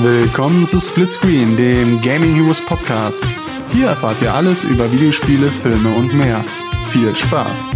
[0.00, 3.26] Willkommen zu Splitscreen, dem Gaming Heroes Podcast.
[3.72, 6.44] Hier erfahrt ihr alles über Videospiele, Filme und mehr.
[6.90, 7.68] Viel Spaß!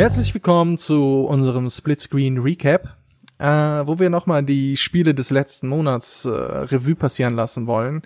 [0.00, 2.96] Herzlich willkommen zu unserem Splitscreen Recap,
[3.36, 8.00] äh, wo wir nochmal die Spiele des letzten Monats äh, Revue passieren lassen wollen.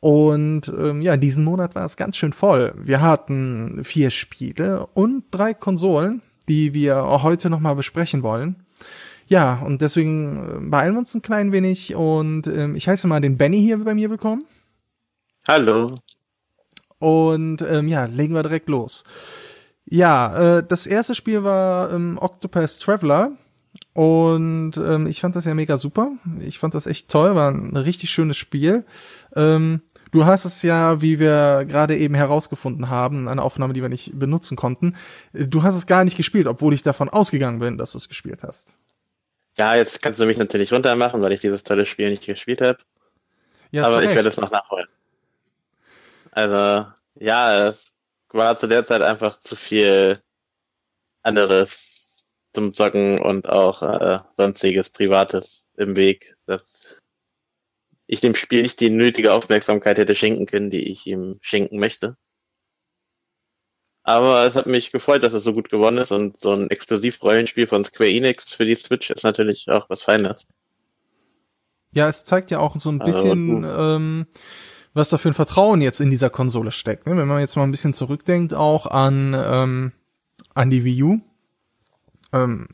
[0.00, 2.74] Und ähm, ja, diesen Monat war es ganz schön voll.
[2.76, 8.66] Wir hatten vier Spiele und drei Konsolen, die wir auch heute nochmal besprechen wollen.
[9.28, 13.20] Ja, und deswegen äh, beeilen wir uns ein klein wenig und ähm, ich heiße mal
[13.20, 14.44] den Benny hier bei mir willkommen.
[15.46, 15.94] Hallo.
[16.98, 19.04] Und ähm, ja, legen wir direkt los.
[19.90, 23.32] Ja, äh, das erste Spiel war ähm, Octopus Traveler.
[23.94, 26.12] Und ähm, ich fand das ja mega super.
[26.40, 28.84] Ich fand das echt toll, war ein richtig schönes Spiel.
[29.34, 33.88] Ähm, du hast es ja, wie wir gerade eben herausgefunden haben, eine Aufnahme, die wir
[33.88, 34.94] nicht benutzen konnten.
[35.32, 38.42] Du hast es gar nicht gespielt, obwohl ich davon ausgegangen bin, dass du es gespielt
[38.42, 38.76] hast.
[39.56, 42.78] Ja, jetzt kannst du mich natürlich runtermachen, weil ich dieses tolle Spiel nicht gespielt habe.
[43.72, 44.86] Ja, aber ich werde es noch nachholen.
[46.30, 46.86] Also,
[47.16, 47.97] ja, es
[48.30, 50.22] war zu der Zeit einfach zu viel
[51.22, 57.00] anderes zum Zocken und auch äh, sonstiges Privates im Weg, dass
[58.06, 62.16] ich dem Spiel nicht die nötige Aufmerksamkeit hätte schenken können, die ich ihm schenken möchte.
[64.02, 67.66] Aber es hat mich gefreut, dass es so gut geworden ist und so ein Exklusiv-Rollenspiel
[67.66, 70.46] von Square Enix für die Switch ist natürlich auch was Feines.
[71.92, 74.26] Ja, es zeigt ja auch so ein Also, bisschen, du- ähm,
[74.98, 77.06] was da für ein Vertrauen jetzt in dieser Konsole steckt.
[77.06, 77.16] Ne?
[77.16, 79.92] Wenn man jetzt mal ein bisschen zurückdenkt, auch an, ähm,
[80.54, 81.20] an die Wii U.
[82.32, 82.68] Ähm,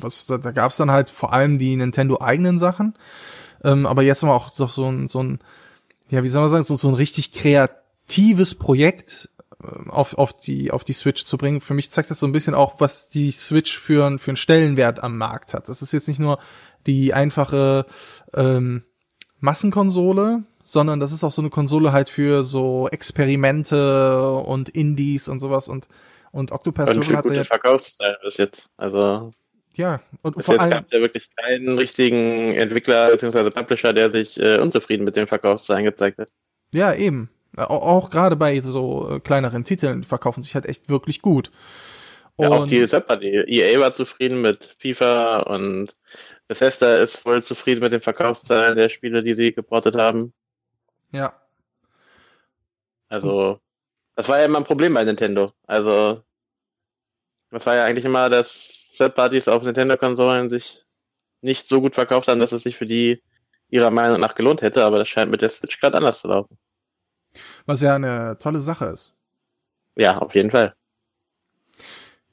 [0.00, 2.94] was, da, da gab es dann halt vor allem die Nintendo-eigenen Sachen.
[3.64, 5.38] Ähm, aber jetzt haben wir auch so, so ein, so ein,
[6.10, 9.30] ja, wie soll man sagen, so, so ein richtig kreatives Projekt
[9.62, 11.60] ähm, auf, auf, die, auf die Switch zu bringen.
[11.60, 15.02] Für mich zeigt das so ein bisschen auch, was die Switch für, für einen Stellenwert
[15.02, 15.68] am Markt hat.
[15.68, 16.38] Das ist jetzt nicht nur
[16.86, 17.86] die einfache
[18.34, 18.82] ähm,
[19.38, 25.40] Massenkonsole, sondern das ist auch so eine Konsole halt für so Experimente und Indies und
[25.40, 25.88] sowas und
[26.30, 28.70] und Octopath Und für Traveler hatte gute ja, Verkaufszahlen bis jetzt.
[28.76, 29.32] Also
[29.74, 33.50] ja und bis vor jetzt gab es ja wirklich keinen richtigen Entwickler bzw.
[33.50, 36.28] Publisher, der sich äh, unzufrieden mit den Verkaufszahlen gezeigt hat.
[36.72, 37.30] Ja, eben.
[37.56, 41.50] Äh, Auch, gerade bei so äh, kleineren Titeln die verkaufen sich halt echt wirklich gut.
[42.38, 43.44] Ja, auch die Third-Party.
[43.46, 45.94] EA war zufrieden mit FIFA und
[46.48, 50.32] Bethesda ist voll zufrieden mit den Verkaufszahlen der Spiele, die sie geportet haben.
[51.12, 51.32] Ja,
[53.12, 53.60] Also,
[54.16, 55.52] das war ja immer ein Problem bei Nintendo.
[55.66, 56.22] Also,
[57.50, 60.86] das war ja eigentlich immer, dass Third-Parties auf Nintendo-Konsolen sich
[61.42, 63.22] nicht so gut verkauft haben, dass es sich für die
[63.68, 66.56] ihrer Meinung nach gelohnt hätte, aber das scheint mit der Switch gerade anders zu laufen.
[67.66, 69.14] was ja eine tolle Sache ist.
[69.96, 70.74] Ja, auf jeden Fall.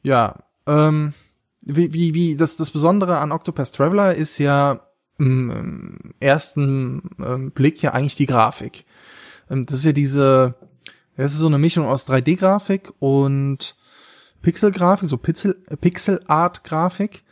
[0.02, 0.36] Ja,
[0.66, 1.14] ähm,
[1.62, 4.89] wie, wie, wie, das, das Besondere an Octopus Traveler ist ja
[5.20, 8.86] im, ersten ähm, Blick ja eigentlich die Grafik.
[9.50, 10.56] Ähm, das ist ja diese,
[11.18, 13.76] das ist so eine Mischung aus 3D-Grafik und
[14.42, 17.24] Pixel-Grafik, so Pixel, Pixel-Art-Grafik.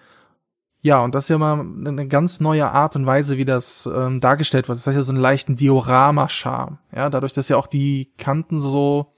[0.82, 4.20] Ja, und das ist ja mal eine ganz neue Art und Weise, wie das ähm,
[4.20, 4.78] dargestellt wird.
[4.78, 6.78] Das hat ja so einen leichten Diorama-Charme.
[6.96, 9.14] Ja, dadurch, dass ja auch die Kanten so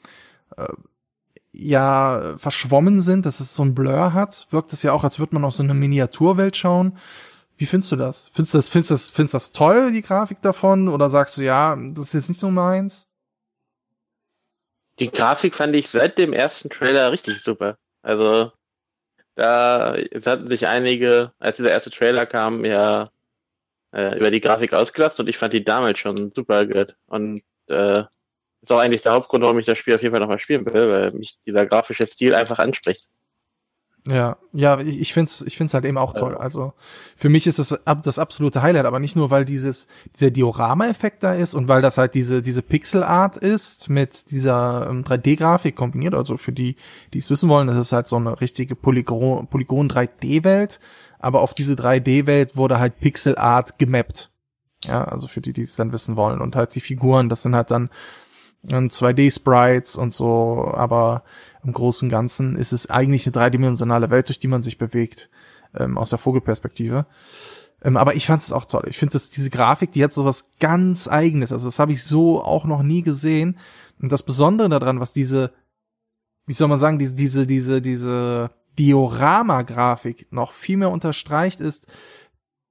[1.52, 5.36] ja verschwommen sind, dass es so ein Blur hat, wirkt es ja auch, als würde
[5.36, 6.98] man auf so eine Miniaturwelt schauen.
[7.60, 8.32] Wie findest du das?
[8.34, 10.88] Findest du das, findest du das, findest du das toll, die Grafik davon?
[10.88, 13.10] Oder sagst du, ja, das ist jetzt nicht so meins?
[14.98, 17.78] Die Grafik fand ich seit dem ersten Trailer richtig super.
[18.02, 18.54] Also,
[19.36, 23.10] da es hatten sich einige, als dieser erste Trailer kam, ja
[23.94, 26.96] äh, über die Grafik ausgelassen und ich fand die damals schon super gut.
[27.08, 28.04] Und äh,
[28.62, 30.90] ist auch eigentlich der Hauptgrund, warum ich das Spiel auf jeden Fall nochmal spielen will,
[30.90, 33.10] weil mich dieser grafische Stil einfach anspricht.
[34.08, 36.36] Ja, ja, ich find's, ich find's halt eben auch toll.
[36.36, 36.74] Also
[37.18, 41.34] für mich ist das das absolute Highlight, aber nicht nur, weil dieses dieser Diorama-Effekt da
[41.34, 46.16] ist und weil das halt diese diese Pixel-Art ist mit dieser ähm, 3D-Grafik kombiniert.
[46.16, 46.78] Also für die,
[47.14, 50.80] die es wissen wollen, das ist halt so eine richtige Polygon Polygon 3D-Welt,
[51.20, 54.32] aber auf diese 3D-Welt wurde halt Pixel-Art gemappt.
[54.86, 57.54] Ja, also für die, die es dann wissen wollen und halt die Figuren, das sind
[57.54, 57.90] halt dann
[58.68, 61.24] ähm, 2D-Sprites und so, aber
[61.64, 65.30] im Großen und Ganzen ist es eigentlich eine dreidimensionale Welt, durch die man sich bewegt,
[65.76, 67.06] ähm, aus der Vogelperspektive.
[67.84, 68.84] Ähm, aber ich fand es auch toll.
[68.88, 71.52] Ich finde, dass diese Grafik, die hat so was ganz Eigenes.
[71.52, 73.58] Also das habe ich so auch noch nie gesehen.
[74.02, 75.52] Und das Besondere daran, was diese,
[76.46, 81.88] wie soll man sagen, diese, diese, diese, diese Diorama-Grafik noch viel mehr unterstreicht, ist,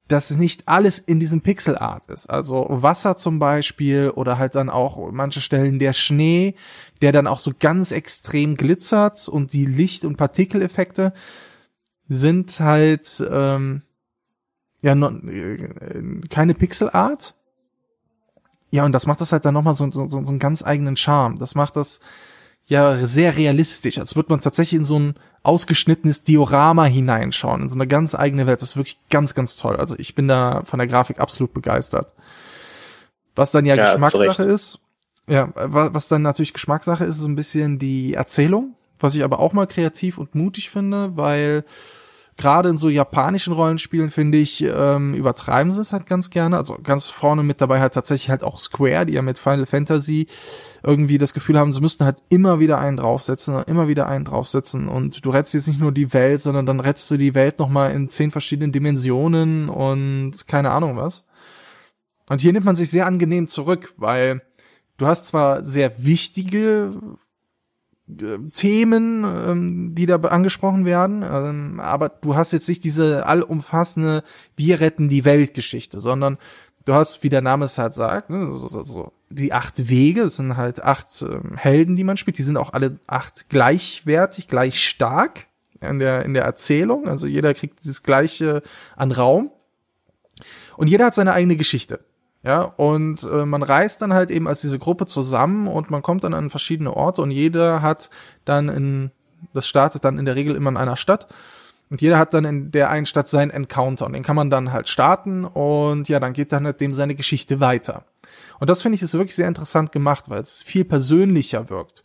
[0.09, 2.29] dass nicht alles in diesem Pixelart ist.
[2.29, 6.55] Also Wasser zum Beispiel oder halt dann auch manche Stellen der Schnee,
[7.03, 11.13] der dann auch so ganz extrem glitzert und die Licht- und Partikeleffekte
[12.09, 13.83] sind halt ähm,
[14.83, 15.69] ja no, äh,
[16.31, 17.35] keine Pixelart.
[18.71, 21.39] Ja, und das macht das halt dann nochmal so, so, so einen ganz eigenen Charme.
[21.39, 22.01] Das macht das
[22.69, 27.75] ja sehr realistisch, als würde man tatsächlich in so ein ausgeschnittenes Diorama hineinschauen, in so
[27.75, 28.61] eine ganz eigene Welt.
[28.63, 29.77] Das ist wirklich ganz, ganz toll.
[29.77, 32.15] Also ich bin da von der Grafik absolut begeistert.
[33.35, 34.81] Was dann ja, ja Geschmackssache ist,
[35.27, 39.41] ja, was dann natürlich Geschmackssache ist, ist so ein bisschen die Erzählung, was ich aber
[39.41, 41.65] auch mal kreativ und mutig finde, weil
[42.39, 46.57] gerade in so japanischen Rollenspielen finde ich, ähm, übertreiben sie es halt ganz gerne.
[46.57, 50.29] Also ganz vorne mit dabei halt tatsächlich halt auch Square, die ja mit Final Fantasy
[50.83, 54.89] irgendwie das Gefühl haben, sie müssten halt immer wieder einen draufsetzen, immer wieder einen draufsetzen
[54.89, 57.91] und du rettest jetzt nicht nur die Welt, sondern dann rettest du die Welt nochmal
[57.91, 61.27] in zehn verschiedenen Dimensionen und keine Ahnung was.
[62.29, 64.43] Und hier nimmt man sich sehr angenehm zurück, weil
[64.97, 66.93] du hast zwar sehr wichtige
[68.55, 74.25] Themen, ähm, die da angesprochen werden, ähm, aber du hast jetzt nicht diese allumfassende
[74.57, 76.39] Wir retten die Welt Geschichte, sondern
[76.87, 80.39] du hast, wie der Name es halt sagt, ne, so, so, die acht Wege, es
[80.39, 84.83] sind halt acht ähm, Helden, die man spielt, die sind auch alle acht gleichwertig, gleich
[84.83, 85.47] stark
[85.81, 88.63] in der, in der Erzählung, also jeder kriegt das gleiche
[88.97, 89.51] an Raum.
[90.77, 92.01] Und jeder hat seine eigene Geschichte.
[92.49, 96.25] Ja, und äh, man reist dann halt eben als diese Gruppe zusammen und man kommt
[96.25, 98.09] dann an verschiedene Orte und jeder hat
[98.47, 99.11] dann in,
[99.53, 101.27] das startet dann in der Regel immer in einer Stadt
[101.91, 104.73] und jeder hat dann in der einen Stadt seinen Encounter und den kann man dann
[104.73, 108.05] halt starten und ja, dann geht dann halt dem seine Geschichte weiter.
[108.61, 112.03] Und das finde ich ist wirklich sehr interessant gemacht, weil es viel persönlicher wirkt.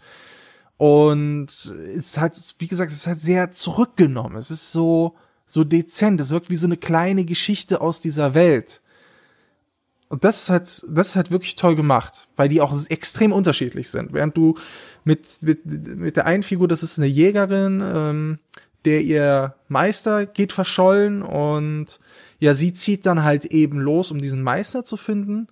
[0.76, 4.36] Und es ist halt, wie gesagt, es ist halt sehr zurückgenommen.
[4.36, 6.20] Es ist so, so dezent.
[6.20, 8.82] Es wirkt wie so eine kleine Geschichte aus dieser Welt.
[10.14, 13.90] Und das ist halt, das ist halt wirklich toll gemacht, weil die auch extrem unterschiedlich
[13.90, 14.14] sind.
[14.14, 14.54] Während du
[15.04, 18.38] mit, mit, mit der einen Figur, das ist eine Jägerin, ähm,
[18.86, 22.00] der ihr Meister geht verschollen und
[22.38, 25.48] ja, sie zieht dann halt eben los, um diesen Meister zu finden.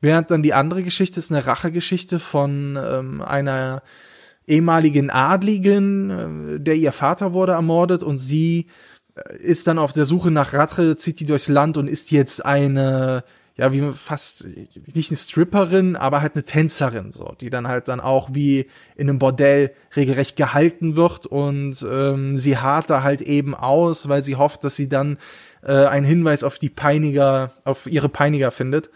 [0.00, 3.82] Während dann die andere Geschichte ist eine Rachegeschichte von ähm, einer
[4.46, 8.68] ehemaligen Adligen, äh, der ihr Vater wurde ermordet und sie
[9.16, 12.42] äh, ist dann auf der Suche nach Rache, zieht die durchs Land und ist jetzt
[12.42, 13.22] eine
[13.58, 14.46] ja, wie fast,
[14.94, 19.08] nicht eine Stripperin, aber halt eine Tänzerin, so, die dann halt dann auch wie in
[19.08, 24.36] einem Bordell regelrecht gehalten wird und ähm, sie hart da halt eben aus, weil sie
[24.36, 25.18] hofft, dass sie dann
[25.62, 28.90] äh, einen Hinweis auf die Peiniger, auf ihre Peiniger findet,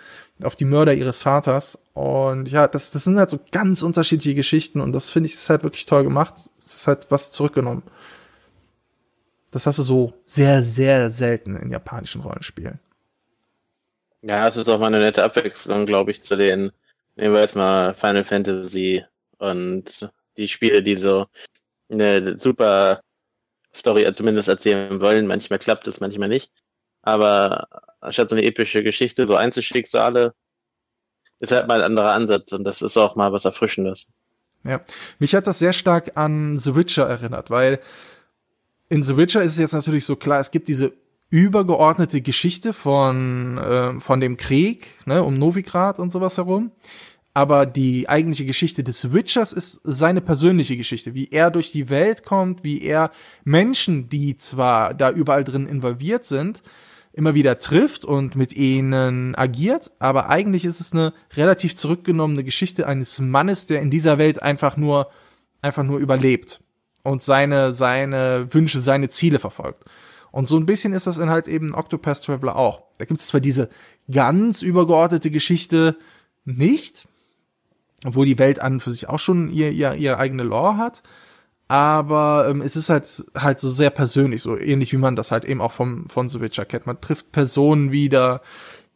[0.45, 1.83] auf die Mörder ihres Vaters.
[1.93, 5.51] Und ja, das, das sind halt so ganz unterschiedliche Geschichten und das finde ich ist
[5.51, 6.35] halt wirklich toll gemacht.
[6.61, 7.83] Es ist halt was zurückgenommen.
[9.51, 12.79] Das hast du so sehr, sehr selten in japanischen Rollenspielen.
[14.23, 16.71] Ja, es ist auch mal eine nette Abwechslung, glaube ich, zu den,
[17.17, 19.05] nehmen wir jetzt mal Final Fantasy
[19.39, 21.27] und die Spiele, die so
[21.91, 23.01] eine super
[23.75, 25.27] Story zumindest erzählen wollen.
[25.27, 26.53] Manchmal klappt es, manchmal nicht.
[27.03, 27.67] Aber
[28.01, 30.35] anstatt so eine epische Geschichte, so Einzelschicksale,
[31.41, 34.13] ist halt mal ein anderer Ansatz und das ist auch mal was Erfrischendes.
[34.65, 34.81] Ja,
[35.19, 37.81] mich hat das sehr stark an The Witcher erinnert, weil
[38.89, 40.93] in The Witcher ist es jetzt natürlich so klar, es gibt diese
[41.33, 46.73] übergeordnete Geschichte von, äh, von dem Krieg, ne, um Novigrad und sowas herum.
[47.33, 52.25] Aber die eigentliche Geschichte des Witchers ist seine persönliche Geschichte, wie er durch die Welt
[52.25, 53.11] kommt, wie er
[53.45, 56.63] Menschen, die zwar da überall drin involviert sind,
[57.15, 62.87] immer wieder trifft und mit ihnen agiert, aber eigentlich ist es eine relativ zurückgenommene Geschichte
[62.87, 65.09] eines Mannes, der in dieser Welt einfach nur,
[65.63, 66.61] einfach nur überlebt
[67.05, 69.83] und seine, seine Wünsche, seine Ziele verfolgt.
[70.33, 72.83] Und so ein bisschen ist das in halt eben Octopath Traveler auch.
[72.99, 73.69] Da gibt es zwar diese
[74.11, 75.97] ganz übergeordnete Geschichte
[76.45, 77.07] nicht,
[78.05, 81.03] obwohl die Welt an und für sich auch schon ihr, ihr, ihre eigene Lore hat,
[81.69, 85.45] aber ähm, es ist halt halt so sehr persönlich, so ähnlich wie man das halt
[85.45, 86.87] eben auch vom von The Witcher kennt.
[86.87, 88.43] Man trifft Personen wieder,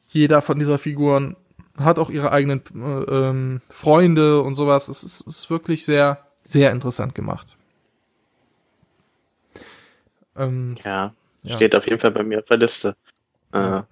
[0.09, 1.37] jeder von dieser Figuren
[1.79, 4.89] hat auch ihre eigenen äh, ähm, Freunde und sowas.
[4.89, 7.57] Es ist, ist wirklich sehr sehr interessant gemacht.
[10.37, 11.15] Ähm, ja.
[11.55, 12.97] Steht auf jeden Fall bei mir auf der Liste.
[13.53, 13.83] Äh,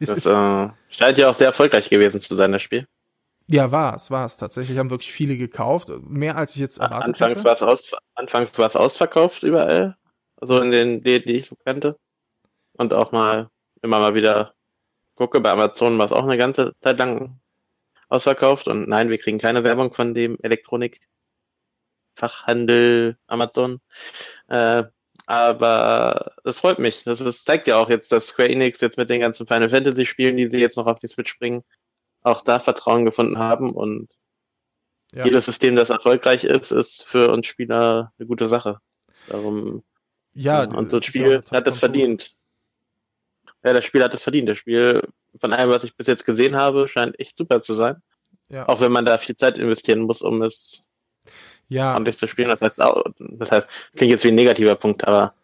[0.00, 2.86] es das äh, scheint ja auch sehr erfolgreich gewesen zu sein, das Spiel.
[3.48, 4.36] Ja, war es, war es.
[4.36, 5.90] Tatsächlich haben wirklich viele gekauft.
[6.02, 7.44] Mehr als ich jetzt erwartet anfangs hätte.
[7.44, 9.96] War's aus, anfangs war es ausverkauft überall.
[10.36, 11.96] Also in den Läden, die ich so kannte.
[12.72, 13.48] Und auch mal
[13.82, 14.54] immer mal wieder
[15.14, 15.40] gucke.
[15.40, 17.40] Bei Amazon war es auch eine ganze Zeit lang
[18.08, 23.80] ausverkauft und nein, wir kriegen keine Werbung von dem Elektronikfachhandel Amazon.
[24.48, 24.84] Äh,
[25.26, 27.02] aber das freut mich.
[27.04, 30.06] Das, das zeigt ja auch jetzt, dass Square Enix jetzt mit den ganzen Final Fantasy
[30.06, 31.64] Spielen, die sie jetzt noch auf die Switch bringen,
[32.22, 34.08] auch da Vertrauen gefunden haben und
[35.12, 35.24] ja.
[35.24, 38.78] jedes System, das erfolgreich ist, ist für uns Spieler eine gute Sache.
[39.28, 39.82] Darum
[40.32, 42.30] ja, und so ein Spiel ja hat das verdient.
[43.64, 44.48] Ja, das Spiel hat es verdient.
[44.48, 45.02] Das Spiel,
[45.40, 47.96] von allem, was ich bis jetzt gesehen habe, scheint echt super zu sein.
[48.48, 48.68] Ja.
[48.68, 50.85] Auch wenn man da viel Zeit investieren muss, um es
[51.68, 51.92] ja.
[51.92, 52.48] ordentlich zu spielen.
[52.48, 55.34] Das heißt, auch, das heißt, klingt jetzt wie ein negativer Punkt, aber.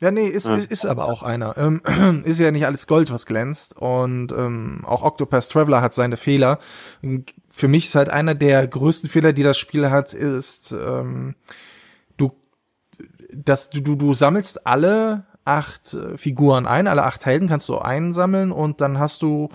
[0.00, 0.54] Ja, nee, ist, ja.
[0.54, 1.56] ist, ist aber auch einer.
[1.58, 1.82] Ähm,
[2.24, 3.76] ist ja nicht alles Gold, was glänzt.
[3.76, 6.58] Und ähm, auch Octopath Traveler hat seine Fehler.
[7.50, 11.34] Für mich ist halt einer der größten Fehler, die das Spiel hat, ist, ähm,
[12.16, 12.32] du,
[13.32, 17.78] dass du, du, du sammelst alle acht äh, Figuren ein, alle acht Helden kannst du
[17.78, 19.48] einsammeln und dann hast du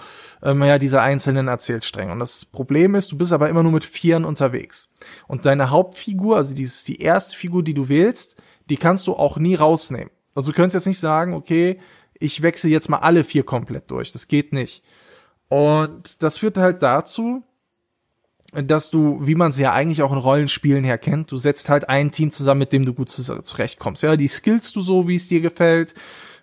[0.43, 2.11] ähm, ja diese einzelnen Erzählstränge.
[2.11, 4.91] Und das Problem ist, du bist aber immer nur mit Vieren unterwegs.
[5.27, 8.35] Und deine Hauptfigur, also dieses, die erste Figur, die du wählst,
[8.69, 10.11] die kannst du auch nie rausnehmen.
[10.35, 11.79] Also du könntest jetzt nicht sagen, okay,
[12.19, 14.11] ich wechsle jetzt mal alle vier komplett durch.
[14.11, 14.83] Das geht nicht.
[15.47, 17.43] Und das führt halt dazu,
[18.63, 21.89] dass du, wie man sie ja eigentlich auch in Rollenspielen her kennt, du setzt halt
[21.89, 24.03] ein Team zusammen, mit dem du gut zurechtkommst.
[24.03, 25.93] Ja, die skillst du so, wie es dir gefällt.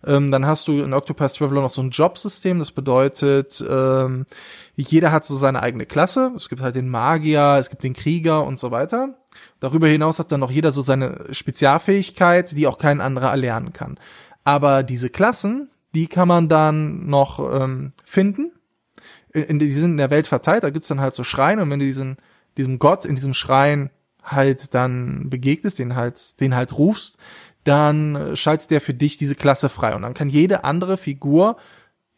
[0.04, 4.26] Ähm, dann hast du in Octopath Traveler noch so ein Jobsystem, das bedeutet, ähm,
[4.74, 6.32] jeder hat so seine eigene Klasse.
[6.34, 9.14] Es gibt halt den Magier, es gibt den Krieger und so weiter.
[9.60, 13.98] Darüber hinaus hat dann noch jeder so seine Spezialfähigkeit, die auch kein anderer erlernen kann.
[14.44, 18.50] Aber diese Klassen, die kann man dann noch ähm, finden
[19.32, 21.80] in, die sind in der Welt verteilt, da gibt's dann halt so Schreine und wenn
[21.80, 22.16] du diesen,
[22.56, 23.90] diesem Gott in diesem Schrein
[24.22, 27.18] halt dann begegnest, den halt, den halt rufst,
[27.64, 31.56] dann schaltet der für dich diese Klasse frei und dann kann jede andere Figur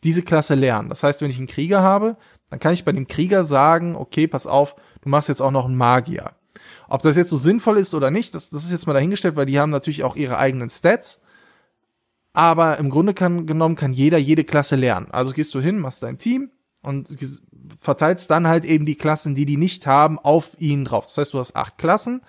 [0.03, 0.89] diese Klasse lernen.
[0.89, 2.17] Das heißt, wenn ich einen Krieger habe,
[2.51, 5.65] dann kann ich bei dem Krieger sagen, okay, pass auf, du machst jetzt auch noch
[5.65, 6.33] einen Magier.
[6.89, 9.47] Ob das jetzt so sinnvoll ist oder nicht, das, das ist jetzt mal dahingestellt, weil
[9.47, 11.21] die haben natürlich auch ihre eigenen Stats.
[12.33, 15.07] Aber im Grunde kann, genommen kann jeder jede Klasse lernen.
[15.11, 16.51] Also gehst du hin, machst dein Team,
[16.85, 17.09] und
[17.81, 21.07] verteilst dann halt eben die Klassen, die die nicht haben, auf ihn drauf.
[21.07, 22.23] Das heißt, du hast acht Klassen,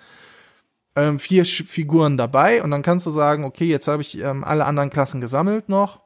[0.94, 4.44] ähm, vier Sch Figuren dabei und dann kannst du sagen, okay, jetzt habe ich ähm,
[4.44, 6.00] alle anderen Klassen gesammelt noch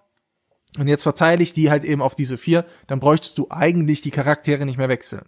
[0.78, 2.64] und jetzt verteile ich die halt eben auf diese vier.
[2.87, 5.23] Dann bräuchtest du eigentlich die Charaktere nicht mehr wechseln.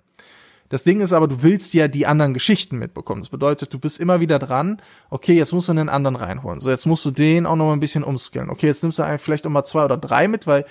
[0.69, 3.21] Das Ding ist aber, du willst ja die anderen Geschichten mitbekommen.
[3.21, 6.61] Das bedeutet, du bist immer wieder dran, okay, jetzt musst du einen anderen reinholen.
[6.61, 8.49] So, jetzt musst du den auch noch mal ein bisschen umskillen.
[8.49, 10.65] Okay, jetzt nimmst du vielleicht auch mal zwei oder drei mit, weil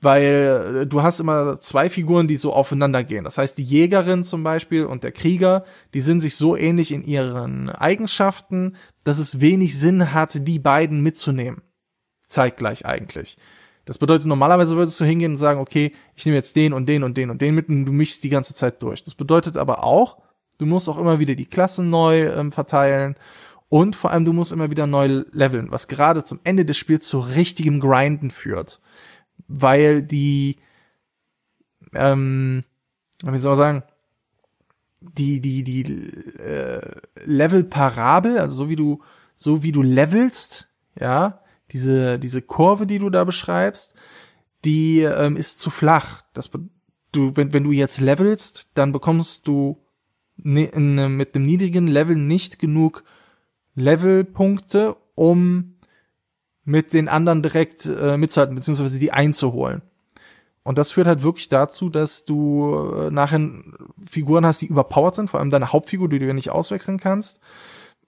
[0.00, 3.24] weil äh, du hast immer zwei Figuren, die so aufeinander gehen.
[3.24, 5.64] Das heißt, die Jägerin zum Beispiel und der Krieger,
[5.94, 11.02] die sind sich so ähnlich in ihren Eigenschaften, dass es wenig Sinn hat, die beiden
[11.02, 11.62] mitzunehmen.
[12.28, 13.36] Zeitgleich eigentlich.
[13.84, 17.02] Das bedeutet, normalerweise würdest du hingehen und sagen, okay, ich nehme jetzt den und den
[17.02, 19.02] und den und den mit und du mischst die ganze Zeit durch.
[19.02, 20.18] Das bedeutet aber auch,
[20.58, 23.16] du musst auch immer wieder die Klassen neu ähm, verteilen
[23.68, 27.08] und vor allem du musst immer wieder neu leveln, was gerade zum Ende des Spiels
[27.08, 28.80] zu richtigem Grinden führt
[29.48, 30.56] weil die,
[31.94, 32.64] ähm,
[33.22, 33.82] wie soll man sagen,
[35.00, 35.82] die, die, die
[36.38, 36.80] äh,
[37.24, 39.02] Level-Parabel, also so wie du,
[39.34, 40.68] so wie du levelst,
[40.98, 41.40] ja,
[41.72, 43.94] diese, diese Kurve, die du da beschreibst,
[44.64, 46.22] die ähm, ist zu flach.
[46.34, 46.50] Das,
[47.12, 49.78] du, wenn, wenn du jetzt levelst, dann bekommst du
[50.36, 53.04] ne, in, mit einem niedrigen Level nicht genug
[53.74, 55.76] Levelpunkte, um
[56.70, 59.82] mit den anderen direkt äh, mitzuhalten, beziehungsweise die einzuholen.
[60.62, 63.40] Und das führt halt wirklich dazu, dass du äh, nachher
[64.08, 67.40] Figuren hast, die überpowered sind, vor allem deine Hauptfigur, die du nicht auswechseln kannst,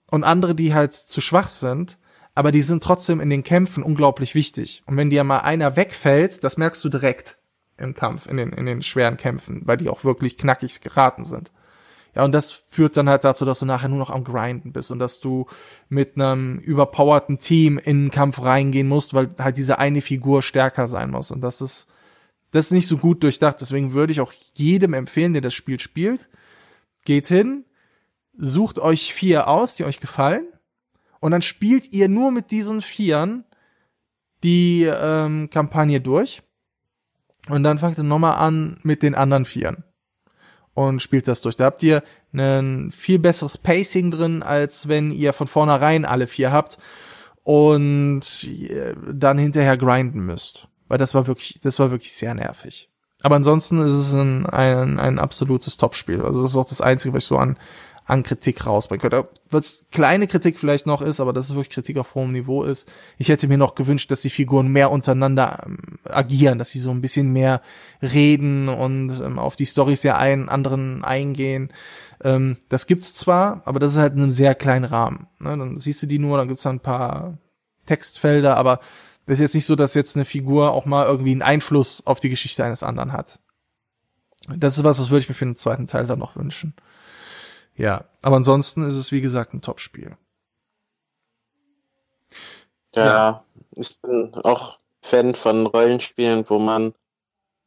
[0.09, 1.97] und andere, die halt zu schwach sind,
[2.35, 4.83] aber die sind trotzdem in den Kämpfen unglaublich wichtig.
[4.85, 7.37] Und wenn dir mal einer wegfällt, das merkst du direkt
[7.77, 11.51] im Kampf, in den, in den schweren Kämpfen, weil die auch wirklich knackig geraten sind.
[12.15, 14.91] Ja, und das führt dann halt dazu, dass du nachher nur noch am Grinden bist
[14.91, 15.47] und dass du
[15.89, 20.87] mit einem überpowerten Team in den Kampf reingehen musst, weil halt diese eine Figur stärker
[20.87, 21.31] sein muss.
[21.31, 21.91] Und das ist,
[22.51, 23.57] das ist nicht so gut durchdacht.
[23.61, 26.29] Deswegen würde ich auch jedem empfehlen, der das Spiel spielt,
[27.03, 27.65] geht hin,
[28.37, 30.45] sucht euch vier aus, die euch gefallen,
[31.19, 33.45] und dann spielt ihr nur mit diesen Vieren
[34.43, 36.41] die ähm, Kampagne durch.
[37.47, 39.85] Und dann fangt ihr nochmal an mit den anderen Vieren
[40.73, 41.55] und spielt das durch.
[41.55, 42.03] Da habt ihr
[42.33, 46.77] ein viel besseres Pacing drin, als wenn ihr von vornherein alle vier habt
[47.43, 48.21] und
[49.11, 50.67] dann hinterher grinden müsst.
[50.87, 52.89] Weil das war wirklich, das war wirklich sehr nervig.
[53.21, 56.21] Aber ansonsten ist es ein, ein, ein absolutes Topspiel.
[56.21, 57.57] Also das ist auch das Einzige, was ich so an,
[58.05, 59.29] an Kritik rausbringen könnte.
[59.49, 62.91] Was kleine Kritik vielleicht noch ist, aber das ist wirklich Kritik auf hohem Niveau ist.
[63.17, 66.91] Ich hätte mir noch gewünscht, dass die Figuren mehr untereinander ähm, agieren, dass sie so
[66.91, 67.61] ein bisschen mehr
[68.01, 71.71] reden und ähm, auf die Storys der einen anderen eingehen.
[72.23, 75.27] Ähm, das gibt's zwar, aber das ist halt in einem sehr kleinen Rahmen.
[75.39, 75.57] Ne?
[75.57, 77.37] Dann siehst du die nur, dann gibt's da ein paar
[77.85, 78.79] Textfelder, aber
[79.25, 82.19] das ist jetzt nicht so, dass jetzt eine Figur auch mal irgendwie einen Einfluss auf
[82.19, 83.39] die Geschichte eines anderen hat.
[84.49, 86.73] Das ist was, das würde ich mir für den zweiten Teil dann noch wünschen.
[87.75, 90.17] Ja, aber ansonsten ist es wie gesagt ein Top-Spiel.
[92.95, 93.43] Ja, ja,
[93.75, 96.93] ich bin auch Fan von Rollenspielen, wo man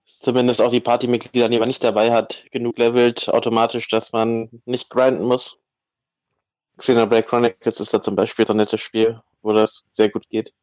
[0.04, 4.88] zumindest auch die Partymitglieder, die man nicht dabei hat, genug levelt automatisch, dass man nicht
[4.88, 5.58] grinden muss.
[6.78, 10.54] Xenoblade Chronicles ist da zum Beispiel so ein nettes Spiel, wo das sehr gut geht.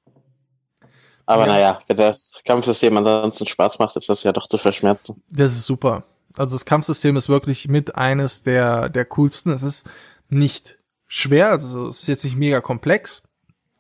[1.26, 1.54] Aber ja.
[1.54, 5.24] naja, wenn das Kampfsystem ansonsten Spaß macht, ist das ja doch zu verschmerzen.
[5.30, 6.04] Das ist super.
[6.38, 9.52] Also das Kampfsystem ist wirklich mit eines der, der coolsten.
[9.52, 9.90] Es ist
[10.30, 13.24] nicht schwer, also es ist jetzt nicht mega komplex,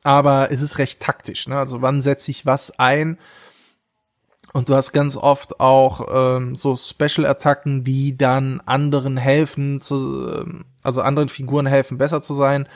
[0.03, 1.47] aber es ist recht taktisch.
[1.47, 1.57] Ne?
[1.57, 3.17] Also wann setze ich was ein?
[4.51, 10.65] Und du hast ganz oft auch ähm, so Special-Attacken, die dann anderen helfen, zu, ähm,
[10.83, 12.67] also anderen Figuren helfen, besser zu sein.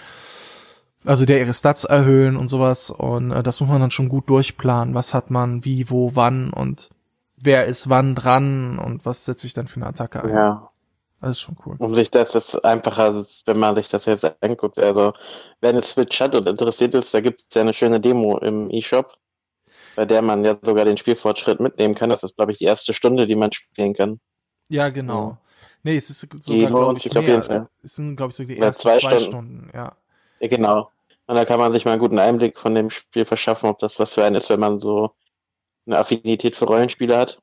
[1.05, 2.89] Also der ihre Stats erhöhen und sowas.
[2.89, 4.95] Und äh, das muss man dann schon gut durchplanen.
[4.95, 6.89] Was hat man, wie, wo, wann und
[7.37, 10.29] wer ist wann dran und was setze ich dann für eine Attacke ein.
[10.29, 10.69] Ja.
[11.21, 11.75] Das ist schon cool.
[11.79, 14.77] Um sich das ist einfacher, wenn man sich das selbst anguckt.
[14.77, 15.13] Also,
[15.61, 18.69] wenn es Switch hat und interessiert ist, da gibt es ja eine schöne Demo im
[18.69, 19.15] eShop
[19.97, 22.11] bei der man ja sogar den Spielfortschritt mitnehmen kann.
[22.11, 24.19] Das ist, glaube ich, die erste Stunde, die man spielen kann.
[24.69, 25.29] Ja, genau.
[25.29, 25.37] Ja.
[25.81, 27.67] Nee, es ist sogar, glaube ich, mehr.
[27.81, 29.25] Es sind, glaube ich, sogar die ersten zwei, zwei Stunden.
[29.25, 29.71] Stunden.
[29.73, 29.95] Ja.
[30.39, 30.47] ja.
[30.47, 30.91] Genau.
[31.25, 33.99] Und da kann man sich mal einen guten Einblick von dem Spiel verschaffen, ob das
[33.99, 35.15] was für einen ist, wenn man so
[35.87, 37.39] eine Affinität für Rollenspiele hat.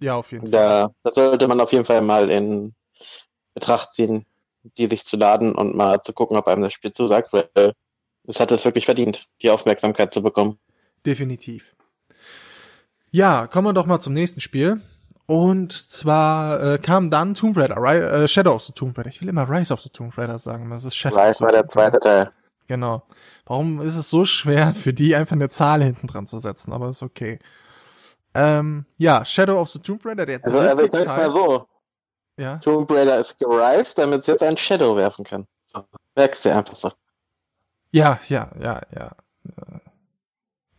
[0.00, 0.90] Ja, auf jeden Fall.
[1.02, 2.74] Da sollte man auf jeden Fall mal in
[3.54, 4.26] Betracht ziehen,
[4.62, 7.74] die sich zu laden und mal zu gucken, ob einem das Spiel zusagt, weil
[8.26, 10.58] es hat es wirklich verdient, die Aufmerksamkeit zu bekommen.
[11.06, 11.74] Definitiv.
[13.10, 14.80] Ja, kommen wir doch mal zum nächsten Spiel.
[15.26, 19.08] Und zwar äh, kam dann Tomb Raider, äh, Shadow of the Tomb Raider.
[19.08, 21.66] Ich will immer Rise of the Tomb Raider sagen, das ist Shadow Rise war der
[21.66, 22.30] zweite Teil.
[22.66, 23.02] Genau.
[23.46, 26.72] Warum ist es so schwer, für die einfach eine Zahl hinten dran zu setzen?
[26.72, 27.38] Aber ist okay.
[28.34, 31.68] Ähm, ja, Shadow of the Tomb Raider, der also, also ich sag's mal so.
[32.36, 32.58] Ja.
[32.58, 35.46] Tomb Raider ist gerised, damit es jetzt ein Shadow werfen kann.
[35.62, 35.84] So,
[36.16, 36.90] merkst du einfach so.
[37.92, 39.12] Ja, ja, ja, ja.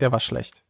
[0.02, 0.64] Der war schlecht.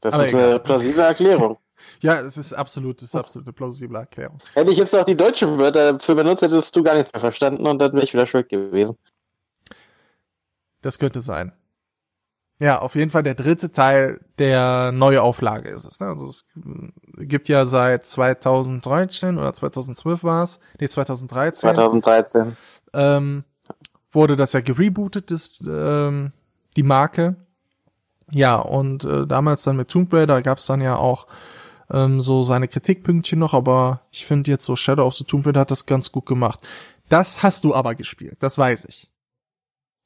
[0.00, 0.50] Das Aber ist egal.
[0.50, 1.58] eine plausible Erklärung.
[2.00, 4.38] ja, es ist absolut, es ist absolut eine plausible Erklärung.
[4.54, 7.66] Hätte ich jetzt auch die deutschen Wörter dafür benutzt, hättest du gar nichts mehr verstanden
[7.66, 8.96] und dann wäre ich wieder schuld gewesen.
[10.80, 11.52] Das könnte sein.
[12.58, 15.98] Ja, auf jeden Fall der dritte Teil der neue Auflage ist es.
[15.98, 16.06] Ne?
[16.06, 16.46] Also es
[17.16, 21.74] gibt ja seit 2013 oder 2012 war es, nee 2013.
[21.74, 22.56] 2013.
[22.94, 23.44] Ähm,
[24.12, 26.32] wurde das ja gerebootet, das, ähm,
[26.76, 27.36] die Marke.
[28.30, 31.26] Ja, und äh, damals dann mit Tomb Raider gab es dann ja auch
[31.90, 35.60] ähm, so seine Kritikpünktchen noch, aber ich finde jetzt so Shadow of the Tomb Raider
[35.60, 36.60] hat das ganz gut gemacht.
[37.08, 39.11] Das hast du aber gespielt, das weiß ich.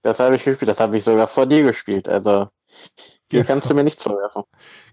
[0.07, 2.47] Das habe ich gespielt, das habe ich sogar vor dir gespielt, also
[3.29, 3.47] hier genau.
[3.47, 4.45] kannst du mir nichts vorwerfen.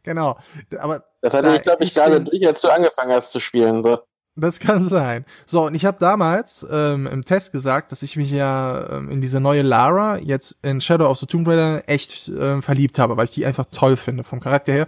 [0.01, 0.39] Genau,
[0.79, 3.39] aber das hatte da, ich glaube ich, ich gerade durch, als du angefangen hast zu
[3.39, 3.83] spielen.
[3.83, 3.99] So.
[4.35, 5.23] Das kann sein.
[5.45, 9.21] So, und ich habe damals ähm, im Test gesagt, dass ich mich ja ähm, in
[9.21, 13.25] diese neue Lara jetzt in Shadow of the Tomb Raider echt ähm, verliebt habe, weil
[13.25, 14.87] ich die einfach toll finde vom Charakter her.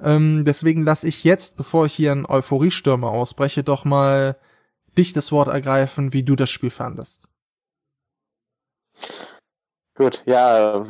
[0.00, 4.36] Ähm, deswegen lasse ich jetzt, bevor ich hier einen Euphoriestürmer ausbreche, doch mal
[4.96, 7.28] dich das Wort ergreifen, wie du das Spiel fandest.
[9.96, 10.82] Gut, ja,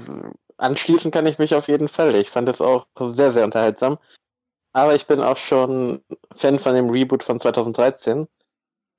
[0.57, 2.15] anschließen kann ich mich auf jeden Fall.
[2.15, 3.99] Ich fand es auch sehr, sehr unterhaltsam.
[4.73, 6.03] Aber ich bin auch schon
[6.35, 8.29] Fan von dem Reboot von 2013.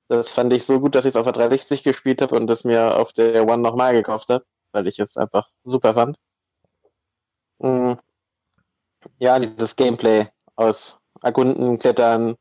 [0.08, 2.64] Das fand ich so gut, dass ich es auf der 360 gespielt habe und es
[2.64, 6.18] mir auf der One nochmal gekauft habe, weil ich es einfach super fand.
[7.58, 7.98] Mhm.
[9.18, 12.36] Ja, dieses Gameplay aus Erkunden, Klettern,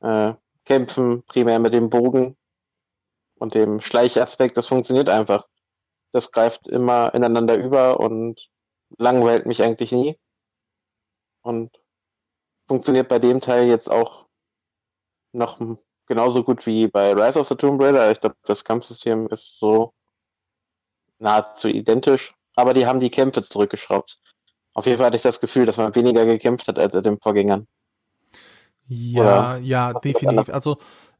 [0.00, 2.36] äh, Kämpfen, primär mit dem Bogen
[3.38, 5.48] und dem Schleichaspekt, das funktioniert einfach.
[6.12, 8.48] Das greift immer ineinander über und
[8.96, 10.18] langweilt mich eigentlich nie.
[11.42, 11.70] Und
[12.66, 14.26] funktioniert bei dem Teil jetzt auch
[15.32, 15.60] noch
[16.06, 18.10] genauso gut wie bei Rise of the Tomb Raider.
[18.10, 19.92] Ich glaube, das Kampfsystem ist so
[21.18, 24.18] nahezu identisch, aber die haben die Kämpfe zurückgeschraubt.
[24.74, 27.20] Auf jeden Fall hatte ich das Gefühl, dass man weniger gekämpft hat als in den
[27.20, 27.66] Vorgängern.
[28.86, 30.48] Ja, Oder ja, definitiv.
[30.54, 30.78] Also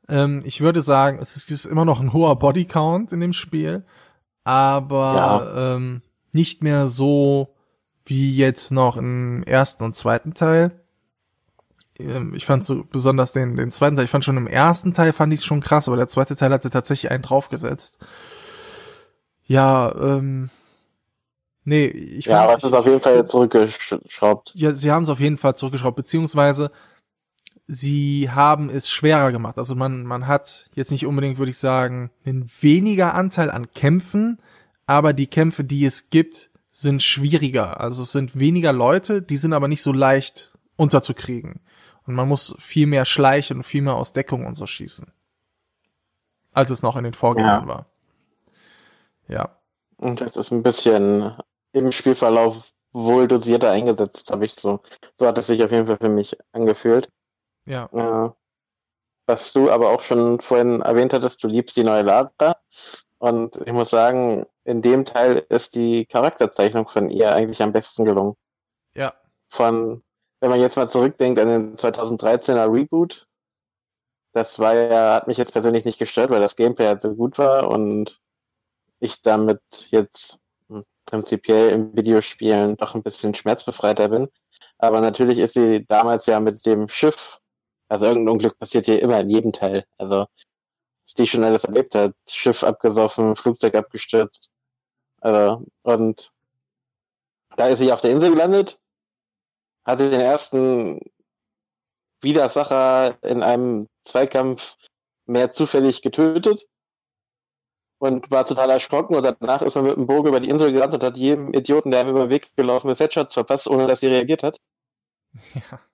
[0.08, 3.84] ähm, ich würde sagen, es ist immer noch ein hoher Bodycount in dem Spiel,
[4.48, 5.14] aber
[5.54, 5.74] ja.
[5.76, 7.54] ähm, nicht mehr so
[8.06, 10.80] wie jetzt noch im ersten und zweiten Teil
[11.98, 15.12] ähm, ich fand so besonders den, den zweiten Teil, ich fand schon im ersten Teil
[15.12, 17.98] fand ich es schon krass, aber der zweite Teil hat sie tatsächlich einen draufgesetzt.
[19.46, 20.50] Ja, ähm,
[21.64, 24.52] nee, ich Ja, fand- aber es ist auf jeden Fall zurückgeschraubt.
[24.54, 26.70] Ja, sie haben es auf jeden Fall zurückgeschraubt, beziehungsweise
[27.68, 29.58] sie haben es schwerer gemacht.
[29.58, 34.40] Also man, man hat jetzt nicht unbedingt, würde ich sagen, einen weniger Anteil an Kämpfen,
[34.86, 37.80] aber die Kämpfe, die es gibt, sind schwieriger.
[37.80, 41.60] Also es sind weniger Leute, die sind aber nicht so leicht unterzukriegen.
[42.06, 45.12] Und man muss viel mehr schleichen und viel mehr aus Deckung und so schießen.
[46.54, 47.68] Als es noch in den Vorgängern Ja.
[47.68, 47.86] war.
[49.28, 49.58] Ja.
[49.98, 51.32] Und das ist ein bisschen
[51.72, 54.80] im Spielverlauf wohl dosierter eingesetzt, habe ich so.
[55.16, 57.10] So hat es sich auf jeden Fall für mich angefühlt.
[57.68, 57.86] Ja.
[57.92, 58.30] Äh,
[59.26, 62.56] was du aber auch schon vorhin erwähnt hattest, du liebst die neue Lara.
[63.18, 68.04] Und ich muss sagen, in dem Teil ist die Charakterzeichnung von ihr eigentlich am besten
[68.04, 68.36] gelungen.
[68.94, 69.12] Ja.
[69.48, 70.02] Von,
[70.40, 73.26] wenn man jetzt mal zurückdenkt an den 2013er Reboot,
[74.32, 77.38] das war ja, hat mich jetzt persönlich nicht gestört, weil das Gameplay halt so gut
[77.38, 78.20] war und
[79.00, 84.28] ich damit jetzt hm, prinzipiell im Videospielen doch ein bisschen schmerzbefreiter bin.
[84.78, 87.40] Aber natürlich ist sie damals ja mit dem Schiff,
[87.88, 89.84] also irgendein Unglück passiert hier immer in jedem Teil.
[89.96, 90.26] Also,
[91.04, 92.12] was die schon alles erlebt hat.
[92.28, 94.50] Schiff abgesoffen, Flugzeug abgestürzt.
[95.20, 96.30] Also, und
[97.56, 98.78] da ist sie auf der Insel gelandet,
[99.84, 101.00] hatte den ersten
[102.20, 104.76] Widersacher in einem Zweikampf
[105.26, 106.68] mehr zufällig getötet
[107.98, 110.94] und war total erschrocken und danach ist man mit dem Bogen über die Insel gerannt
[110.94, 114.00] und hat jedem Idioten, der ihm über den Weg gelaufen ist, Headshots verpasst, ohne dass
[114.00, 114.58] sie reagiert hat.
[115.54, 115.87] Ja.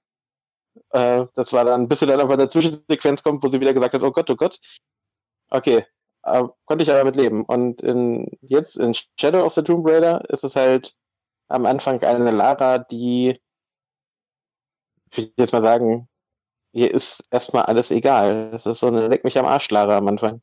[0.90, 3.74] Äh, das war dann, bis sie dann aber in der Zwischensequenz kommt, wo sie wieder
[3.74, 4.58] gesagt hat, oh Gott, oh Gott.
[5.50, 5.84] Okay,
[6.22, 7.44] äh, konnte ich aber mit leben.
[7.44, 10.96] Und in, jetzt in Shadow of the Tomb Raider ist es halt
[11.48, 13.38] am Anfang eine Lara, die,
[15.10, 16.08] ich würde jetzt mal sagen,
[16.72, 18.50] ihr ist erstmal alles egal.
[18.50, 20.42] Das ist so eine Leck mich am Arsch Lara am Anfang.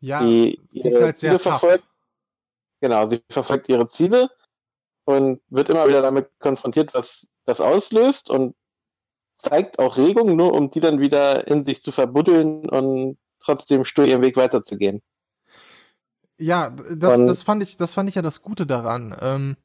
[0.00, 1.42] Ja, die sie ist halt sehr Ziele tough.
[1.42, 1.84] verfolgt.
[2.80, 4.30] Genau, sie verfolgt ihre Ziele
[5.04, 8.54] und wird immer wieder damit konfrontiert, was das auslöst und
[9.38, 14.04] zeigt auch Regungen, nur um die dann wieder in sich zu verbuddeln und trotzdem stur
[14.04, 15.00] ihren Weg weiterzugehen.
[16.38, 19.16] Ja, das, Und- das fand ich, das fand ich ja das Gute daran.
[19.20, 19.56] Ähm,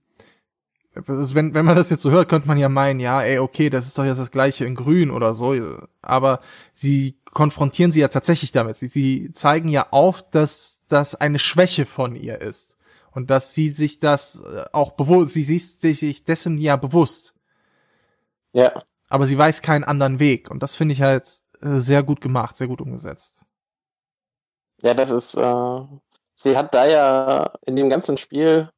[1.08, 3.70] also wenn, wenn man das jetzt so hört, könnte man ja meinen, ja, ey, okay,
[3.72, 5.56] das ist doch jetzt das gleiche in Grün oder so.
[6.02, 6.40] Aber
[6.72, 8.76] sie konfrontieren sie ja tatsächlich damit.
[8.78, 12.78] Sie, sie zeigen ja auf, dass das eine Schwäche von ihr ist.
[13.12, 17.34] Und dass sie sich das äh, auch bewusst, sie ist sich dessen ja bewusst.
[18.56, 18.72] Ja,
[19.14, 20.50] Aber sie weiß keinen anderen Weg.
[20.50, 21.28] Und das finde ich halt
[21.62, 23.44] äh, sehr gut gemacht, sehr gut umgesetzt.
[24.82, 25.82] ja, das ist, äh,
[26.36, 28.70] sie hat da ja in dem ganzen Spiel,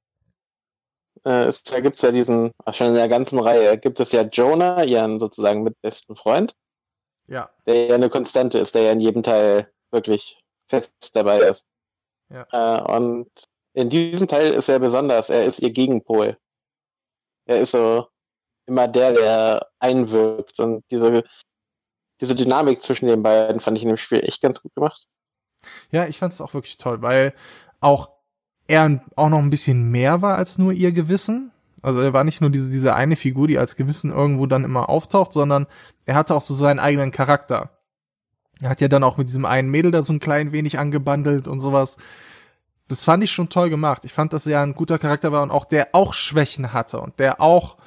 [1.25, 4.23] äh, es, da gibt's ja diesen, ach, schon in der ganzen Reihe, gibt es ja
[4.23, 6.53] Jonah, ihren sozusagen mitbesten Freund,
[7.27, 7.49] Ja.
[7.65, 10.37] der ja eine Konstante ist, der ja in jedem Teil wirklich
[10.69, 11.65] fest dabei ist.
[12.29, 12.45] Ja.
[12.51, 13.29] Äh, und
[13.73, 16.37] in diesem Teil ist er besonders, er ist ihr Gegenpol.
[17.47, 18.07] Er ist so
[18.67, 20.60] immer der, der einwirkt.
[20.60, 21.23] Und diese,
[22.21, 25.08] diese Dynamik zwischen den beiden fand ich in dem Spiel echt ganz gut gemacht.
[25.91, 27.34] Ja, ich fand es auch wirklich toll, weil
[27.80, 28.10] auch
[28.67, 31.51] er auch noch ein bisschen mehr war als nur ihr Gewissen.
[31.82, 34.89] Also er war nicht nur diese, diese eine Figur, die als Gewissen irgendwo dann immer
[34.89, 35.67] auftaucht, sondern
[36.06, 37.69] er hatte auch so seinen eigenen Charakter.
[38.62, 41.47] Er hat ja dann auch mit diesem einen Mädel da so ein klein wenig angebandelt
[41.47, 41.97] und sowas.
[42.88, 44.06] Das fand ich schon toll gemacht.
[44.06, 47.19] Ich fand, dass er ein guter Charakter war und auch der auch Schwächen hatte und
[47.19, 47.78] der auch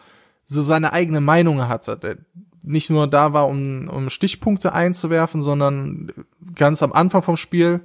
[0.48, 1.96] so seine eigene Meinung hatte.
[1.96, 2.16] Der
[2.62, 6.12] nicht nur da war, um, um Stichpunkte einzuwerfen, sondern
[6.54, 7.80] ganz am Anfang vom Spiel,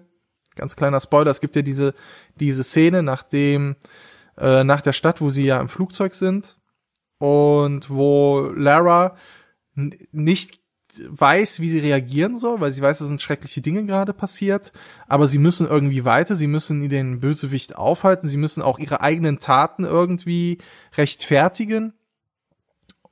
[0.55, 1.93] ganz kleiner Spoiler, es gibt ja diese,
[2.39, 3.75] diese Szene, nachdem,
[4.37, 6.57] äh, nach der Stadt, wo sie ja im Flugzeug sind
[7.17, 9.15] und wo Lara
[10.11, 10.59] nicht
[10.95, 14.73] weiß, wie sie reagieren soll, weil sie weiß, es sind schreckliche Dinge gerade passiert,
[15.07, 19.39] aber sie müssen irgendwie weiter, sie müssen den Bösewicht aufhalten, sie müssen auch ihre eigenen
[19.39, 20.59] Taten irgendwie
[20.95, 21.93] rechtfertigen.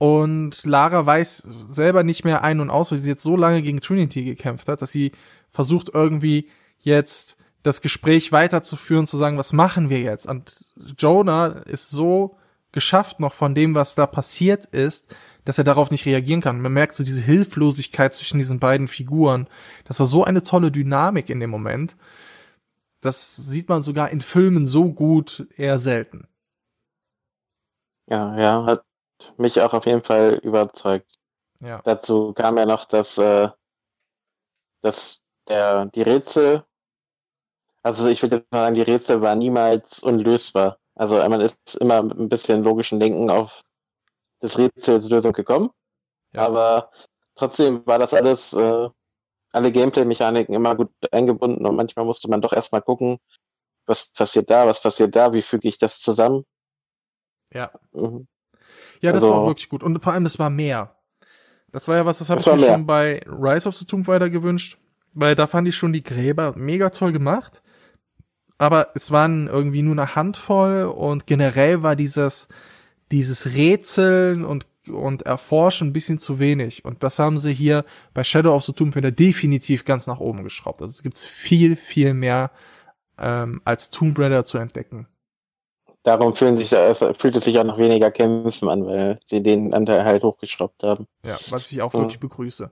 [0.02, 3.82] Und Lara weiß selber nicht mehr ein und aus, weil sie jetzt so lange gegen
[3.82, 5.12] Trinity gekämpft hat, dass sie
[5.52, 10.26] versucht irgendwie jetzt das Gespräch weiterzuführen, zu sagen, was machen wir jetzt?
[10.26, 10.66] Und
[10.98, 12.40] Jonah ist so
[12.72, 16.62] geschafft noch von dem, was da passiert ist, dass er darauf nicht reagieren kann.
[16.62, 19.48] Man merkt so diese Hilflosigkeit zwischen diesen beiden Figuren.
[19.86, 21.96] Das war so eine tolle Dynamik in dem Moment.
[23.02, 26.28] Das sieht man sogar in Filmen so gut eher selten.
[28.10, 28.84] Ja, ja, hat
[29.38, 31.12] mich auch auf jeden Fall überzeugt.
[31.60, 31.82] Ja.
[31.84, 33.50] Dazu kam ja noch, dass, äh,
[34.82, 36.64] dass der, die Rätsel,
[37.84, 40.78] also ich würde jetzt mal sagen, die Rätsel waren niemals unlösbar.
[40.96, 43.62] Also man ist immer mit ein bisschen logischen Denken auf
[44.40, 45.70] das Rätselslösung gekommen.
[46.34, 46.46] Ja.
[46.46, 46.92] Aber
[47.36, 48.90] trotzdem war das alles, äh,
[49.52, 53.18] alle Gameplay-Mechaniken immer gut eingebunden und manchmal musste man doch erstmal gucken,
[53.86, 56.46] was passiert da, was passiert da, wie füge ich das zusammen.
[57.54, 57.72] Ja.
[59.02, 59.84] Ja, das also, war wirklich gut.
[59.84, 60.96] Und vor allem, das war mehr.
[61.72, 62.70] Das war ja was, das habe ich mir mehr.
[62.70, 64.78] schon bei Rise of the Tomb Raider gewünscht,
[65.14, 67.62] weil da fand ich schon die Gräber mega toll gemacht.
[68.58, 72.48] Aber es waren irgendwie nur eine Handvoll und generell war dieses,
[73.12, 76.86] dieses Rätseln und, und Erforschen ein bisschen zu wenig.
[76.86, 80.44] Und das haben sie hier bei Shadow of the Tomb Raider definitiv ganz nach oben
[80.44, 80.82] geschraubt.
[80.82, 82.52] Also es gibt viel, viel mehr
[83.18, 85.08] ähm, als Tomb Raider zu entdecken
[86.04, 89.74] darum fühlen sich, äh, fühlt es sich auch noch weniger Kämpfen an, weil sie den
[89.74, 91.08] Anteil halt hochgeschraubt haben.
[91.26, 92.72] Ja, was ich auch wirklich begrüße.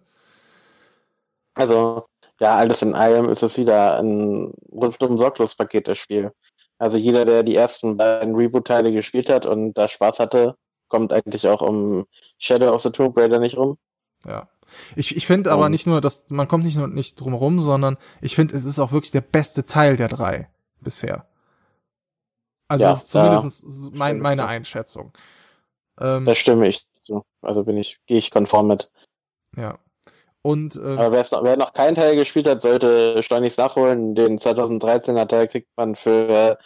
[1.54, 2.06] Also,
[2.40, 6.32] ja, alles in allem ist es wieder ein rundum sorglos Paket, das Spiel.
[6.78, 10.56] Also jeder, der die ersten beiden Reboot-Teile gespielt hat und da Spaß hatte,
[10.88, 12.06] kommt eigentlich auch um
[12.40, 13.78] Shadow of the Tomb Raider nicht rum.
[14.26, 14.48] Ja.
[14.96, 17.98] Ich, ich finde aber nicht nur, dass man kommt nicht nur nicht drum rum, sondern
[18.22, 20.48] ich finde, es ist auch wirklich der beste Teil der drei
[20.80, 21.26] bisher.
[22.70, 23.66] Also ja, das ist zumindest
[23.98, 25.12] mein, meine Einschätzung.
[26.00, 27.24] Ähm, da stimme ich zu.
[27.42, 28.92] Also bin ich, gehe ich konform mit.
[29.58, 29.80] Ja.
[30.42, 34.16] Und ähm, Aber noch, wer noch keinen Teil gespielt hat, sollte schleunigst nachholen.
[34.16, 36.58] Den 2013er Teil kriegt man für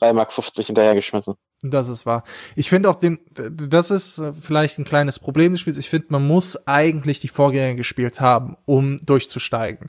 [0.00, 1.34] 3,50 Mark hinterhergeschmissen.
[1.62, 2.24] Das ist wahr.
[2.56, 5.78] Ich finde auch den, das ist äh, vielleicht ein kleines Problem des Spiels.
[5.78, 9.88] Ich finde, man muss eigentlich die Vorgänger gespielt haben, um durchzusteigen.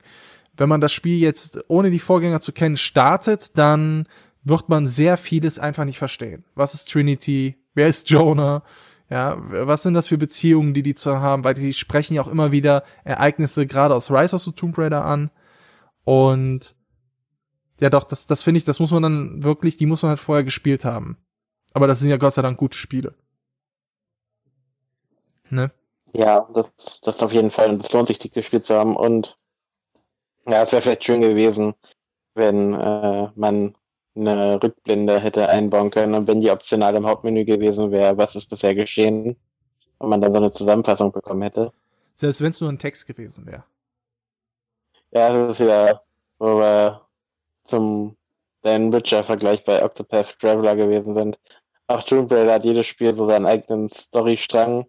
[0.56, 4.08] Wenn man das Spiel jetzt ohne die Vorgänger zu kennen startet, dann
[4.44, 6.44] wird man sehr vieles einfach nicht verstehen.
[6.56, 7.58] Was ist Trinity?
[7.74, 8.64] Wer ist Jonah?
[9.10, 11.44] Ja, was sind das für Beziehungen, die die zu haben?
[11.44, 15.06] Weil die sprechen ja auch immer wieder Ereignisse gerade aus Rise of the Tomb Raider
[15.06, 15.30] an.
[16.04, 16.76] Und
[17.80, 20.20] ja, doch, das, das finde ich, das muss man dann wirklich, die muss man halt
[20.20, 21.18] vorher gespielt haben.
[21.74, 23.16] Aber das sind ja Gott sei Dank gute Spiele.
[25.50, 25.72] Ne?
[26.14, 27.70] Ja, das, das auf jeden Fall.
[27.70, 28.96] Und es lohnt sich, die gespielt zu haben.
[28.96, 29.38] Und
[30.48, 31.74] ja, es wäre vielleicht schön gewesen,
[32.36, 33.76] wenn äh, man
[34.16, 38.50] eine Rückblende hätte einbauen können und wenn die optional im Hauptmenü gewesen wäre, was ist
[38.50, 39.36] bisher geschehen
[39.98, 41.72] und man dann so eine Zusammenfassung bekommen hätte.
[42.16, 43.64] Selbst wenn es nur ein Text gewesen wäre.
[45.12, 46.04] Ja, das ist wieder,
[46.40, 47.02] wo wir
[47.64, 48.18] zum
[48.62, 51.40] Dan Witcher-Vergleich bei Octopath Traveler gewesen sind.
[51.88, 54.86] Auch Tomb Raider hat jedes Spiel so seinen eigenen Storystrang,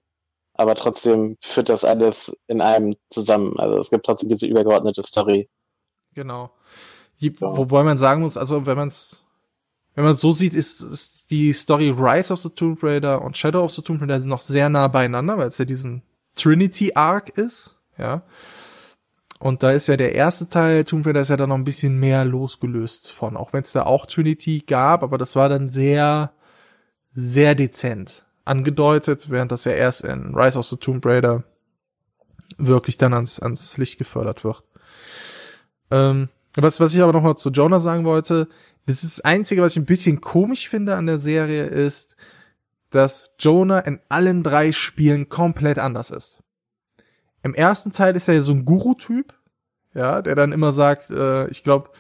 [0.55, 3.59] aber trotzdem führt das alles in einem zusammen.
[3.59, 5.49] Also es gibt trotzdem diese übergeordnete Story.
[6.13, 6.51] Genau.
[7.21, 9.25] Wobei man sagen muss, also wenn man es
[9.95, 13.65] wenn man so sieht, ist, ist die Story Rise of the Tomb Raider und Shadow
[13.65, 16.03] of the Tomb Raider noch sehr nah beieinander, weil es ja diesen
[16.35, 18.23] Trinity Arc ist, ja.
[19.39, 21.99] Und da ist ja der erste Teil Tomb Raider ist ja dann noch ein bisschen
[21.99, 26.33] mehr losgelöst von, auch wenn es da auch Trinity gab, aber das war dann sehr,
[27.13, 31.45] sehr dezent angedeutet, während das ja erst in Rise of the Tomb Raider
[32.59, 34.65] wirklich dann ans, ans Licht gefördert wird.
[35.91, 38.49] Ähm, was, was ich aber noch mal zu Jonah sagen wollte,
[38.87, 42.17] das ist das Einzige, was ich ein bisschen komisch finde an der Serie, ist,
[42.91, 46.43] dass Jonah in allen drei Spielen komplett anders ist.
[47.43, 49.35] Im ersten Teil ist er ja so ein Guru-Typ,
[49.95, 51.91] ja, der dann immer sagt, äh, ich glaube,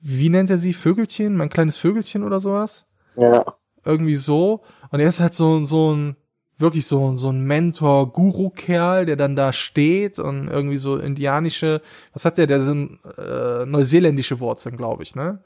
[0.00, 0.72] wie nennt er sie?
[0.72, 1.36] Vögelchen?
[1.36, 2.88] Mein kleines Vögelchen oder sowas?
[3.16, 3.44] Ja.
[3.84, 4.62] Irgendwie so.
[4.90, 6.16] Und er ist halt so, so ein
[6.60, 12.38] wirklich so, so ein Mentor-Guru-Kerl, der dann da steht und irgendwie so indianische, was hat
[12.38, 15.40] der, der sind äh, neuseeländische Wurzeln, glaube ich, ne?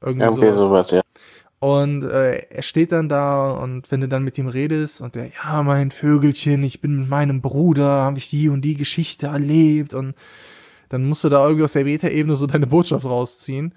[0.00, 0.56] Irgendwie ja, sowas.
[0.56, 1.02] sowas, ja.
[1.58, 5.30] Und äh, er steht dann da und wenn du dann mit ihm redest und der,
[5.42, 9.94] ja, mein Vögelchen, ich bin mit meinem Bruder, habe ich die und die Geschichte erlebt
[9.94, 10.14] und
[10.90, 13.74] dann musst du da irgendwie aus der Beta-Ebene so deine Botschaft rausziehen.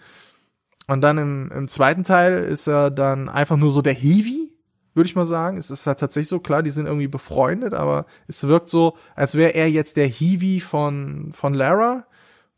[0.88, 4.52] Und dann im, im zweiten Teil ist er dann einfach nur so der Hiwi,
[4.94, 5.58] würde ich mal sagen.
[5.58, 9.36] Es ist halt tatsächlich so, klar, die sind irgendwie befreundet, aber es wirkt so, als
[9.36, 12.06] wäre er jetzt der Hiwi von, von Lara.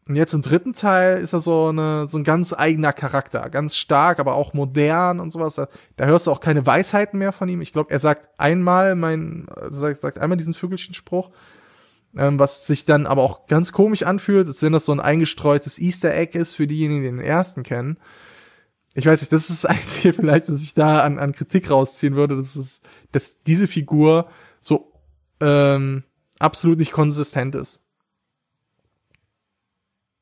[0.07, 3.49] Und jetzt im dritten Teil ist er so eine, so ein ganz eigener Charakter.
[3.49, 5.55] Ganz stark, aber auch modern und sowas.
[5.55, 7.61] Da, da hörst du auch keine Weisheiten mehr von ihm.
[7.61, 11.29] Ich glaube, er sagt einmal mein, sagt, sagt einmal diesen Vögelchen-Spruch,
[12.17, 15.79] ähm, was sich dann aber auch ganz komisch anfühlt, als wenn das so ein eingestreutes
[15.79, 17.97] Easter Egg ist für diejenigen, die den ersten kennen
[18.93, 22.15] ich weiß nicht, das ist das Einzige vielleicht, was ich da an, an Kritik rausziehen
[22.15, 24.91] würde, dass es, dass diese Figur so
[25.39, 26.03] ähm,
[26.39, 27.83] absolut nicht konsistent ist.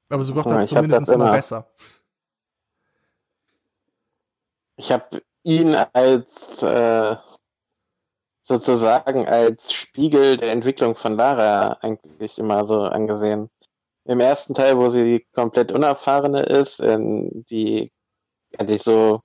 [0.09, 1.69] Aber so wird er zumindest immer, immer besser.
[4.77, 7.15] Ich habe ihn als äh,
[8.43, 13.49] sozusagen als Spiegel der Entwicklung von Lara eigentlich immer so angesehen.
[14.05, 17.91] Im ersten Teil, wo sie komplett unerfahrene ist, in die
[18.57, 19.21] eigentlich so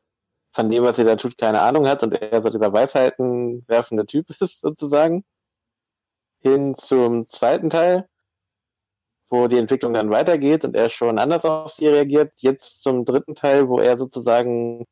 [0.53, 4.07] von dem, was sie da tut, keine Ahnung hat und er so dieser Weisheiten werfende
[4.07, 5.25] Typ ist, sozusagen.
[6.41, 8.07] Hin zum zweiten Teil,
[9.31, 13.35] wo die Entwicklung dann weitergeht und er schon anders auf sie reagiert, jetzt zum dritten
[13.35, 14.85] Teil, wo er sozusagen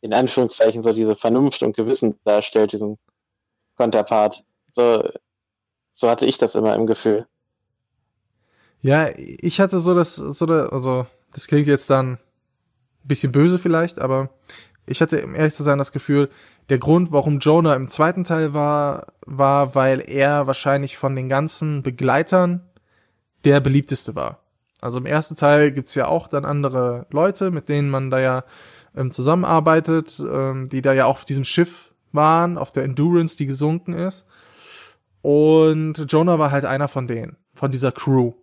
[0.00, 2.98] in Anführungszeichen so diese Vernunft und Gewissen darstellt, diesen
[3.76, 4.44] Konterpart.
[4.74, 5.10] So,
[5.92, 7.26] so hatte ich das immer im Gefühl.
[8.80, 12.18] Ja, ich hatte so das, so da, also, das klingt jetzt dann
[13.08, 14.30] bisschen böse vielleicht, aber
[14.86, 16.28] ich hatte, um ehrlich zu sein, das Gefühl,
[16.68, 21.82] der Grund, warum Jonah im zweiten Teil war, war, weil er wahrscheinlich von den ganzen
[21.82, 22.62] Begleitern
[23.44, 24.40] der beliebteste war.
[24.80, 28.44] Also im ersten Teil gibt's ja auch dann andere Leute, mit denen man da ja
[28.96, 33.46] ähm, zusammenarbeitet, ähm, die da ja auch auf diesem Schiff waren, auf der Endurance, die
[33.46, 34.26] gesunken ist.
[35.22, 38.34] Und Jonah war halt einer von denen, von dieser Crew.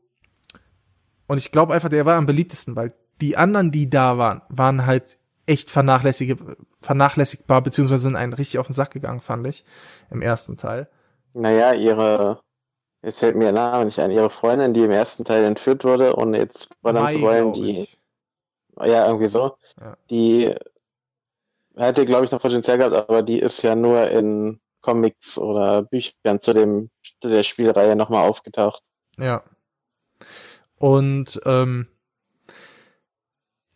[1.28, 4.86] Und ich glaube einfach, der war am beliebtesten, weil die anderen, die da waren, waren
[4.86, 6.36] halt echt vernachlässig
[6.82, 9.66] vernachlässigbar, beziehungsweise sind einen richtig auf den Sack gegangen, fand ich,
[10.12, 10.88] im ersten Teil.
[11.34, 12.42] Naja, ihre,
[13.02, 16.16] jetzt fällt mir der Name nicht ein, ihre Freundin, die im ersten Teil entführt wurde
[16.16, 17.98] und jetzt spoilern zu wollen, die, ich.
[18.78, 19.98] ja, irgendwie so, ja.
[20.10, 20.56] die
[21.76, 26.40] hätte, glaube ich, noch Potenzial gehabt, aber die ist ja nur in Comics oder Büchern
[26.40, 28.84] zu dem, zu der Spielreihe nochmal aufgetaucht.
[29.18, 29.44] Ja.
[30.78, 31.88] Und, ähm,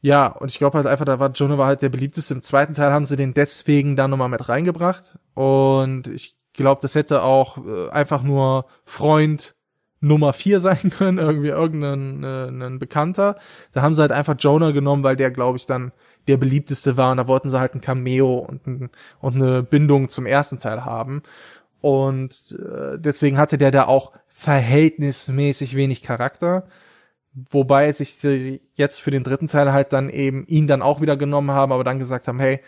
[0.01, 2.33] ja, und ich glaube halt einfach, da war Jonah war halt der beliebteste.
[2.33, 5.19] Im zweiten Teil haben sie den deswegen dann nochmal mit reingebracht.
[5.33, 9.55] Und ich glaube, das hätte auch äh, einfach nur Freund
[10.01, 13.37] Nummer vier sein können, irgendwie irgendein äh, Bekannter.
[13.73, 15.91] Da haben sie halt einfach Jonah genommen, weil der, glaube ich, dann
[16.27, 17.11] der beliebteste war.
[17.11, 20.85] Und da wollten sie halt ein Cameo und, ein, und eine Bindung zum ersten Teil
[20.85, 21.23] haben.
[21.81, 26.67] Und äh, deswegen hatte der da auch verhältnismäßig wenig Charakter.
[27.49, 28.17] Wobei sich
[28.75, 31.83] jetzt für den dritten Teil halt dann eben ihn dann auch wieder genommen haben, aber
[31.83, 32.59] dann gesagt haben, hey,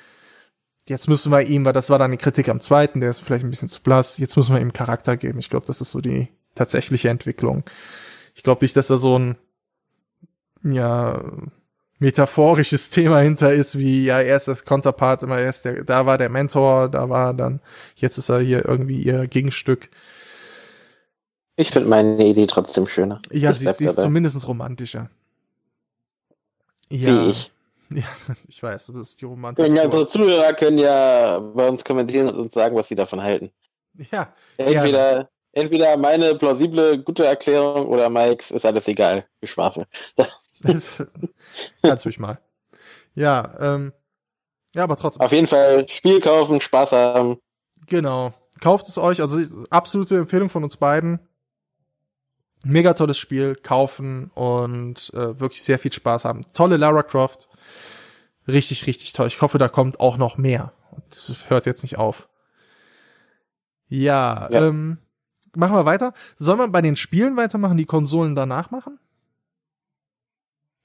[0.88, 3.44] jetzt müssen wir ihm, weil das war dann die Kritik am zweiten, der ist vielleicht
[3.44, 5.40] ein bisschen zu blass, jetzt müssen wir ihm Charakter geben.
[5.40, 7.64] Ich glaube, das ist so die tatsächliche Entwicklung.
[8.36, 9.36] Ich glaube nicht, dass da so ein,
[10.64, 11.22] ja,
[12.00, 16.18] metaphorisches Thema hinter ist, wie, ja, er ist das Konterpart, immer erst der, da war
[16.18, 17.62] der Mentor, da war dann,
[17.96, 19.90] jetzt ist er hier irgendwie ihr Gegenstück.
[21.56, 23.22] Ich finde meine Idee trotzdem schöner.
[23.32, 25.10] Ja, sie, sie ist zumindest romantischer.
[26.90, 27.26] Ja.
[27.26, 27.52] Wie ich.
[27.94, 28.06] Ja,
[28.48, 29.68] ich weiß, du bist die Romantik.
[29.68, 33.52] Ja, unsere Zuhörer können ja bei uns kommentieren und uns sagen, was sie davon halten.
[34.14, 34.34] Ja.
[34.56, 35.30] Entweder, ja.
[35.52, 39.26] entweder meine plausible, gute Erklärung oder Mikes ist alles egal.
[39.42, 39.88] Geschwafel.
[40.64, 42.40] Kannst mich mal.
[43.14, 43.92] Ja, ähm,
[44.74, 45.26] ja, aber trotzdem.
[45.26, 47.42] Auf jeden Fall Spiel kaufen, Spaß haben.
[47.88, 48.34] Genau.
[48.62, 49.38] Kauft es euch, also
[49.70, 51.20] absolute Empfehlung von uns beiden
[52.64, 56.46] mega tolles Spiel, kaufen und äh, wirklich sehr viel Spaß haben.
[56.54, 57.48] Tolle Lara Croft.
[58.48, 59.28] Richtig, richtig toll.
[59.28, 60.74] Ich hoffe, da kommt auch noch mehr.
[61.10, 62.28] Das hört jetzt nicht auf.
[63.88, 64.68] Ja, ja.
[64.68, 65.00] Ähm,
[65.56, 66.14] machen wir weiter.
[66.38, 69.00] Sollen wir bei den Spielen weitermachen, die Konsolen danach machen?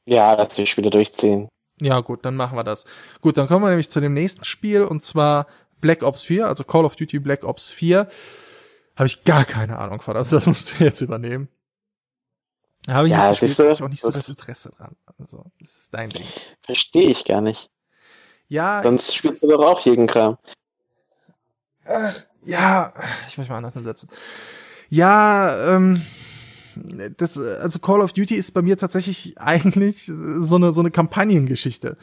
[0.06, 1.48] Ja, lass die Spiele durchziehen.
[1.80, 2.86] Ja, gut, dann machen wir das.
[3.20, 5.46] Gut, dann kommen wir nämlich zu dem nächsten Spiel und zwar
[5.80, 8.08] Black Ops 4, also Call of Duty Black Ops 4.
[8.96, 11.48] Habe ich gar keine Ahnung von, also das musst du jetzt übernehmen.
[12.88, 14.94] Habe ich ja, nicht gespielt, ich auch nicht so das, das Interesse dran.
[15.18, 16.26] Also, das ist dein Ding.
[16.62, 17.70] Verstehe ich gar nicht.
[18.48, 18.80] Ja.
[18.82, 20.38] Sonst spielst du doch auch jeden Kram.
[21.84, 22.92] Ach, ja,
[23.28, 24.08] ich muss mal anders ansetzen.
[24.88, 26.02] Ja, ähm,
[27.16, 31.96] das, also Call of Duty ist bei mir tatsächlich eigentlich so eine, so eine Kampagnengeschichte.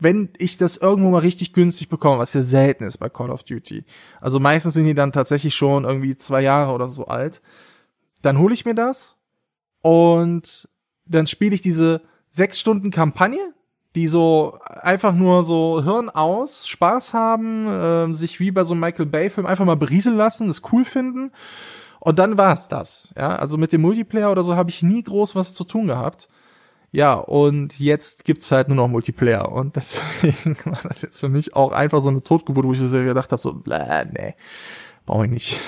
[0.00, 3.42] Wenn ich das irgendwo mal richtig günstig bekomme, was ja selten ist bei Call of
[3.42, 3.84] Duty.
[4.20, 7.40] Also meistens sind die dann tatsächlich schon irgendwie zwei Jahre oder so alt.
[8.22, 9.17] Dann hole ich mir das
[9.82, 10.68] und
[11.06, 13.54] dann spiele ich diese sechs Stunden Kampagne,
[13.94, 18.80] die so einfach nur so Hirn aus, Spaß haben, äh, sich wie bei so einem
[18.80, 21.32] Michael Bay Film einfach mal berieseln lassen, es cool finden.
[22.00, 23.12] Und dann war's das.
[23.16, 26.28] Ja, also mit dem Multiplayer oder so habe ich nie groß was zu tun gehabt.
[26.90, 29.50] Ja, und jetzt gibt's halt nur noch Multiplayer.
[29.50, 32.96] Und deswegen war das jetzt für mich auch einfach so eine Totgeburt, wo ich so
[32.98, 34.34] gedacht habe, so, bläh, nee,
[35.06, 35.60] brauche ich nicht.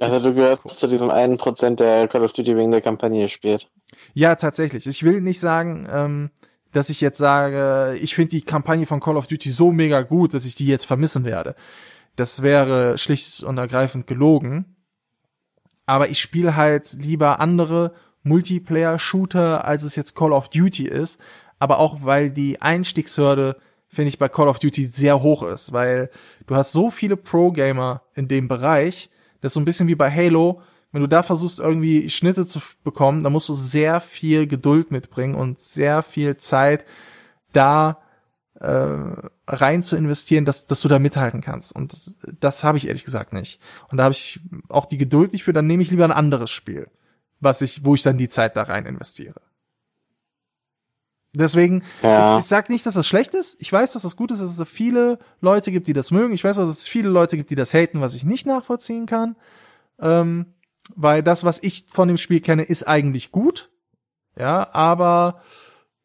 [0.00, 0.70] Also du gehörst cool.
[0.70, 3.68] zu diesem einen Prozent, der Call of Duty wegen der Kampagne spielt.
[4.14, 4.86] Ja, tatsächlich.
[4.86, 6.30] Ich will nicht sagen, ähm,
[6.72, 10.34] dass ich jetzt sage, ich finde die Kampagne von Call of Duty so mega gut,
[10.34, 11.54] dass ich die jetzt vermissen werde.
[12.16, 14.76] Das wäre schlicht und ergreifend gelogen.
[15.86, 17.94] Aber ich spiele halt lieber andere
[18.24, 21.18] Multiplayer-Shooter, als es jetzt Call of Duty ist.
[21.58, 23.56] Aber auch, weil die Einstiegshürde,
[23.88, 25.72] finde ich, bei Call of Duty sehr hoch ist.
[25.72, 26.10] Weil
[26.46, 29.10] du hast so viele Pro-Gamer in dem Bereich,
[29.40, 30.62] das ist so ein bisschen wie bei Halo.
[30.90, 35.34] Wenn du da versuchst, irgendwie Schnitte zu bekommen, dann musst du sehr viel Geduld mitbringen
[35.34, 36.84] und sehr viel Zeit
[37.52, 37.98] da
[38.60, 38.96] äh,
[39.46, 41.74] rein zu investieren, dass, dass du da mithalten kannst.
[41.76, 43.60] Und das habe ich ehrlich gesagt nicht.
[43.90, 46.50] Und da habe ich auch die Geduld nicht für, dann nehme ich lieber ein anderes
[46.50, 46.88] Spiel.
[47.40, 49.40] was ich, wo ich dann die Zeit da rein investiere.
[51.34, 52.34] Deswegen, Ja.
[52.34, 53.56] ich, ich sag nicht, dass das schlecht ist.
[53.60, 56.34] Ich weiß, dass das gut ist, dass es viele Leute gibt, die das mögen.
[56.34, 59.06] Ich weiß auch, dass es viele Leute gibt, die das haten, was ich nicht nachvollziehen
[59.06, 59.36] kann.
[60.00, 60.54] Ähm,
[60.96, 63.70] weil das, was ich von dem Spiel kenne, ist eigentlich gut.
[64.38, 65.42] Ja, aber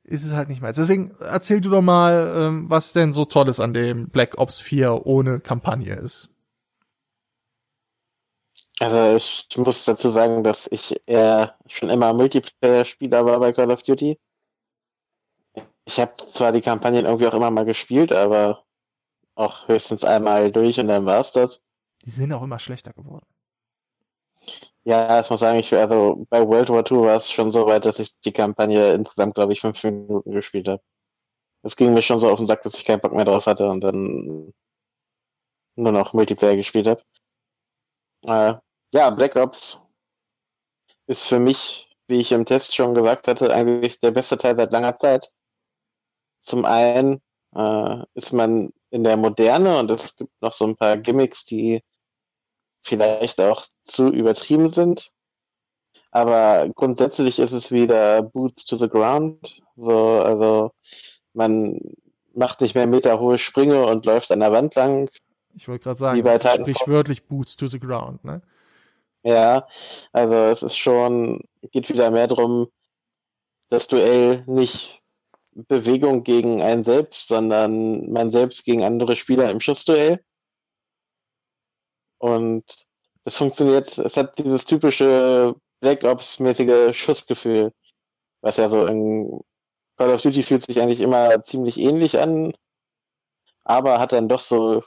[0.03, 0.73] ist es halt nicht mehr.
[0.73, 5.05] Deswegen erzähl du doch mal, ähm, was denn so Tolles an dem Black Ops 4
[5.05, 6.29] ohne Kampagne ist.
[8.79, 13.83] Also ich muss dazu sagen, dass ich eher schon immer Multiplayer-Spieler war bei Call of
[13.83, 14.19] Duty.
[15.85, 18.63] Ich habe zwar die Kampagnen irgendwie auch immer mal gespielt, aber
[19.35, 21.65] auch höchstens einmal durch und dann war's das.
[22.03, 23.25] Die sind auch immer schlechter geworden.
[24.85, 27.85] Ja, ich muss sagen, ich, also bei World War II war es schon so weit,
[27.85, 30.81] dass ich die Kampagne insgesamt, glaube ich, fünf Minuten gespielt habe.
[31.63, 33.69] Es ging mir schon so auf den Sack, dass ich keinen Bock mehr drauf hatte
[33.69, 34.53] und dann
[35.75, 37.01] nur noch Multiplayer gespielt habe.
[38.25, 38.55] Äh,
[38.93, 39.79] ja, Black Ops
[41.07, 44.73] ist für mich, wie ich im Test schon gesagt hatte, eigentlich der beste Teil seit
[44.73, 45.31] langer Zeit.
[46.43, 47.21] Zum einen
[47.55, 51.81] äh, ist man in der Moderne und es gibt noch so ein paar Gimmicks, die
[52.81, 55.11] vielleicht auch zu übertrieben sind.
[56.11, 59.61] Aber grundsätzlich ist es wieder Boots to the Ground.
[59.77, 60.71] So, also
[61.33, 61.79] man
[62.35, 65.09] macht nicht mehr meterhohe Sprünge und läuft an der Wand lang.
[65.55, 68.41] Ich wollte gerade sagen, das ist sprichwörtlich Boots to the Ground, ne?
[69.23, 69.67] Ja,
[70.11, 71.41] also es ist schon,
[71.71, 72.67] geht wieder mehr drum,
[73.69, 75.02] das Duell nicht
[75.55, 80.23] Bewegung gegen einen selbst, sondern man selbst gegen andere Spieler im Schussduell.
[82.17, 82.63] Und
[83.23, 87.73] das funktioniert, es hat dieses typische Black Ops-mäßige Schussgefühl,
[88.41, 89.41] was ja so in
[89.97, 92.53] Call of Duty fühlt sich eigentlich immer ziemlich ähnlich an,
[93.63, 94.83] aber hat dann doch so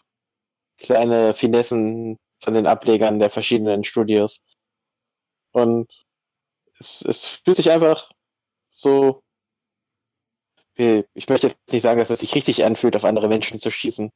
[0.79, 4.43] kleine Finessen von den Ablegern der verschiedenen Studios.
[5.53, 5.91] Und
[6.79, 8.11] es, es fühlt sich einfach
[8.71, 9.23] so.
[10.79, 14.13] Ich möchte jetzt nicht sagen, dass es sich richtig anfühlt, auf andere Menschen zu schießen.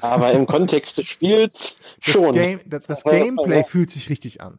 [0.00, 2.32] Aber im Kontext des Spiels Das, schon.
[2.32, 4.58] Game, das, das Aber das- Gameplay fühlt sich richtig an.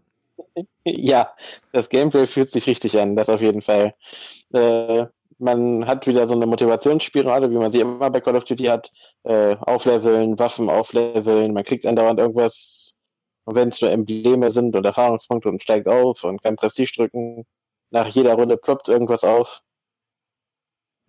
[0.84, 1.34] Ja,
[1.72, 3.94] das Gameplay fühlt sich richtig an, das auf jeden Fall.
[4.54, 5.06] Äh,
[5.38, 8.92] man hat wieder so eine Motivationsspirale, wie man sie immer bei Call of Duty hat.
[9.24, 12.94] Äh, aufleveln, Waffen aufleveln, man kriegt andauernd irgendwas,
[13.46, 17.46] und wenn es nur Embleme sind und Erfahrungspunkte und steigt auf und kann Prestige drücken.
[17.92, 19.62] Nach jeder Runde ploppt irgendwas auf.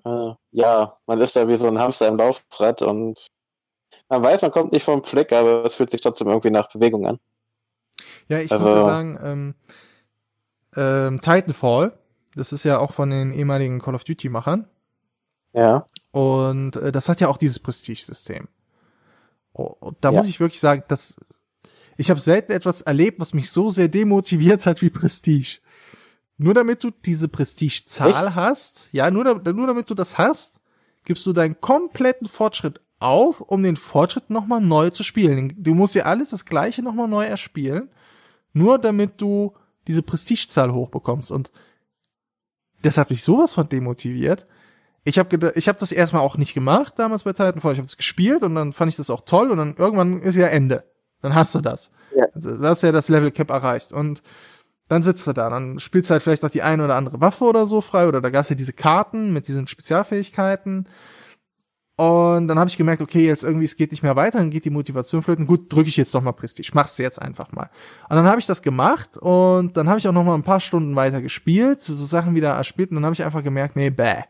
[0.05, 3.27] Äh, ja, man ist da wie so ein Hamster im Laufrad und
[4.09, 7.07] man weiß, man kommt nicht vom Fleck, aber es fühlt sich trotzdem irgendwie nach Bewegung
[7.07, 7.19] an.
[8.29, 9.55] Ja, ich Also- muss ja sagen, ähm,
[10.77, 11.99] ähm, Titanfall,
[12.35, 14.69] das ist ja auch von den ehemaligen Call of Duty-Machern.
[15.55, 15.87] Ja.
[16.13, 18.49] Und äh, das hat ja auch dieses Prestige-System.
[19.53, 20.19] Oh, und da Ja.
[20.19, 21.17] muss ich wirklich sagen, dass
[21.97, 25.59] ich habe selten etwas erlebt, was mich so sehr demotiviert hat wie Prestige.
[26.43, 28.35] Nur damit du diese Prestige-Zahl Echt?
[28.35, 30.63] hast, ja, nur, nur damit du das hast,
[31.05, 35.53] gibst du deinen kompletten Fortschritt auf, um den Fortschritt nochmal neu zu spielen.
[35.59, 37.91] Du musst ja alles das gleiche nochmal neu erspielen,
[38.55, 39.53] nur damit du
[39.87, 41.31] diese Prestigezahl hochbekommst.
[41.31, 41.51] Und
[42.81, 44.47] das hat mich sowas von demotiviert.
[45.05, 47.73] Ich habe ich habe das erstmal auch nicht gemacht damals bei Titanfall.
[47.73, 50.37] Ich habe es gespielt und dann fand ich das auch toll und dann irgendwann ist
[50.37, 50.85] ja Ende.
[51.21, 51.91] Dann hast du das.
[52.17, 52.25] Ja.
[52.35, 54.23] Da hast du ja das Level Cap erreicht und
[54.91, 57.45] dann sitzt du da, dann spielst du halt vielleicht noch die eine oder andere Waffe
[57.45, 60.89] oder so frei oder da gab's ja diese Karten mit diesen Spezialfähigkeiten.
[61.95, 64.65] Und dann habe ich gemerkt, okay, jetzt irgendwie es geht nicht mehr weiter, dann geht
[64.65, 65.47] die Motivation flöten.
[65.47, 67.71] Gut, drücke ich jetzt noch mal Prestige, mach's jetzt einfach mal.
[68.09, 70.59] Und dann habe ich das gemacht und dann habe ich auch noch mal ein paar
[70.59, 74.25] Stunden weiter gespielt, so Sachen wieder erspielt und dann habe ich einfach gemerkt, nee, bäh,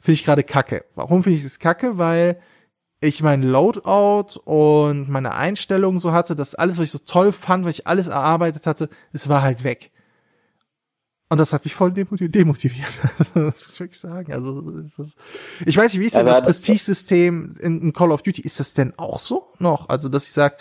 [0.00, 0.86] finde ich gerade kacke.
[0.94, 1.98] Warum finde ich das kacke?
[1.98, 2.40] Weil
[3.02, 7.66] ich mein Loadout und meine Einstellungen so hatte, dass alles, was ich so toll fand,
[7.66, 9.90] was ich alles erarbeitet hatte, es war halt weg.
[11.30, 12.88] Und das hat mich voll demotiv- demotiviert.
[13.18, 14.32] Das muss ich wirklich sagen.
[14.32, 15.16] Also, ist,
[15.66, 18.40] ich weiß nicht, wie ist denn das das- Prestige-System in, in Call of Duty?
[18.42, 19.88] Ist das denn auch so noch?
[19.88, 20.56] Also, dass ich sage,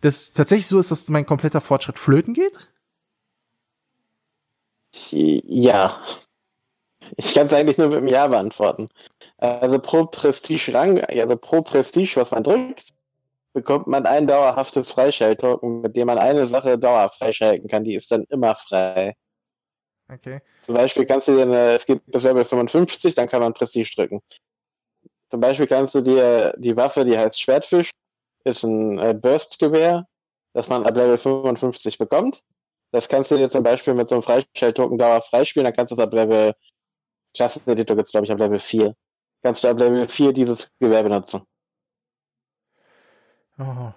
[0.00, 2.68] dass tatsächlich so ist, dass mein kompletter Fortschritt flöten geht?
[5.10, 6.00] Ja.
[7.16, 8.86] Ich kann es eigentlich nur mit einem Ja beantworten.
[9.38, 12.90] Also pro Prestige-Rang, also pro Prestige, was man drückt,
[13.54, 17.84] bekommt man ein dauerhaftes Freischalttoken, mit dem man eine Sache dauerhaft freischalten kann.
[17.84, 19.16] Die ist dann immer frei.
[20.12, 20.40] Okay.
[20.60, 23.90] Zum Beispiel kannst du dir eine, es gibt bis Level 55, dann kann man Prestige
[23.96, 24.20] drücken.
[25.30, 27.90] Zum Beispiel kannst du dir die Waffe, die heißt Schwertfisch,
[28.44, 30.06] ist ein äh, Burst-Gewehr,
[30.52, 32.42] das man ab Level 55 bekommt.
[32.90, 35.94] Das kannst du dir zum Beispiel mit so einem Freischalttoken dauerhaft freispielen, dann kannst du
[35.94, 36.52] es ab Level,
[37.34, 38.94] Klasseneditor gibt es glaube ich ab Level 4.
[39.42, 41.42] Kannst du ab Level 4 dieses Gewehr benutzen.
[43.58, 43.92] Oh.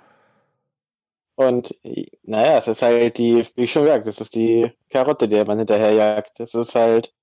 [1.35, 1.75] Und
[2.23, 5.57] naja, es ist halt die, wie ich schon gesagt, das ist die Karotte, der man
[5.57, 6.39] hinterherjagt.
[6.39, 7.13] Das ist halt,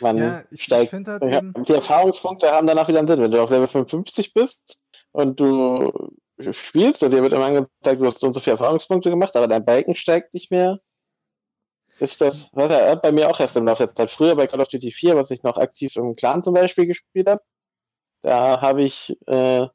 [0.00, 0.92] man Ja, steigt.
[0.92, 3.20] halt Ja, die Erfahrungspunkte haben danach wieder einen Sinn.
[3.20, 4.82] Wenn du auf Level 55 bist
[5.12, 5.92] und du
[6.52, 9.48] spielst und dir wird immer angezeigt, du hast so und so viele Erfahrungspunkte gemacht, aber
[9.48, 10.80] dein Balken steigt nicht mehr,
[11.98, 14.10] ist das, was ja bei mir auch erst im Laufe der Zeit.
[14.10, 17.28] Früher bei Call of Duty 4, was ich noch aktiv im Clan zum Beispiel gespielt
[17.28, 17.42] habe,
[18.22, 19.68] da habe ich äh,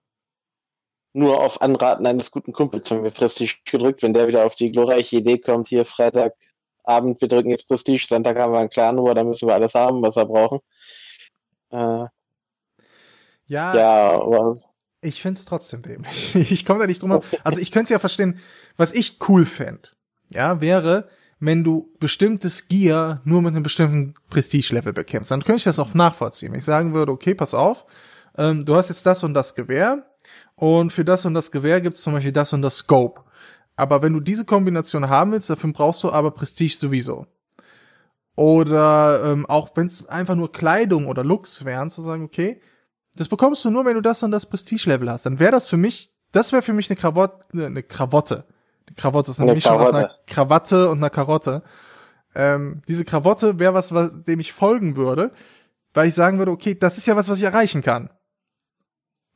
[1.15, 4.71] nur auf Anraten eines guten Kumpels von mir Prestige gedrückt, wenn der wieder auf die
[4.71, 9.15] glorreiche Idee kommt, hier Freitagabend, wir drücken jetzt Prestige, Sonntag haben wir einen Clan War,
[9.15, 10.59] da müssen wir alles haben, was wir brauchen.
[11.71, 12.07] Äh,
[13.47, 14.55] ja, ja, aber
[15.01, 16.35] ich find's trotzdem dämlich.
[16.51, 17.23] Ich komme da nicht drum herum.
[17.43, 18.39] Also ich könnte es ja verstehen,
[18.75, 19.95] was ich cool fänd,
[20.27, 21.07] ja, wäre,
[21.39, 25.31] wenn du bestimmtes Gear nur mit einem bestimmten Prestige-Level bekämpfst.
[25.31, 26.51] Dann könnte ich das auch nachvollziehen.
[26.51, 27.85] Wenn ich sagen würde, okay, pass auf,
[28.37, 30.05] ähm, du hast jetzt das und das Gewehr
[30.55, 33.21] und für das und das Gewehr gibt's zum Beispiel das und das Scope.
[33.75, 37.27] Aber wenn du diese Kombination haben willst, dafür brauchst du aber Prestige sowieso.
[38.35, 42.61] Oder ähm, auch wenn es einfach nur Kleidung oder Looks wären, zu sagen, okay,
[43.15, 45.25] das bekommst du nur, wenn du das und das Prestige-Level hast.
[45.25, 48.45] Dann wäre das für mich, das wäre für mich eine Krawatte, eine Krawatte.
[48.87, 50.89] Eine Krawatte ist eine, Eine Mischung aus einer Krawatte.
[50.89, 51.63] Und einer Karotte.
[52.35, 55.31] Ähm, diese Krawatte wäre was, was, dem ich folgen würde,
[55.93, 58.09] weil ich sagen würde, okay, das ist ja was, was ich erreichen kann.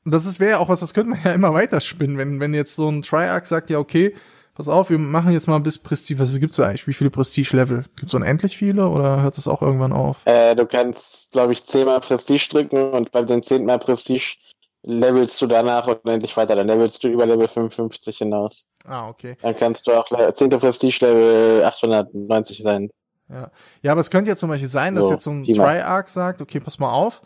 [0.05, 2.53] Das ist wäre ja auch was, das könnte man ja immer weiter spinnen, wenn, wenn
[2.53, 4.15] jetzt so ein Triarch sagt, ja, okay,
[4.55, 6.87] pass auf, wir machen jetzt mal bis Prestige, was gibt's da eigentlich?
[6.87, 7.85] Wie viele Prestige-Level?
[7.97, 10.17] Gibt's unendlich viele oder hört das auch irgendwann auf?
[10.25, 14.35] äh, du kannst, glaube ich, zehnmal Prestige drücken und bei den zehnmal Prestige
[14.83, 16.55] levelst du danach unendlich weiter.
[16.55, 18.67] Dann levelst du über Level 55 hinaus.
[18.85, 19.35] Ah, okay.
[19.41, 20.49] Dann kannst du auch Le- 10.
[20.51, 22.89] Prestige Level 890 sein.
[23.27, 23.51] Ja.
[23.83, 25.53] ja, aber es könnte ja zum Beispiel sein, dass So, jetzt so ein mal.
[25.53, 27.21] Triarch sagt, okay, pass mal auf,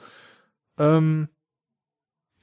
[0.77, 1.29] ähm,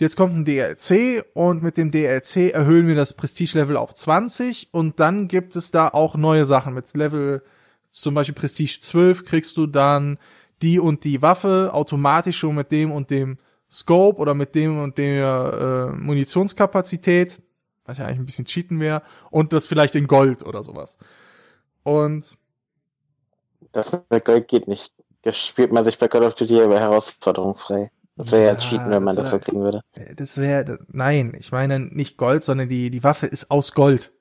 [0.00, 4.98] jetzt kommt ein DLC und mit dem DLC erhöhen wir das Prestige-Level auf 20 und
[4.98, 6.74] dann gibt es da auch neue Sachen.
[6.74, 7.42] Mit Level
[7.90, 10.18] zum Beispiel Prestige 12 kriegst du dann
[10.62, 13.38] die und die Waffe automatisch schon mit dem und dem
[13.70, 17.40] Scope oder mit dem und der äh, Munitionskapazität,
[17.84, 20.98] was ja eigentlich ein bisschen cheaten wäre, und das vielleicht in Gold oder sowas.
[21.82, 22.36] Und
[23.72, 24.94] Das mit Gold geht nicht.
[25.22, 27.90] Das spielt man sich bei Call of Duty über Herausforderungen frei.
[28.20, 29.80] Das wäre ja, Ja, cheaten, wenn man das das so wär- kriegen würde.
[29.94, 34.12] Äh, Das wäre, nein, ich meine nicht Gold, sondern die, die Waffe ist aus Gold.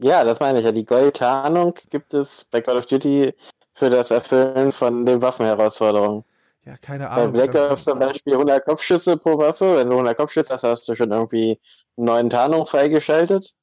[0.00, 0.72] Ja, das meine ich ja.
[0.72, 3.34] Die Goldtarnung gibt es bei Call of Duty
[3.74, 6.24] für das Erfüllen von den Waffenherausforderungen.
[6.64, 7.32] Ja, keine Bei Ahnung.
[7.32, 9.76] Black Ops zum Beispiel 100 Kopfschüsse pro Waffe.
[9.76, 11.58] Wenn du 100 Kopfschüsse hast, hast du schon irgendwie
[11.96, 13.54] eine neuen Tarnung freigeschaltet.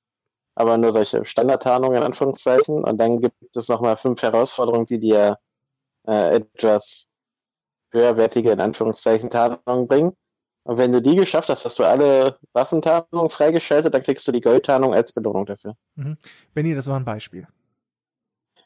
[0.55, 2.83] Aber nur solche Standardtarnungen in Anführungszeichen.
[2.83, 5.37] Und dann gibt es nochmal fünf Herausforderungen, die dir
[6.07, 7.07] äh, etwas
[7.95, 10.13] höherwertige in Anführungszeichen Tarnungen bringen.
[10.63, 14.41] Und wenn du die geschafft hast, hast du alle Waffentarnungen freigeschaltet, dann kriegst du die
[14.41, 15.75] Goldtarnung als Belohnung dafür.
[16.53, 17.47] Benny, das war ein Beispiel.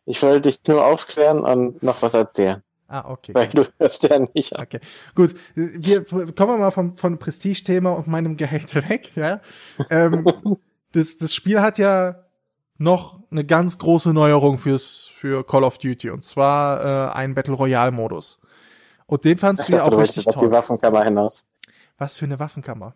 [0.06, 3.34] Ich wollte dich nur aufklären und noch was erzählen, Ah, okay.
[3.36, 4.64] weil du hörst ja nicht ab.
[4.64, 4.80] Okay,
[5.14, 5.36] gut.
[5.56, 9.42] Wir kommen wir mal vom, vom Prestige-Thema und meinem Gehate weg, ja.
[9.90, 10.26] Ähm,
[10.94, 12.24] das, das Spiel hat ja
[12.78, 17.56] noch eine ganz große Neuerung fürs, für Call of Duty und zwar äh, einen Battle
[17.56, 18.40] Royale-Modus.
[19.10, 20.52] Und den fandst Ich du ja auch du richtig auf die toll.
[20.52, 21.44] Waffenkammer hinaus.
[21.98, 22.96] Was für eine Waffenkammer.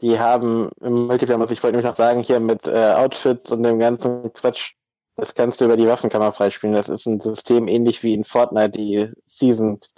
[0.00, 3.78] Die haben im Multiplayer, ich wollte nämlich noch sagen, hier mit äh, Outfits und dem
[3.78, 4.74] ganzen Quatsch,
[5.16, 6.74] das kannst du über die Waffenkammer freispielen.
[6.74, 9.92] Das ist ein System ähnlich wie in Fortnite, die Seasons,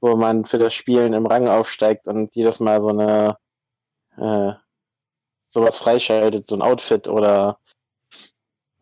[0.00, 3.36] wo man für das Spielen im Rang aufsteigt und jedes Mal so eine
[4.16, 4.52] äh,
[5.46, 7.58] sowas freischaltet, so ein Outfit oder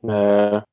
[0.03, 0.65] eine,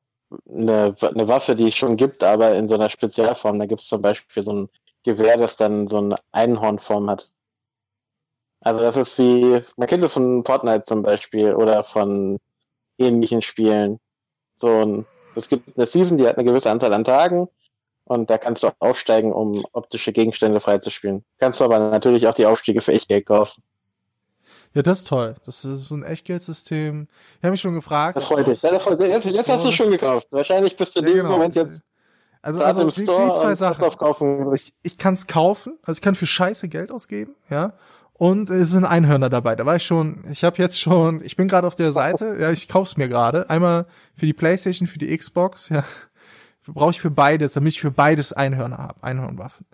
[0.48, 3.58] eine, eine Waffe, die es schon gibt, aber in so einer Spezialform.
[3.58, 4.68] Da gibt es zum Beispiel so ein
[5.04, 7.30] Gewehr, das dann so eine Einhornform hat.
[8.60, 12.38] Also das ist wie, man kennt es von Fortnite zum Beispiel oder von
[12.98, 14.00] ähnlichen Spielen.
[14.56, 15.06] So ein,
[15.36, 17.48] es gibt eine Season, die hat eine gewisse Anzahl an Tagen
[18.04, 21.24] und da kannst du auch aufsteigen, um optische Gegenstände freizuspielen.
[21.38, 23.62] Kannst du aber natürlich auch die Aufstiege für Echtgeld kaufen.
[24.74, 25.34] Ja, das ist toll.
[25.46, 27.06] Das ist so ein Echtgeldsystem.
[27.38, 28.16] Ich habe mich schon gefragt.
[28.16, 28.60] Das freut dich.
[28.62, 29.08] Ja, das freut dich.
[29.08, 30.28] Jetzt, jetzt hast du schon gekauft.
[30.32, 31.30] Wahrscheinlich bist du in Ja, dem genau.
[31.30, 31.84] Moment jetzt
[32.42, 34.54] Also, also die, die zwei Sachen.
[34.54, 37.72] ich, ich kann es kaufen, also ich kann für Scheiße Geld ausgeben, ja.
[38.16, 39.56] Und es sind Einhörner dabei.
[39.56, 42.50] Da war ich schon, ich habe jetzt schon, ich bin gerade auf der Seite, ja,
[42.52, 43.50] ich kauf's mir gerade.
[43.50, 45.84] Einmal für die Playstation, für die Xbox, ja.
[46.66, 49.66] Brauche ich für beides, damit ich für beides Einhörner habe, Einhornwaffen.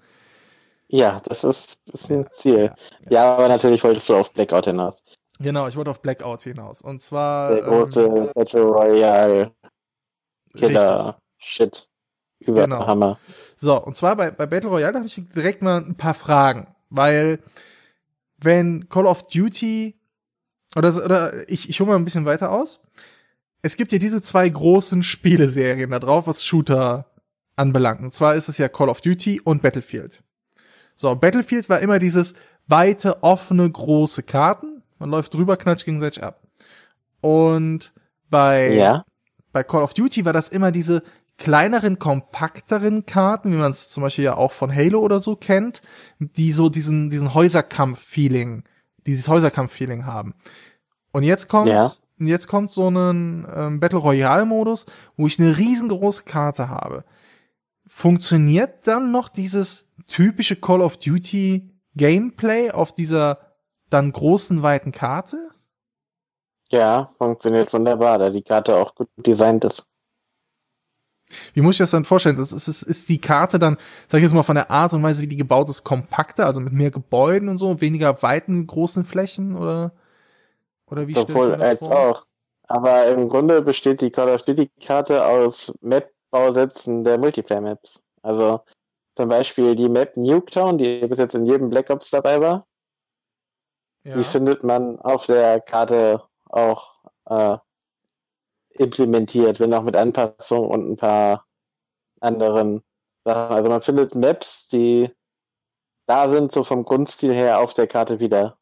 [0.93, 2.72] Ja, das ist, ist ein Ziel.
[3.09, 5.05] Ja, aber natürlich wolltest du auf Blackout hinaus.
[5.38, 6.82] Genau, ich wollte auf Blackout hinaus.
[6.82, 7.55] Und zwar.
[7.55, 9.53] Der große Battle Royale
[10.55, 11.18] Killer.
[11.38, 11.88] Shit.
[12.41, 12.86] Über Genau.
[12.86, 13.18] Hammer.
[13.57, 17.38] So, und zwar bei, bei Battle Royale habe ich direkt mal ein paar Fragen, weil
[18.38, 19.95] wenn Call of Duty
[20.74, 22.82] oder, oder ich, ich hole mal ein bisschen weiter aus.
[23.62, 27.07] Es gibt ja diese zwei großen Spieleserien da drauf, was Shooter
[27.57, 28.01] anbelangt.
[28.01, 30.22] Und zwar ist es ja Call of Duty und Battlefield.
[31.01, 32.34] So, Battlefield war immer dieses
[32.66, 34.82] weite, offene, große Karten.
[34.98, 36.42] Man läuft drüber, knatscht gegenseitig ab.
[37.22, 37.94] Und
[38.28, 39.05] bei, Ja.
[39.51, 41.03] bei Call of Duty war das immer diese
[41.38, 45.80] kleineren, kompakteren Karten, wie man es zum Beispiel ja auch von Halo oder so kennt,
[46.18, 48.64] die so diesen, diesen Häuserkampf-Feeling,
[49.07, 50.34] dieses Häuserkampf-Feeling haben.
[51.12, 51.90] Und jetzt kommt, Ja.
[52.18, 54.84] jetzt kommt so ein ähm, Battle Royale-Modus,
[55.16, 57.05] wo ich eine riesengroße Karte habe.
[57.86, 63.38] Funktioniert dann noch dieses typische Call of Duty Gameplay auf dieser
[63.88, 65.48] dann großen, weiten Karte?
[66.70, 69.86] Ja, funktioniert wunderbar, da die Karte auch gut designt ist.
[71.54, 72.36] Wie muss ich das dann vorstellen?
[72.36, 73.76] Das ist, ist, ist die Karte dann,
[74.08, 76.61] sag ich jetzt mal, von der Art und Weise, wie die gebaut ist, kompakter, also
[76.61, 79.92] mit mehr Gebäuden und so, weniger weiten, großen Flächen oder,
[80.86, 81.96] oder wie Sowohl das als vor?
[81.96, 82.26] auch.
[82.66, 88.02] Aber im Grunde besteht die Call of Duty Karte aus Map-Bausätzen der Multiplayer-Maps.
[88.22, 88.61] Also
[89.21, 92.66] zum Beispiel die Map Nuketown, die bis jetzt in jedem Black Ops dabei war,
[94.03, 94.16] Ja.
[94.16, 97.59] die findet man auf der Karte auch äh,
[98.71, 101.47] implementiert, wenn auch mit Anpassungen und ein paar
[102.21, 102.83] anderen
[103.25, 103.55] Sachen.
[103.55, 105.11] Also man findet Maps, die
[106.07, 108.57] da sind, so vom Grundstil her auf der Karte wieder.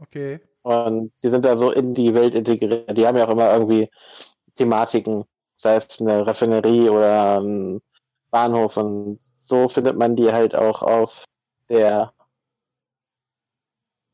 [0.00, 0.38] Okay.
[0.62, 2.96] Und die sind da so in die Welt integriert.
[2.96, 3.90] Die haben ja auch immer irgendwie
[4.54, 5.24] Thematiken,
[5.56, 7.82] sei es eine Raffinerie oder ein
[8.36, 8.76] Bahnhof.
[8.76, 11.24] Und so findet man die halt auch auf
[11.70, 12.12] der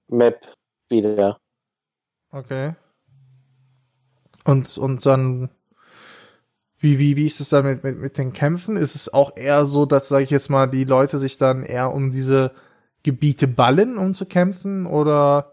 [0.08, 0.46] Map
[0.88, 1.38] wieder.
[2.30, 2.74] Okay.
[4.44, 5.50] Und, und dann,
[6.78, 8.76] wie, wie, wie ist es dann mit, mit, mit den Kämpfen?
[8.76, 11.92] Ist es auch eher so, dass, sage ich jetzt mal, die Leute sich dann eher
[11.92, 12.52] um diese
[13.02, 14.86] Gebiete ballen, um zu kämpfen?
[14.86, 15.52] Oder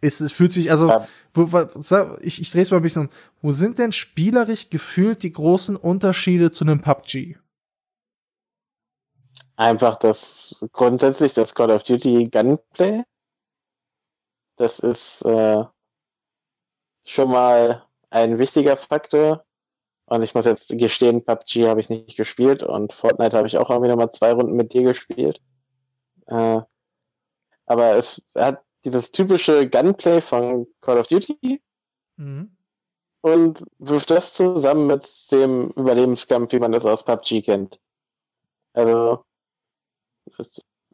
[0.00, 1.06] ist es, fühlt sich, also, Ja.
[2.20, 3.10] ich, ich drehe es mal ein bisschen um.
[3.42, 7.36] Wo sind denn spielerisch gefühlt die großen Unterschiede zu einem PUBG?
[9.56, 13.02] Einfach das grundsätzlich das Call of Duty Gunplay.
[14.56, 15.64] Das ist äh,
[17.04, 19.44] schon mal ein wichtiger Faktor.
[20.06, 23.68] Und ich muss jetzt gestehen, PUBG habe ich nicht gespielt und Fortnite habe ich auch
[23.68, 25.40] irgendwie nochmal zwei Runden mit dir gespielt.
[26.26, 26.62] Äh,
[27.66, 31.62] aber es hat dieses typische Gunplay von Call of Duty
[32.16, 32.56] Mhm.
[33.20, 37.80] und wirft das zusammen mit dem Überlebenskampf, wie man das aus PUBG kennt.
[38.72, 39.24] Also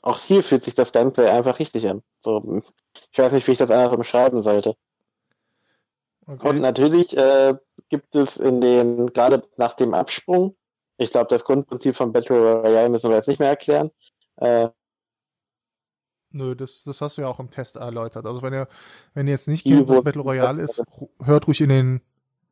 [0.03, 2.03] auch hier fühlt sich das Gunplay einfach richtig an.
[2.23, 2.61] So,
[3.11, 4.77] ich weiß nicht, wie ich das anders umschreiben sollte.
[6.27, 6.49] Okay.
[6.49, 7.55] Und natürlich äh,
[7.89, 10.57] gibt es in den, gerade nach dem Absprung,
[10.97, 13.91] ich glaube, das Grundprinzip von Battle Royale müssen wir jetzt nicht mehr erklären.
[14.37, 14.69] Äh,
[16.31, 18.27] Nö, das, das hast du ja auch im Test erläutert.
[18.27, 18.69] Also wenn ihr,
[19.15, 20.83] wenn ihr jetzt nicht kennt, was Battle Royale ist,
[21.23, 22.01] hört ruhig in den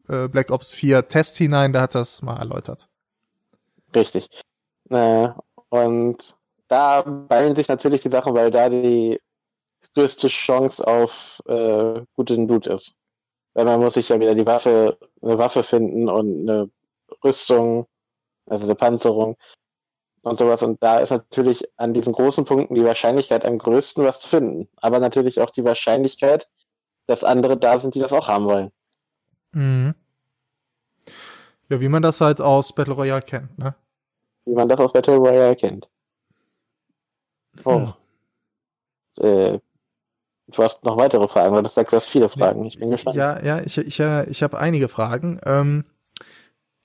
[0.08, 2.88] äh, Black Ops 4 Test hinein, da hat das mal erläutert.
[3.94, 4.28] Richtig.
[4.88, 5.28] Äh,
[5.70, 6.38] und
[6.72, 9.20] da ballen sich natürlich die Sachen, weil da die
[9.94, 12.96] größte Chance auf äh, guten Loot ist.
[13.52, 16.70] Weil man muss sich ja wieder die Waffe, eine Waffe finden und eine
[17.22, 17.86] Rüstung,
[18.46, 19.36] also eine Panzerung
[20.22, 20.62] und sowas.
[20.62, 24.70] Und da ist natürlich an diesen großen Punkten die Wahrscheinlichkeit am größten, was zu finden.
[24.76, 26.48] Aber natürlich auch die Wahrscheinlichkeit,
[27.04, 28.72] dass andere da sind, die das auch haben wollen.
[29.52, 29.94] Mhm.
[31.68, 33.74] Ja, wie man das halt aus Battle Royale kennt, ne?
[34.46, 35.90] wie man das aus Battle Royale kennt.
[37.64, 37.88] Oh.
[39.18, 39.58] Äh,
[40.48, 42.64] du hast noch weitere Fragen, weil du sagst, du hast viele Fragen.
[42.64, 43.16] Ich bin gespannt.
[43.16, 45.40] Ja, ja, ich, ich, ich habe einige Fragen.
[45.44, 45.84] Ähm,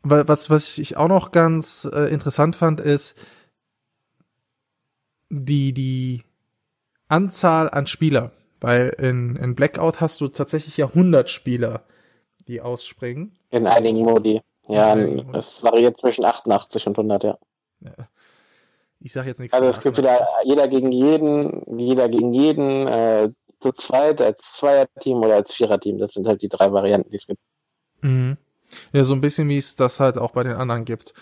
[0.03, 3.17] wa- was, was ich auch noch ganz äh, interessant fand, ist
[5.29, 6.23] die, die
[7.07, 8.31] Anzahl an Spieler.
[8.59, 11.83] Weil in, in Blackout hast du tatsächlich ja 100 Spieler,
[12.47, 13.37] die ausspringen.
[13.51, 14.41] In einigen Modi.
[14.67, 17.37] Ja, es variiert zwischen 88 und 100, ja.
[18.99, 19.53] Ich sag jetzt nichts.
[19.53, 19.99] Also es gibt 88.
[19.99, 23.29] wieder jeder gegen jeden, jeder gegen jeden, äh,
[23.59, 25.97] zu zweit, als Zweierteam oder als Viererteam.
[25.97, 27.39] Das sind halt die drei Varianten, die es gibt.
[28.01, 28.37] Mhm.
[28.91, 31.13] Ja, so ein bisschen wie es das halt auch bei den anderen gibt.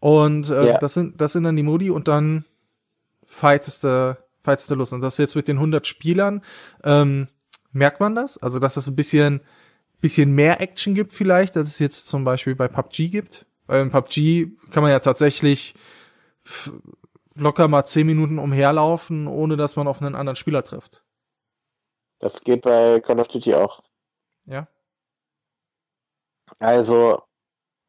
[0.00, 0.78] Und äh, Ja.
[0.78, 2.44] das sind das sind dann die Modi und dann
[3.26, 4.92] fightest du fightest du los.
[4.92, 6.42] Und das jetzt mit den 100 Spielern
[6.84, 7.28] ähm,
[7.72, 8.38] merkt man das?
[8.38, 9.40] Also dass es ein bisschen
[10.00, 13.46] bisschen mehr Action gibt vielleicht, als es jetzt zum Beispiel bei PUBG gibt.
[13.66, 15.74] Weil in PUBG kann man ja tatsächlich
[17.38, 21.04] locker mal 10 Minuten umherlaufen, ohne dass man auf einen anderen Spieler trifft.
[22.18, 23.80] Das geht bei Call of Duty auch.
[24.46, 24.66] Ja.
[26.58, 27.22] Also,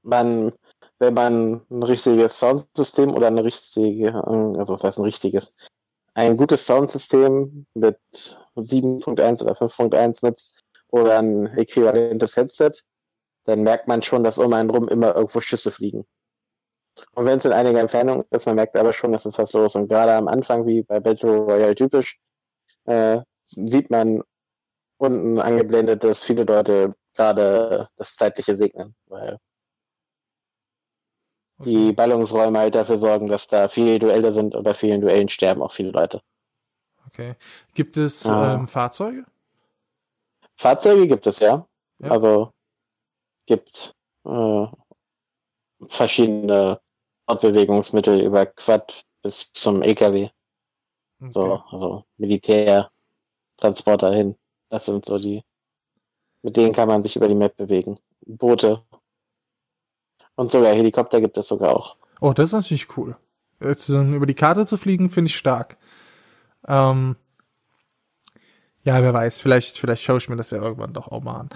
[0.04, 0.54] man,
[1.00, 5.58] wenn man ein richtiges Soundsystem oder eine richtige, äh, also was heißt ein richtiges,
[6.14, 7.98] ein gutes Soundsystem mit
[8.56, 12.72] 7.1 oder 5.1 nutzt oder ein äquivalentes Headset,
[13.46, 16.06] dann merkt man schon, dass um einen rum immer irgendwo Schüsse fliegen.
[17.14, 19.76] Und wenn es in einiger Entfernung ist, man merkt aber schon, dass es was los.
[19.76, 22.20] Und gerade am Anfang, wie bei Battle Royale typisch,
[22.86, 24.24] äh, sieht man
[24.98, 29.38] unten angeblendet, dass viele Leute gerade das Zeitliche segnen, weil
[31.66, 35.62] die Ballungsräume halt dafür sorgen, dass da viele Duelle sind und bei vielen Duellen sterben
[35.62, 36.22] auch viele Leute.
[37.08, 37.36] Okay.
[37.74, 38.54] Gibt es ah.
[38.54, 39.26] ähm, Fahrzeuge?
[40.56, 41.68] Fahrzeuge gibt es, ja.
[42.00, 42.12] ja.
[42.12, 42.52] Also
[43.46, 43.94] gibt
[44.26, 44.68] äh,
[45.88, 46.80] verschiedene
[47.28, 50.30] Fortbewegungsmittel über Quad bis zum EKW.
[51.22, 51.32] Okay.
[51.32, 54.36] So, also Militärtransporter hin.
[54.70, 55.44] Das sind so die,
[56.42, 57.96] mit denen kann man sich über die Map bewegen.
[58.26, 58.84] Boote.
[60.36, 61.98] Und sogar Helikopter gibt es sogar auch.
[62.22, 63.18] Oh, das ist natürlich cool.
[63.62, 65.78] Jetzt über die Karte zu fliegen, finde ich stark.
[66.66, 67.18] Ähm,
[68.84, 71.50] ja, wer weiß, vielleicht, vielleicht schaue ich mir das ja irgendwann doch auch mal an.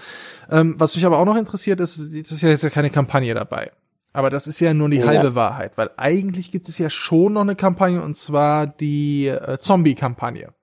[0.50, 3.34] Ähm, was mich aber auch noch interessiert, ist, es ist ja jetzt ja keine Kampagne
[3.34, 3.72] dabei.
[4.14, 5.08] Aber das ist ja nur die ja.
[5.08, 9.58] halbe Wahrheit, weil eigentlich gibt es ja schon noch eine Kampagne und zwar die äh,
[9.58, 10.54] Zombie-Kampagne.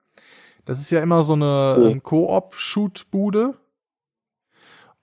[0.63, 1.85] Das ist ja immer so eine mhm.
[1.85, 3.57] ähm, Koop-Shoot-Bude.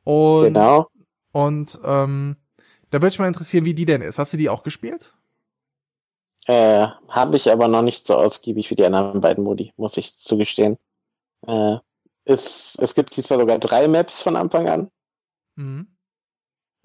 [0.04, 0.88] Und, genau.
[1.32, 2.36] Und ähm,
[2.90, 4.18] da würde ich mal interessieren, wie die denn ist.
[4.18, 5.14] Hast du die auch gespielt?
[6.46, 10.16] Äh, habe ich aber noch nicht so ausgiebig wie die anderen beiden Modi, muss ich
[10.16, 10.78] zugestehen.
[11.46, 11.76] Äh,
[12.24, 14.90] es, es gibt diesmal sogar drei Maps von Anfang an.
[15.56, 15.97] Mhm.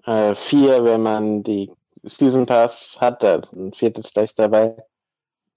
[0.06, 1.70] Äh, vier, wenn man die
[2.02, 4.76] Season Pass hat, da ist ein viertes gleich dabei.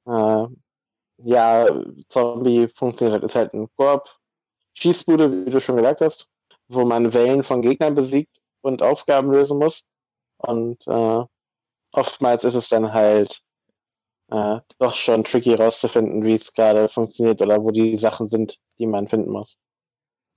[0.05, 0.45] Äh,
[1.17, 1.67] ja,
[2.09, 4.03] Zombie funktioniert halt, ist halt ein Koop.
[4.75, 6.29] Schießbude, wie du schon gesagt hast,
[6.67, 9.85] wo man Wellen von Gegnern besiegt und Aufgaben lösen muss.
[10.37, 11.23] Und äh,
[11.93, 13.41] oftmals ist es dann halt
[14.29, 18.85] äh, doch schon tricky rauszufinden, wie es gerade funktioniert oder wo die Sachen sind, die
[18.85, 19.57] man finden muss.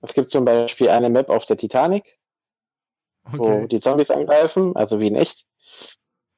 [0.00, 2.18] Es gibt zum Beispiel eine Map auf der Titanic,
[3.26, 3.38] okay.
[3.38, 5.44] wo die Zombies angreifen, also wie in echt.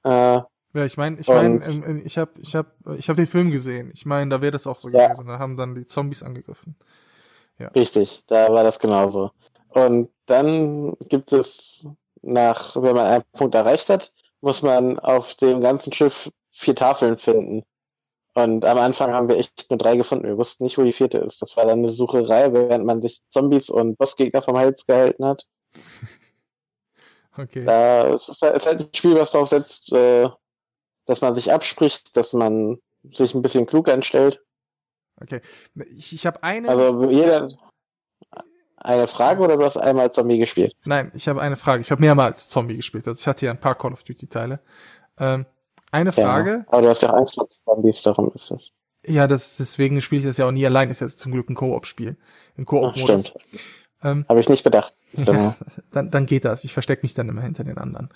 [0.04, 0.40] Äh,
[0.74, 3.90] ja, ich meine, ich meine, ähm, ich habe ich hab, ich hab den Film gesehen.
[3.92, 5.08] Ich meine, da wäre das auch so ja.
[5.08, 5.26] gewesen.
[5.26, 6.76] Da haben dann die Zombies angegriffen.
[7.58, 7.68] Ja.
[7.68, 9.32] Richtig, da war das genauso.
[9.68, 11.86] Und dann gibt es
[12.22, 17.18] nach, wenn man einen Punkt erreicht hat, muss man auf dem ganzen Schiff vier Tafeln
[17.18, 17.62] finden.
[18.34, 20.26] Und am Anfang haben wir echt nur drei gefunden.
[20.26, 21.42] Wir wussten nicht, wo die vierte ist.
[21.42, 25.46] Das war dann eine Sucherei, während man sich Zombies und Bossgegner vom Hals gehalten hat.
[27.36, 27.64] Okay.
[27.64, 30.28] Da, es ist halt ein Spiel, was darauf setzt, äh,
[31.06, 32.78] dass man sich abspricht, dass man
[33.10, 34.42] sich ein bisschen klug anstellt.
[35.20, 35.40] Okay.
[35.96, 36.68] Ich, ich habe eine.
[36.68, 37.48] Also jeder.
[38.84, 40.74] Eine Frage oder du hast einmal Zombie gespielt?
[40.84, 41.82] Nein, ich habe eine Frage.
[41.82, 43.06] Ich habe mehrmals Zombie gespielt.
[43.06, 44.60] Also ich hatte ja ein paar Call of Duty Teile.
[45.18, 45.46] Ähm,
[45.92, 46.50] eine Frage.
[46.50, 48.72] Ja, aber du hast ja auch Angst vor Zombies, darum ist es.
[49.06, 50.90] Ja, das, deswegen spiele ich das ja auch nie allein.
[50.90, 52.16] Ist ja zum Glück ein Koop-Spiel.
[52.56, 53.28] Ein Koop-Modus.
[53.28, 53.34] Stimmt.
[54.02, 54.98] Ähm, Habe ich nicht bedacht.
[55.16, 55.54] Ja,
[55.90, 56.64] dann, dann geht das.
[56.64, 58.08] Ich verstecke mich dann immer hinter den anderen.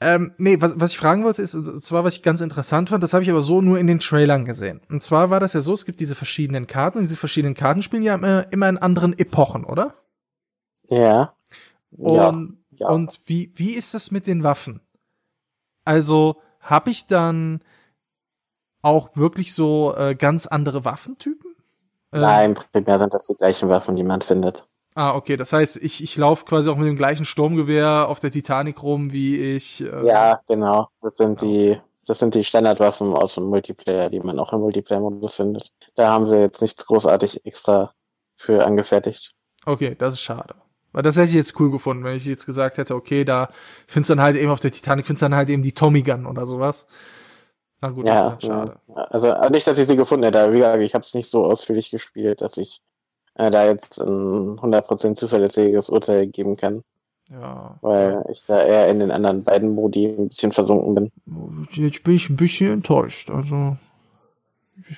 [0.00, 3.14] Ähm, nee, was, was ich fragen wollte, ist zwar, was ich ganz interessant fand, das
[3.14, 4.82] habe ich aber so nur in den Trailern gesehen.
[4.90, 7.82] Und zwar war das ja so, es gibt diese verschiedenen Karten und diese verschiedenen Karten
[7.82, 9.94] spielen ja immer, immer in anderen Epochen, oder?
[10.90, 11.34] Ja.
[11.90, 12.88] Und, ja, ja.
[12.88, 14.80] und wie, wie ist das mit den Waffen?
[15.86, 17.60] Also habe ich dann
[18.82, 21.45] auch wirklich so äh, ganz andere Waffentypen?
[22.16, 24.66] Äh, Nein, primär sind das die gleichen Waffen, die man findet.
[24.94, 25.36] Ah, okay.
[25.36, 29.12] Das heißt, ich, ich laufe quasi auch mit dem gleichen Sturmgewehr auf der Titanic rum,
[29.12, 29.82] wie ich.
[29.82, 30.88] Äh, ja, genau.
[31.02, 31.48] Das sind ja.
[31.48, 35.72] die, das sind die Standardwaffen aus dem Multiplayer, die man auch im Multiplayer-Modus findet.
[35.96, 37.92] Da haben sie jetzt nichts großartig extra
[38.36, 39.32] für angefertigt.
[39.66, 40.54] Okay, das ist schade.
[40.92, 43.50] Weil das hätte ich jetzt cool gefunden, wenn ich jetzt gesagt hätte, okay, da
[43.86, 46.00] findest du dann halt eben auf der Titanic, findest du dann halt eben die Tommy
[46.00, 46.86] Gun oder sowas.
[47.80, 49.10] Na gut, ja, das ist dann schade.
[49.10, 51.90] Also nicht, dass ich sie gefunden hätte, wie gesagt, ich habe es nicht so ausführlich
[51.90, 52.80] gespielt, dass ich
[53.34, 56.82] äh, da jetzt ein 100% zuverlässiges Urteil geben kann.
[57.30, 57.76] Ja.
[57.80, 61.12] Weil ich da eher in den anderen beiden Modi ein bisschen versunken bin.
[61.72, 63.30] Jetzt bin ich ein bisschen enttäuscht.
[63.30, 63.76] Also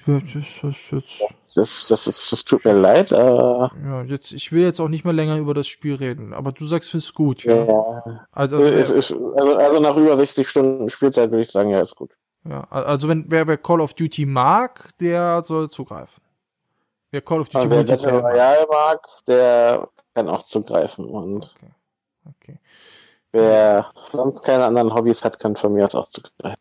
[0.07, 0.23] das,
[0.61, 1.25] das jetzt.
[1.57, 3.13] Das, das, ist, das tut mir leid.
[3.13, 6.53] Äh, ja, jetzt, ich will jetzt auch nicht mehr länger über das Spiel reden, aber
[6.53, 7.65] du sagst, findest gut, ja.
[7.65, 8.27] ja.
[8.33, 11.81] Also, also, ist, ist, also, also nach über 60 Stunden Spielzeit würde ich sagen, ja,
[11.81, 12.11] ist gut.
[12.49, 16.23] Ja, also wenn wer, wer Call of Duty mag, der soll zugreifen.
[17.11, 21.05] Wer Call of Duty und wer Battle Royale mag, der kann auch zugreifen.
[21.05, 21.73] Und okay.
[22.25, 22.59] Okay.
[23.33, 26.61] wer sonst keine anderen Hobbys hat, kann von mir aus auch zugreifen.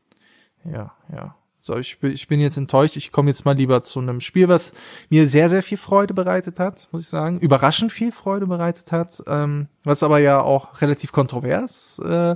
[0.66, 1.36] Ja, ja.
[1.60, 2.96] So, ich, ich bin jetzt enttäuscht.
[2.96, 4.72] Ich komme jetzt mal lieber zu einem Spiel, was
[5.10, 7.40] mir sehr, sehr viel Freude bereitet hat, muss ich sagen.
[7.40, 12.36] Überraschend viel Freude bereitet hat, ähm, was aber ja auch relativ kontrovers äh,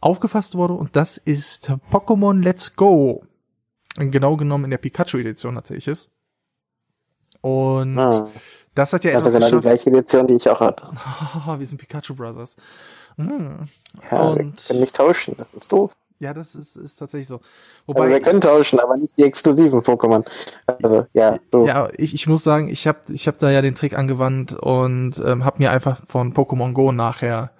[0.00, 0.74] aufgefasst wurde.
[0.74, 3.24] Und das ist Pokémon Let's Go.
[3.96, 6.10] Genau genommen in der Pikachu-Edition hatte ich es.
[7.40, 8.28] Und Ah,
[8.74, 9.62] das hat ja also etwas genau die geschafft.
[9.84, 10.82] gleiche Edition, die ich auch habe.
[11.58, 12.56] wir sind Pikachu Brothers.
[13.16, 13.68] Hm.
[14.10, 15.92] Ja, wir Und- können nicht tauschen, das ist doof.
[16.22, 17.36] Ja, das ist, ist tatsächlich so.
[17.36, 17.46] Also
[17.86, 20.22] Wobei, wir können tauschen, aber nicht die exklusiven Pokémon.
[20.82, 21.66] Also ja, doof.
[21.66, 25.18] ja, ich, ich muss sagen, ich habe ich hab da ja den Trick angewandt und
[25.24, 27.52] ähm, habe mir einfach von Pokémon Go nachher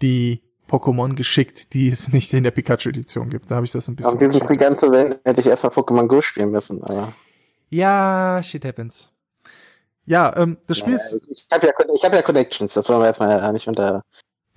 [0.00, 0.43] die
[0.74, 3.50] Pokémon geschickt, die es nicht in der Pikachu-Edition gibt.
[3.50, 4.12] Da habe ich das ein bisschen.
[4.12, 6.82] Um diesen Trick anzuwenden, hätte ich erstmal Pokémon Go spielen müssen.
[6.82, 7.12] Aber
[7.70, 9.12] Ja, shit happens.
[10.06, 13.06] Ja, ähm, das Spiel ist, ich habe ja, ich hab ja Connections, das wollen wir
[13.06, 14.02] jetzt mal nicht unter,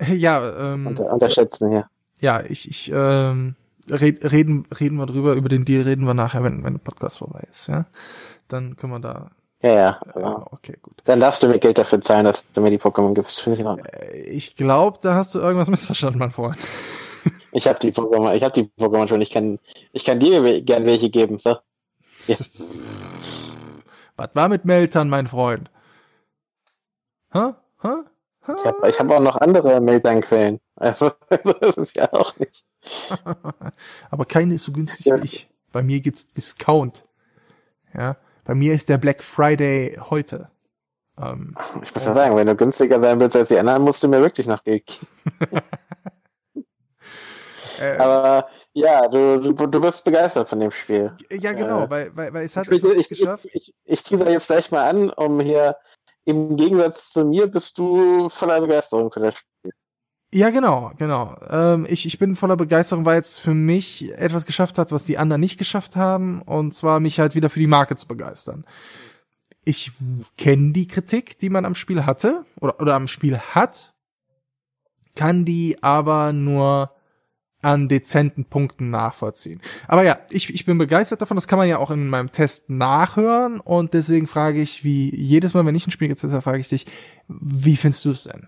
[0.06, 1.88] ja, ähm, unter, unterschätzen hier.
[2.20, 3.54] ja, ich, ich, ähm,
[3.90, 7.18] red, reden, reden wir drüber, über den Deal reden wir nachher, wenn, wenn der Podcast
[7.18, 7.86] vorbei ist, ja.
[8.48, 9.30] Dann können wir da,
[9.62, 10.00] Ja, ja.
[10.06, 11.00] äh, aber okay, gut.
[11.04, 13.40] Dann darfst du mir Geld dafür zahlen, dass du mir die Pokémon gibst.
[13.40, 13.86] Finde ich in Ordnung.
[13.86, 16.58] Äh, Ich glaube, da hast du irgendwas missverstanden, mein Freund.
[17.50, 19.22] Ich habe die Pokémon, ich habe die Pokémon schon.
[19.22, 19.58] Ich kann,
[19.92, 21.38] ich kann dir gern welche geben.
[21.38, 21.56] So.
[24.16, 25.70] Was war mit Meltern, mein Freund?
[27.32, 27.54] Hä?
[27.82, 27.88] Hä?
[28.46, 28.52] Hä?
[28.58, 30.60] Ich habe ich hab auch noch andere Meltdown-Quellen.
[30.76, 31.10] Also,
[31.42, 32.64] so ist es ja auch nicht.
[34.10, 35.18] Aber keine ist so günstig Ja.
[35.18, 35.48] wie ich.
[35.72, 37.02] Bei mir gibt's Discount.
[37.94, 38.16] Ja.
[38.48, 40.50] Bei mir ist der Black Friday heute.
[41.20, 44.08] Ähm, Ich muss ja sagen, wenn du günstiger sein willst als die anderen, musst du
[44.08, 45.62] mir wirklich Geld geben.
[47.82, 51.14] äh, Aber ja, du, du, du bist begeistert von dem Spiel.
[51.30, 53.44] ja, genau, äh, weil, weil, weil es hat Ich, ich, geschafft.
[53.52, 55.76] ich, ich, ich jetzt gleich mal an, um hier
[56.24, 59.72] im Gegensatz zu mir bist du voller Begeisterung für das Spiel.
[60.32, 61.36] Ja, genau, genau.
[61.48, 65.16] Ähm, ich, ich bin voller Begeisterung, weil es für mich etwas geschafft hat, was die
[65.16, 68.66] anderen nicht geschafft haben, und zwar mich halt wieder für die Marke zu begeistern.
[69.64, 69.92] Ich
[70.36, 73.94] kenne die Kritik, die man am Spiel hatte, oder, oder am Spiel hat,
[75.16, 76.92] kann die aber nur
[77.62, 79.62] an dezenten Punkten nachvollziehen.
[79.88, 82.68] Aber ja, ich, ich bin begeistert davon, das kann man ja auch in meinem Test
[82.68, 86.58] nachhören, und deswegen frage ich, wie jedes Mal, wenn ich ein Spiel getestet habe, frage
[86.58, 86.84] ich dich,
[87.28, 88.46] wie findest du es denn?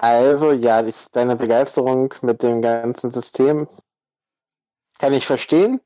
[0.00, 3.66] Also ja, ich, deine Begeisterung mit dem ganzen System
[5.00, 5.80] kann ich verstehen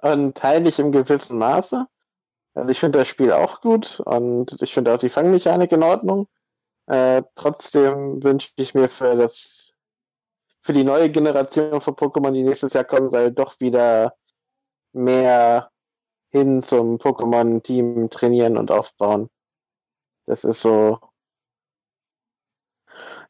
[0.00, 1.88] und teile ich im gewissen Maße.
[2.54, 6.28] Also ich finde das Spiel auch gut und ich finde auch die Fangmechanik in Ordnung.
[6.86, 9.74] Äh, trotzdem wünsche ich mir für das
[10.60, 14.14] für die neue Generation von Pokémon, die nächstes Jahr kommen soll, doch wieder
[14.92, 15.72] mehr
[16.30, 19.28] hin zum Pokémon-Team trainieren und aufbauen.
[20.26, 21.00] Das ist so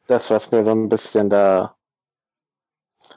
[0.07, 1.77] das, was mir so ein bisschen da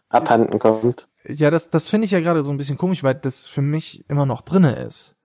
[0.10, 1.08] abhanden kommt.
[1.26, 4.10] Ja, das, das finde ich ja gerade so ein bisschen komisch, weil das für mich
[4.10, 5.16] immer noch drinne ist.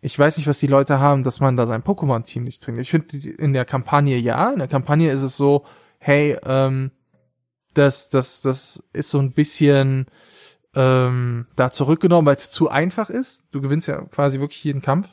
[0.00, 2.82] Ich weiß nicht, was die Leute haben, dass man da sein Pokémon-Team nicht trainiert.
[2.82, 5.64] Ich finde in der Kampagne ja, in der Kampagne ist es so,
[5.98, 6.90] hey, ähm,
[7.72, 10.06] das, das, das ist so ein bisschen
[10.74, 13.44] ähm, da zurückgenommen, weil es zu einfach ist.
[13.50, 15.08] Du gewinnst ja quasi wirklich jeden Kampf.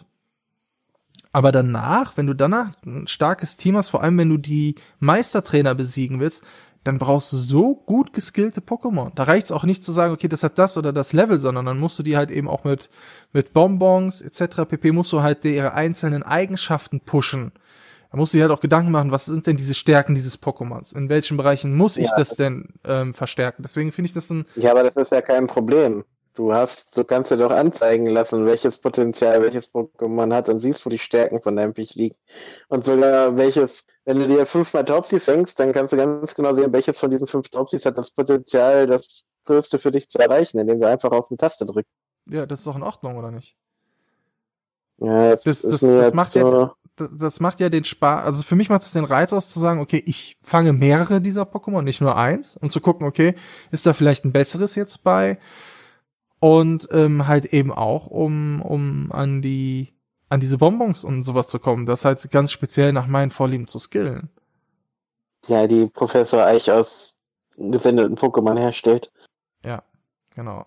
[1.34, 5.76] Aber danach, wenn du danach ein starkes Team hast, vor allem wenn du die Meistertrainer
[5.76, 6.44] besiegen willst,
[6.84, 9.12] dann brauchst du so gut geskillte Pokémon.
[9.14, 11.80] Da reicht's auch nicht zu sagen, okay, das hat das oder das Level, sondern dann
[11.80, 12.90] musst du die halt eben auch mit,
[13.34, 14.64] mit Bonbons etc.
[14.68, 14.92] pp.
[14.92, 17.52] musst du halt ihre einzelnen Eigenschaften pushen.
[18.12, 20.94] Da musst du dir halt auch Gedanken machen, was sind denn diese Stärken dieses Pokémons?
[20.96, 22.16] In welchen Bereichen muss ich Ja.
[22.18, 23.62] das denn ähm, verstärken?
[23.62, 26.04] Deswegen finde ich das ein, Ja, aber das ist ja kein Problem.
[26.34, 30.86] Du hast, du kannst dir doch anzeigen lassen, welches Potenzial welches Pokémon hat und siehst,
[30.86, 32.16] wo die Stärken von deinem Viech liegen.
[32.70, 36.72] Und sogar welches, wenn du dir fünfmal Taubsi fängst, dann kannst du ganz genau sehen,
[36.72, 40.80] welches von diesen fünf Taubsis hat das Potenzial, das Größte für dich zu erreichen, indem
[40.80, 41.92] du einfach auf eine Taste drückst.
[42.30, 43.58] ja, das ist doch in Ordnung, oder nicht?
[45.00, 48.56] Ja, das, Das- das- das macht so, ja- Das macht ja den Spaß, also für
[48.56, 52.00] mich macht es den Reiz aus zu sagen, okay, ich fange mehrere dieser Pokémon, nicht
[52.00, 53.34] nur eins, und zu gucken, okay,
[53.72, 55.40] ist da vielleicht ein besseres jetzt bei?
[56.42, 59.94] Und ähm, halt eben auch, um, um an die,
[60.28, 63.78] an diese Bonbons und sowas zu kommen, das halt ganz speziell nach meinen Vorlieben zu
[63.78, 64.30] skillen.
[65.48, 67.20] ja, die Professor Eich aus
[67.58, 69.12] gesendeten Pokémon herstellt.
[69.64, 69.84] Ja,
[70.36, 70.66] genau.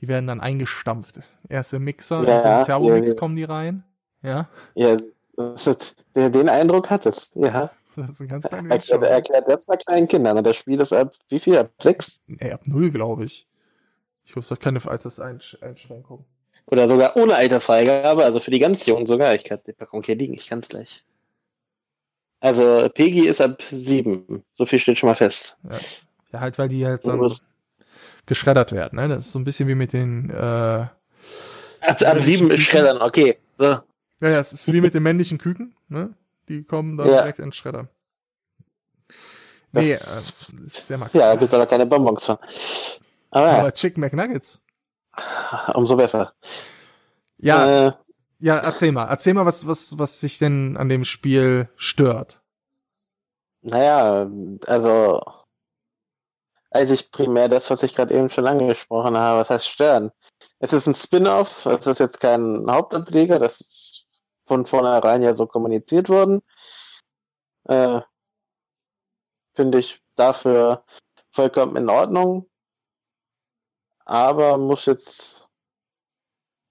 [0.00, 1.20] Die werden dann eingestampft.
[1.48, 3.18] Erst im Mixer, Ja, also im Thermomix ja, ja.
[3.18, 3.82] kommen die rein.
[4.22, 4.96] Ja, Ja,
[5.36, 7.70] das den Eindruck hat es, ja.
[7.96, 10.44] das ist ein ganz kleiner Erklärt, erklärt das mal kleinen Kindern.
[10.44, 11.58] Das Spiel ist ab, wie viel?
[11.58, 12.20] Ab sechs?
[12.26, 13.47] Nee, ab null, glaube ich.
[14.28, 16.26] Ich hoffe, das hat keine Alterseinschränkung.
[16.66, 19.34] Oder sogar ohne Altersfreigabe, also für die ganz Jungen sogar.
[19.34, 21.02] Ich kann die Packung hier liegen, ich kann es gleich.
[22.40, 24.44] Also Peggy ist ab sieben.
[24.52, 25.56] So viel steht schon mal fest.
[26.30, 27.32] Ja, halt, weil die halt Du dann
[28.26, 29.08] geschreddert werden, ne?
[29.08, 30.92] Das ist so ein bisschen wie mit den, äh, ja,
[31.80, 33.38] Ab, ab sieben ist Schreddern, okay.
[33.54, 33.64] So.
[33.64, 33.80] ja,
[34.20, 36.12] es ist wie mit den männlichen Küken, ne?
[36.50, 37.22] Die kommen dann Ja.
[37.22, 37.88] direkt in den Schredder.
[39.72, 41.40] Nee, äh, Das- das ist sehr Ja, da markant.
[41.40, 42.36] gibt's aber keine Bonbons von.
[43.30, 44.62] Aber Aber Chicken McNuggets.
[45.74, 46.32] umso besser.
[47.38, 47.92] Ja, Äh,
[48.40, 49.06] Ja, erzähl mal.
[49.06, 52.40] Erzähl mal, was, was, was sich denn an dem Spiel stört.
[53.62, 54.30] Naja,
[54.66, 55.20] also
[56.70, 59.40] eigentlich primär das, was ich gerade eben schon angesprochen habe.
[59.40, 60.12] Was heißt stören?
[60.60, 64.06] Es ist ein Spin-off, es ist jetzt kein Hauptableger, das ist
[64.46, 66.42] von vornherein ja so kommuniziert worden.
[67.64, 68.00] Äh,
[69.54, 70.84] Finde ich dafür
[71.30, 72.48] vollkommen in Ordnung.
[74.08, 75.46] Aber muss jetzt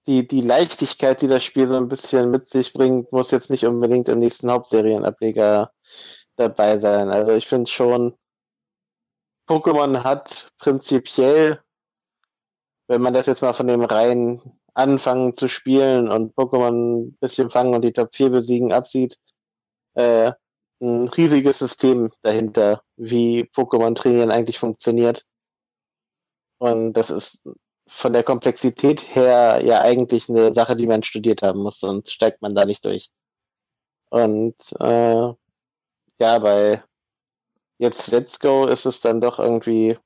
[0.08, 3.64] die, die Leichtigkeit, die das Spiel so ein bisschen mit sich bringt, muss jetzt nicht
[3.66, 5.72] unbedingt im nächsten Hauptserienableger
[6.36, 7.10] dabei sein.
[7.10, 8.18] Also ich finde schon,
[9.48, 11.62] Pokémon hat prinzipiell,
[12.88, 17.52] wenn man das jetzt mal von dem reinen Anfangen zu spielen und Pokémon ein bisschen
[17.52, 19.20] fangen und die Top 4 besiegen absieht,
[19.94, 20.32] äh,
[20.82, 25.24] ein riesiges System dahinter, wie Pokémon trainieren eigentlich funktioniert.
[26.58, 27.44] Und das ist
[27.88, 32.42] von der Komplexität her ja eigentlich eine Sache, die man studiert haben muss, sonst steigt
[32.42, 33.12] man da nicht durch.
[34.10, 35.34] Und äh,
[36.20, 36.84] ja, bei
[37.78, 39.98] jetzt Let's Go ist es dann doch irgendwie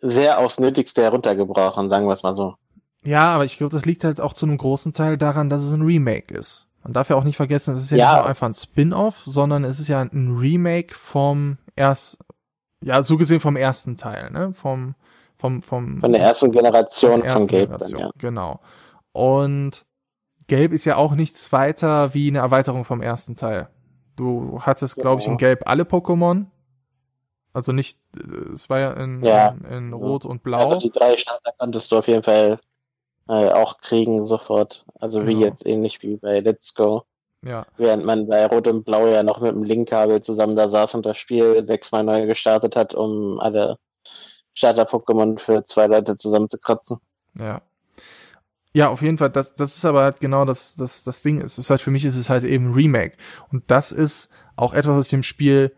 [0.00, 2.54] sehr aufs Nötigste heruntergebrochen, sagen wir es mal so.
[3.04, 5.72] Ja, aber ich glaube, das liegt halt auch zu einem großen Teil daran, dass es
[5.72, 6.68] ein Remake ist.
[6.84, 8.10] Man darf ja auch nicht vergessen, es ist ja, ja.
[8.12, 12.18] nicht nur einfach ein Spin-off, sondern es ist ja ein Remake vom erst,
[12.82, 14.52] ja, so gesehen vom ersten Teil, ne?
[14.52, 14.94] Vom,
[15.38, 16.00] vom, vom.
[16.00, 18.12] Von der ersten Generation von, von Gelb Generation, dann, ja.
[18.18, 18.60] Genau.
[19.12, 19.84] Und
[20.46, 23.68] Gelb ist ja auch nichts weiter wie eine Erweiterung vom ersten Teil.
[24.16, 25.02] Du hattest, genau.
[25.02, 26.46] glaube ich, in Gelb alle Pokémon.
[27.52, 27.98] Also nicht,
[28.52, 29.48] es war ja in, ja.
[29.48, 30.58] in, in Rot und Blau.
[30.58, 32.60] Also die drei Starter konntest du auf jeden Fall
[33.28, 34.84] äh, auch kriegen sofort.
[34.98, 35.30] Also genau.
[35.30, 37.04] wie jetzt ähnlich wie bei Let's Go.
[37.44, 37.66] Ja.
[37.76, 41.06] Während man bei Rot und Blau ja noch mit dem Linkkabel zusammen da saß und
[41.06, 43.78] das Spiel sechsmal neu gestartet hat, um alle
[44.54, 46.98] Starter-Pokémon für zwei Leute zusammenzukratzen.
[47.38, 47.62] Ja.
[48.74, 51.40] Ja, auf jeden Fall, das, das ist aber halt genau das, das, das Ding.
[51.40, 53.16] Es ist halt, für mich ist es halt eben Remake.
[53.50, 55.74] Und das ist auch etwas, was ich dem Spiel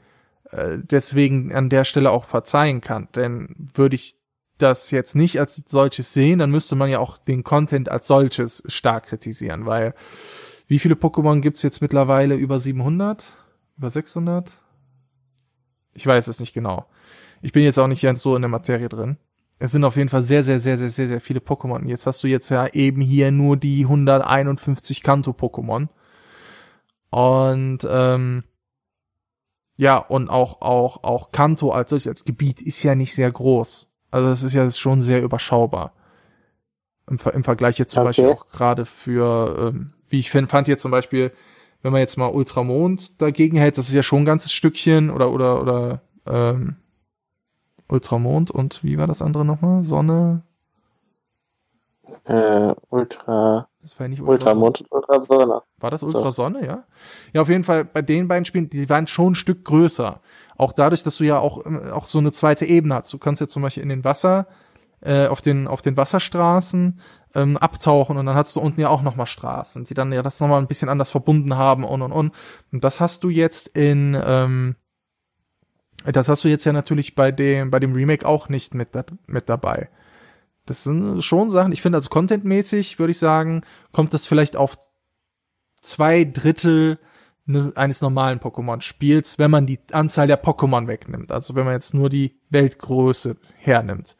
[0.51, 3.09] äh, deswegen an der Stelle auch verzeihen kann.
[3.15, 4.17] Denn würde ich
[4.59, 8.63] das jetzt nicht als solches sehen, dann müsste man ja auch den Content als solches
[8.67, 9.95] stark kritisieren, weil
[10.71, 12.37] wie viele Pokémon gibt's jetzt mittlerweile?
[12.37, 13.25] Über 700?
[13.77, 14.51] Über 600?
[15.93, 16.87] Ich weiß es nicht genau.
[17.43, 19.19] Ich bin jetzt auch nicht ganz so in der Materie drin
[19.61, 21.87] es sind auf jeden Fall sehr, sehr, sehr, sehr, sehr, sehr viele Pokémon.
[21.87, 25.89] Jetzt hast du jetzt ja eben hier nur die 151 Kanto-Pokémon.
[27.11, 28.45] Und ähm,
[29.77, 33.93] ja, und auch, auch, auch Kanto als solches als Gebiet ist ja nicht sehr groß.
[34.11, 35.93] Also das ist ja schon sehr überschaubar.
[37.07, 38.09] Im, im Vergleich jetzt zum okay.
[38.09, 41.33] Beispiel auch gerade für, ähm, wie ich fand jetzt zum Beispiel,
[41.83, 45.31] wenn man jetzt mal Ultramond dagegen hält, das ist ja schon ein ganzes Stückchen oder,
[45.31, 46.77] oder, oder, ähm,
[47.89, 49.85] Ultramond und wie war das andere nochmal?
[49.85, 50.43] Sonne?
[52.25, 53.69] Äh, Ultra.
[53.83, 55.63] Das war ja nicht Ultramond und Ultrasonne.
[55.79, 56.65] War das Ultrasonne, so.
[56.65, 56.85] ja?
[57.33, 60.21] Ja, auf jeden Fall bei den beiden Spielen, die waren schon ein Stück größer.
[60.57, 63.13] Auch dadurch, dass du ja auch, ähm, auch so eine zweite Ebene hast.
[63.13, 64.47] Du kannst jetzt zum Beispiel in den Wasser,
[65.01, 67.01] äh, auf den, auf den Wasserstraßen
[67.35, 70.41] ähm, abtauchen und dann hast du unten ja auch nochmal Straßen, die dann ja das
[70.41, 72.33] nochmal ein bisschen anders verbunden haben und und und.
[72.73, 74.77] Und das hast du jetzt in, ähm,
[76.05, 78.89] das hast du jetzt ja natürlich bei dem, bei dem Remake auch nicht mit,
[79.27, 79.89] mit dabei.
[80.67, 83.63] Das sind schon Sachen, ich finde, also contentmäßig würde ich sagen,
[83.93, 84.77] kommt das vielleicht auf
[85.81, 86.99] zwei Drittel
[87.75, 91.33] eines normalen Pokémon-Spiels, wenn man die Anzahl der Pokémon wegnimmt.
[91.33, 94.17] Also wenn man jetzt nur die Weltgröße hernimmt.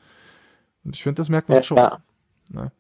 [0.85, 1.77] Und ich finde, das merkt man ja, schon.
[1.77, 2.03] Ja.
[2.49, 2.73] Ne?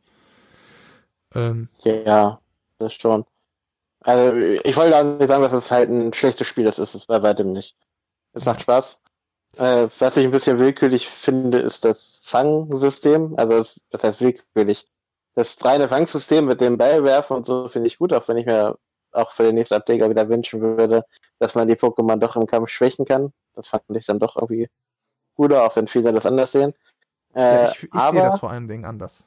[1.34, 2.40] Ähm, ja,
[2.78, 3.24] das schon.
[4.02, 7.06] Also ich wollte auch nicht sagen, dass es halt ein schlechtes Spiel ist, ist es
[7.06, 7.76] bei weitem nicht.
[8.32, 9.00] Es macht Spaß.
[9.58, 13.34] Äh, was ich ein bisschen willkürlich finde, ist das Fangsystem.
[13.36, 14.86] Also das, das heißt willkürlich.
[15.34, 18.76] Das reine Fangsystem mit dem Ballwerfen und so finde ich gut, auch wenn ich mir
[19.12, 21.04] auch für den nächsten Ableger wieder wünschen würde,
[21.38, 23.32] dass man die Pokémon doch im Kampf schwächen kann.
[23.54, 24.68] Das fand ich dann doch irgendwie
[25.34, 26.74] guter, auch wenn viele das anders sehen.
[27.34, 29.26] Äh, ja, ich, ich sehe das vor allen Dingen anders.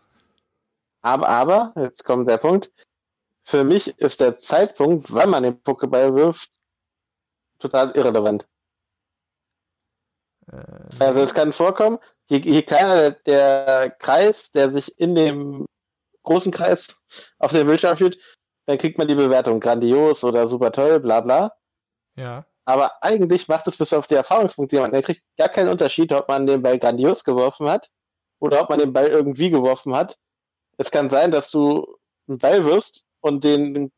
[1.03, 2.71] Aber, aber, jetzt kommt der Punkt.
[3.43, 6.49] Für mich ist der Zeitpunkt, wann man den Pokéball wirft,
[7.59, 8.47] total irrelevant.
[10.51, 11.99] Äh, also es kann vorkommen,
[12.29, 15.65] je, je kleiner der Kreis, der sich in dem
[16.23, 16.95] großen Kreis
[17.37, 18.17] auf dem Bildschirm führt,
[18.65, 21.53] dann kriegt man die Bewertung grandios oder super toll, bla bla.
[22.15, 22.45] Ja.
[22.65, 26.29] Aber eigentlich macht es bis auf die Erfahrungspunkte jemand, der kriegt gar keinen Unterschied, ob
[26.29, 27.89] man den Ball grandios geworfen hat
[28.39, 30.17] oder ob man den Ball irgendwie geworfen hat.
[30.83, 31.87] Es kann sein, dass du
[32.27, 33.89] einen Ball wirfst und den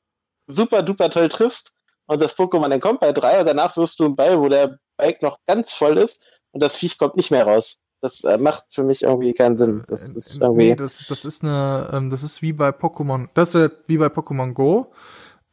[0.45, 1.73] super duper toll triffst
[2.05, 4.77] und das Pokémon dann kommt bei drei und danach wirfst du einen Ball, wo der
[4.95, 7.77] Bike noch ganz voll ist und das Viech kommt nicht mehr raus.
[8.01, 9.83] Das äh, macht für mich irgendwie keinen Sinn.
[9.87, 10.69] Das ist irgendwie.
[10.69, 14.07] Nee, das, das ist eine, ähm, das ist wie bei Pokémon, das ist wie bei
[14.07, 14.91] Pokémon Go.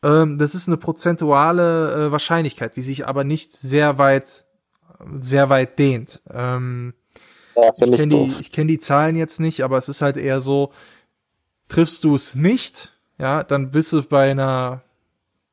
[0.05, 4.45] Ähm, das ist eine prozentuale äh, Wahrscheinlichkeit, die sich aber nicht sehr weit,
[5.19, 6.21] sehr weit dehnt.
[6.31, 6.93] Ähm,
[7.57, 10.43] ja, ich kenne die, ich kenn die Zahlen jetzt nicht, aber es ist halt eher
[10.43, 10.73] so,
[11.73, 14.83] triffst du es nicht, ja, dann bist du bei einer,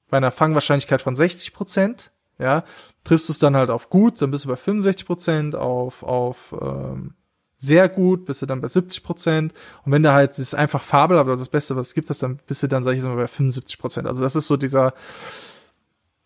[0.09, 2.65] bei einer Fangwahrscheinlichkeit von 60 Prozent, ja,
[3.05, 6.53] triffst du es dann halt auf gut, dann bist du bei 65 Prozent, auf, auf
[6.59, 7.13] ähm,
[7.57, 9.53] sehr gut, bist du dann bei 70 Prozent.
[9.86, 12.22] Und wenn du halt, das ist einfach fabelhaft, also das Beste, was es gibt, ist,
[12.24, 14.07] dann bist du dann, sag ich mal, bei 75 Prozent.
[14.07, 14.93] Also das ist so dieser,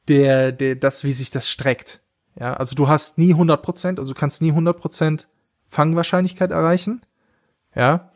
[0.08, 2.02] der, der, das, wie sich das streckt.
[2.40, 5.28] Ja, also du hast nie 100 Prozent, also du kannst nie 100 Prozent
[5.70, 7.02] Fangwahrscheinlichkeit erreichen.
[7.76, 8.13] Ja,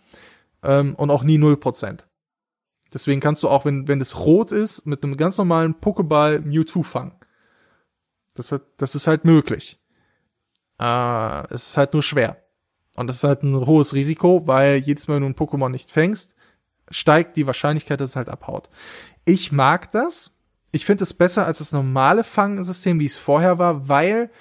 [0.63, 2.07] ähm, und auch nie 0 Prozent.
[2.93, 6.83] Deswegen kannst du auch, wenn, wenn es rot ist, mit einem ganz normalen Pokéball Mewtwo
[6.83, 7.13] fangen.
[8.35, 9.79] Das, hat, das ist halt möglich.
[10.79, 12.43] Äh, es ist halt nur schwer.
[12.95, 15.91] Und das ist halt ein hohes Risiko, weil jedes Mal, wenn du ein Pokémon nicht
[15.91, 16.35] fängst,
[16.89, 18.69] steigt die Wahrscheinlichkeit, dass es halt abhaut.
[19.25, 20.35] Ich mag das.
[20.71, 24.31] Ich finde es besser als das normale Fangsystem, wie es vorher war, weil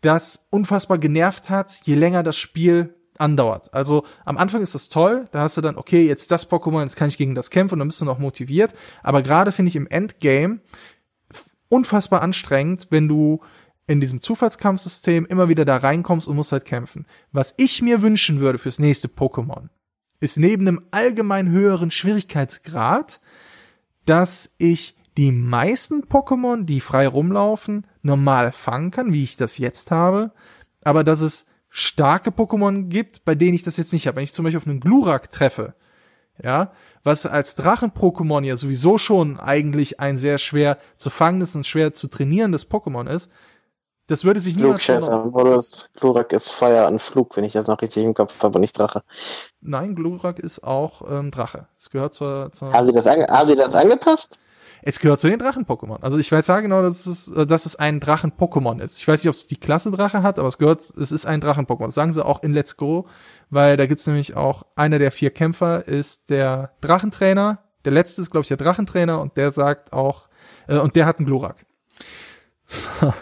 [0.00, 3.72] das unfassbar genervt hat, je länger das Spiel andauert.
[3.74, 6.96] Also am Anfang ist das toll, da hast du dann, okay, jetzt das Pokémon, jetzt
[6.96, 8.74] kann ich gegen das kämpfen und dann bist du noch motiviert.
[9.02, 10.60] Aber gerade finde ich im Endgame
[11.68, 13.40] unfassbar anstrengend, wenn du
[13.86, 17.06] in diesem Zufallskampfsystem immer wieder da reinkommst und musst halt kämpfen.
[17.32, 19.68] Was ich mir wünschen würde fürs nächste Pokémon,
[20.20, 23.20] ist neben einem allgemein höheren Schwierigkeitsgrad,
[24.04, 29.90] dass ich die meisten Pokémon, die frei rumlaufen, normal fangen kann, wie ich das jetzt
[29.90, 30.32] habe,
[30.82, 34.16] aber dass es starke Pokémon gibt, bei denen ich das jetzt nicht habe.
[34.16, 35.74] Wenn ich zum Beispiel auf einen Glurak treffe,
[36.42, 41.94] ja, was als Drachen-Pokémon ja sowieso schon eigentlich ein sehr schwer zu fangendes und schwer
[41.94, 43.30] zu trainierendes Pokémon ist,
[44.08, 45.02] das würde sich niemand schon...
[45.30, 48.62] Modus, Glurak ist Feuer an Flug, wenn ich das noch richtig im Kopf habe und
[48.62, 49.02] nicht Drache.
[49.60, 51.68] Nein, Glurak ist auch ähm, Drache.
[51.76, 54.40] Es gehört zur, zur haben, Sie das haben Sie das angepasst?
[54.82, 56.02] Es gehört zu den Drachen-Pokémon.
[56.02, 58.98] Also ich weiß ja genau, dass es, dass es ein Drachen-Pokémon ist.
[58.98, 61.40] Ich weiß nicht, ob es die Klasse Drache hat, aber es gehört, es ist ein
[61.40, 61.86] Drachen-Pokémon.
[61.86, 63.08] Das sagen sie auch in Let's Go,
[63.50, 67.58] weil da gibt's nämlich auch einer der vier Kämpfer ist der Drachentrainer.
[67.84, 70.28] Der letzte ist, glaube ich, der Drachentrainer und der sagt auch,
[70.66, 71.64] äh, und der hat einen Glurak.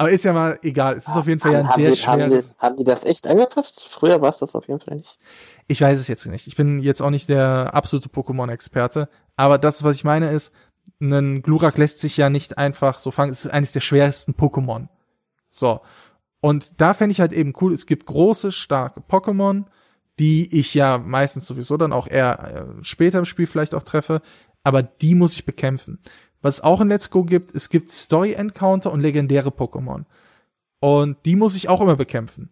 [0.00, 0.96] aber ist ja mal egal.
[0.96, 2.06] Es ist auf jeden Fall ja ein haben sehr schweres.
[2.08, 3.86] Haben die, haben die das echt angepasst?
[3.88, 5.18] Früher war es das auf jeden Fall nicht.
[5.68, 6.46] Ich weiß es jetzt nicht.
[6.46, 9.08] Ich bin jetzt auch nicht der absolute Pokémon-Experte.
[9.40, 10.52] Aber das, was ich meine, ist,
[11.00, 13.32] ein Glurak lässt sich ja nicht einfach so fangen.
[13.32, 14.88] Es ist eines der schwersten Pokémon.
[15.48, 15.80] So.
[16.42, 19.64] Und da fände ich halt eben cool, es gibt große, starke Pokémon,
[20.18, 24.20] die ich ja meistens sowieso dann auch eher äh, später im Spiel vielleicht auch treffe,
[24.62, 26.00] aber die muss ich bekämpfen.
[26.42, 30.04] Was es auch in Let's Go gibt, es gibt Story-Encounter und legendäre Pokémon.
[30.80, 32.50] Und die muss ich auch immer bekämpfen.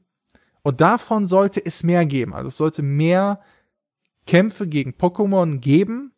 [0.62, 2.32] Und davon sollte es mehr geben.
[2.32, 3.40] Also es sollte mehr
[4.26, 6.12] Kämpfe gegen Pokémon geben,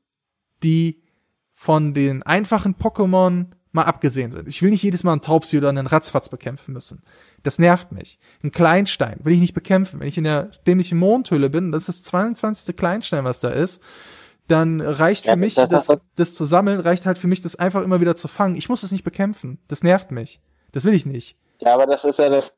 [0.62, 1.02] die
[1.54, 4.48] von den einfachen Pokémon mal abgesehen sind.
[4.48, 7.02] Ich will nicht jedes Mal einen Taubsi oder einen Ratzfatz bekämpfen müssen.
[7.42, 8.18] Das nervt mich.
[8.42, 10.00] Ein Kleinstein will ich nicht bekämpfen.
[10.00, 12.76] Wenn ich in der dämlichen Mondhülle bin, das ist das 22.
[12.76, 13.82] Kleinstein, was da ist,
[14.48, 17.56] dann reicht für ja, mich, das, das, das zu sammeln, reicht halt für mich, das
[17.56, 18.56] einfach immer wieder zu fangen.
[18.56, 19.58] Ich muss es nicht bekämpfen.
[19.68, 20.40] Das nervt mich.
[20.72, 21.36] Das will ich nicht.
[21.61, 22.56] Ja, aber das ist ja das,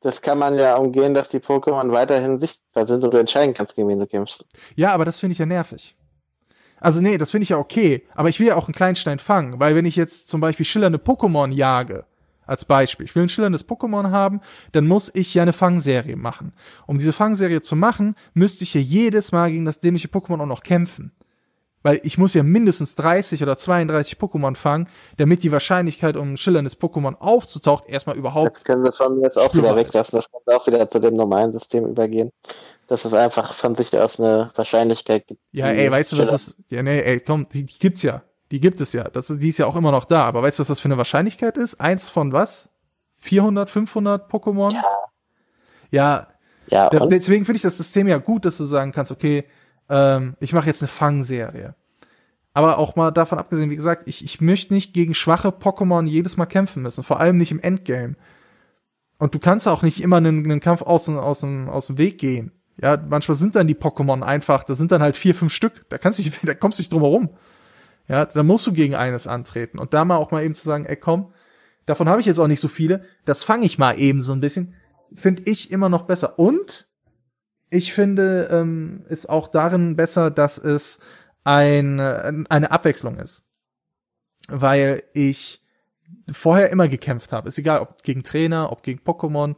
[0.00, 3.74] das kann man ja umgehen, dass die Pokémon weiterhin sichtbar sind und du entscheiden kannst,
[3.74, 4.46] gegen wen du kämpfst.
[4.76, 5.96] Ja, aber das finde ich ja nervig.
[6.80, 9.58] Also nee, das finde ich ja okay, aber ich will ja auch einen Kleinstein fangen,
[9.60, 12.04] weil wenn ich jetzt zum Beispiel schillernde Pokémon jage,
[12.48, 14.40] als Beispiel, ich will ein schillerndes Pokémon haben,
[14.72, 16.52] dann muss ich ja eine Fangserie machen.
[16.86, 20.46] Um diese Fangserie zu machen, müsste ich ja jedes Mal gegen das dämliche Pokémon auch
[20.46, 21.12] noch kämpfen.
[21.82, 26.36] Weil ich muss ja mindestens 30 oder 32 Pokémon fangen, damit die Wahrscheinlichkeit, um ein
[26.36, 28.48] schillerndes Pokémon aufzutauchen, erstmal überhaupt.
[28.48, 30.16] Das können sie von mir jetzt auch wieder weglassen.
[30.16, 32.32] Das kann auch wieder zu dem normalen System übergehen
[32.88, 35.44] dass es einfach von sich aus eine Wahrscheinlichkeit gibt.
[35.52, 38.22] Ja, ey, weißt du, was das, ja, nee, ey, komm, die, die gibt's ja.
[38.50, 39.04] Die gibt es ja.
[39.04, 40.24] Das ist, die ist ja auch immer noch da.
[40.24, 41.80] Aber weißt du, was das für eine Wahrscheinlichkeit ist?
[41.80, 42.70] Eins von was?
[43.18, 44.72] 400, 500 Pokémon?
[44.72, 44.82] Ja.
[45.90, 46.28] Ja.
[46.70, 46.88] Ja.
[46.88, 49.44] Da, deswegen finde ich das System ja gut, dass du sagen kannst, okay,
[49.88, 51.74] ähm, ich mache jetzt eine Fangserie.
[52.54, 56.36] Aber auch mal davon abgesehen, wie gesagt, ich, ich möchte nicht gegen schwache Pokémon jedes
[56.36, 57.04] Mal kämpfen müssen.
[57.04, 58.16] Vor allem nicht im Endgame.
[59.18, 62.52] Und du kannst auch nicht immer einen, einen Kampf aus, aus, aus dem Weg gehen.
[62.80, 65.98] Ja, manchmal sind dann die Pokémon einfach, da sind dann halt vier, fünf Stück, da
[65.98, 67.30] kannst du, da kommst du nicht drum herum.
[68.06, 69.78] Ja, da musst du gegen eines antreten.
[69.78, 71.32] Und da mal auch mal eben zu sagen, ey komm,
[71.86, 74.40] davon habe ich jetzt auch nicht so viele, das fange ich mal eben so ein
[74.40, 74.74] bisschen,
[75.14, 76.38] finde ich immer noch besser.
[76.38, 76.87] Und
[77.70, 81.00] ich finde ähm, ist auch darin besser, dass es
[81.44, 83.46] ein, eine Abwechslung ist.
[84.48, 85.62] Weil ich
[86.32, 87.48] vorher immer gekämpft habe.
[87.48, 89.56] Ist egal, ob gegen Trainer, ob gegen Pokémon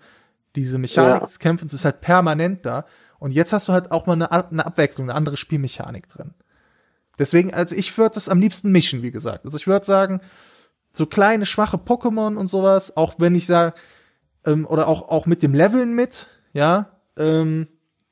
[0.56, 1.26] Diese Mechanik ja.
[1.26, 2.86] des Kämpfens ist halt permanent da.
[3.18, 6.34] Und jetzt hast du halt auch mal eine, eine Abwechslung, eine andere Spielmechanik drin.
[7.18, 9.44] Deswegen, also ich würde das am liebsten mischen, wie gesagt.
[9.44, 10.20] Also ich würde sagen,
[10.90, 13.74] so kleine, schwache Pokémon und sowas, auch wenn ich sage,
[14.44, 17.68] ähm, oder auch, auch mit dem Leveln mit, ja, ähm,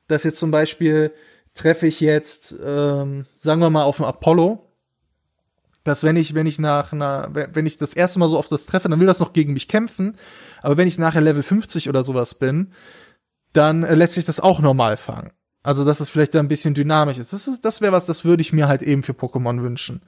[0.09, 1.13] dass jetzt zum Beispiel
[1.53, 4.65] treffe ich jetzt, ähm, sagen wir mal, auf dem Apollo,
[5.83, 8.65] dass wenn ich, wenn ich nach einer, wenn ich das erste Mal so auf das
[8.65, 10.17] treffe, dann will das noch gegen mich kämpfen,
[10.61, 12.73] aber wenn ich nachher Level 50 oder sowas bin,
[13.53, 15.31] dann äh, lässt sich das auch normal fangen.
[15.63, 17.33] Also, dass es vielleicht da ein bisschen dynamisch ist.
[17.33, 20.01] Das ist, das wäre was, das würde ich mir halt eben für Pokémon wünschen.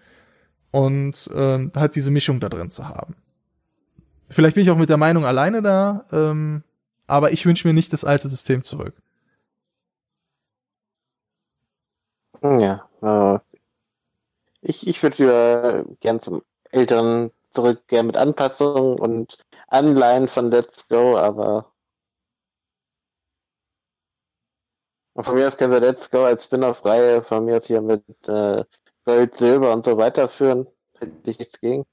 [0.72, 3.16] Und ähm, halt diese Mischung da drin zu haben.
[4.30, 6.64] Vielleicht bin ich auch mit der Meinung alleine da, ähm,
[7.06, 9.01] aber ich wünsche mir nicht das alte System zurück.
[12.44, 13.40] Ja, äh,
[14.62, 19.38] ich, ich würde wieder gern zum älteren zurückkehren mit Anpassungen und
[19.68, 21.72] Anleihen von Let's Go, aber
[25.14, 28.04] und von mir aus können sie Let's Go als Spin-off-Reihe von mir aus hier mit
[28.28, 28.64] äh,
[29.04, 30.68] Gold, Silber und so weiterführen.
[30.98, 31.86] Hätte ich nichts gegen.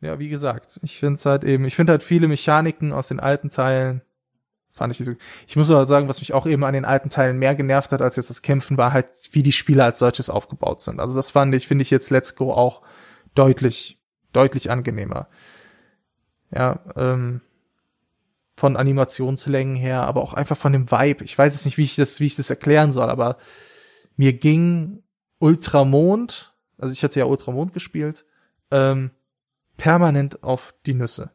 [0.00, 3.20] Ja, wie gesagt, ich finde es halt eben, ich finde halt viele Mechaniken aus den
[3.20, 4.02] alten Teilen,
[4.74, 5.12] fand ich so.
[5.46, 8.02] Ich muss aber sagen, was mich auch eben an den alten Teilen mehr genervt hat
[8.02, 11.00] als jetzt das Kämpfen, war halt, wie die Spiele als solches aufgebaut sind.
[11.00, 12.82] Also das fand ich, finde ich jetzt Let's Go auch
[13.34, 14.00] deutlich,
[14.32, 15.28] deutlich angenehmer.
[16.50, 17.40] Ja, ähm,
[18.56, 21.24] von Animationslängen her, aber auch einfach von dem Vibe.
[21.24, 23.38] Ich weiß jetzt nicht, wie ich das, wie ich das erklären soll, aber
[24.16, 25.02] mir ging
[25.38, 28.24] Ultramond, also ich hatte ja Ultramond gespielt,
[28.70, 29.10] ähm,
[29.76, 31.32] permanent auf die Nüsse.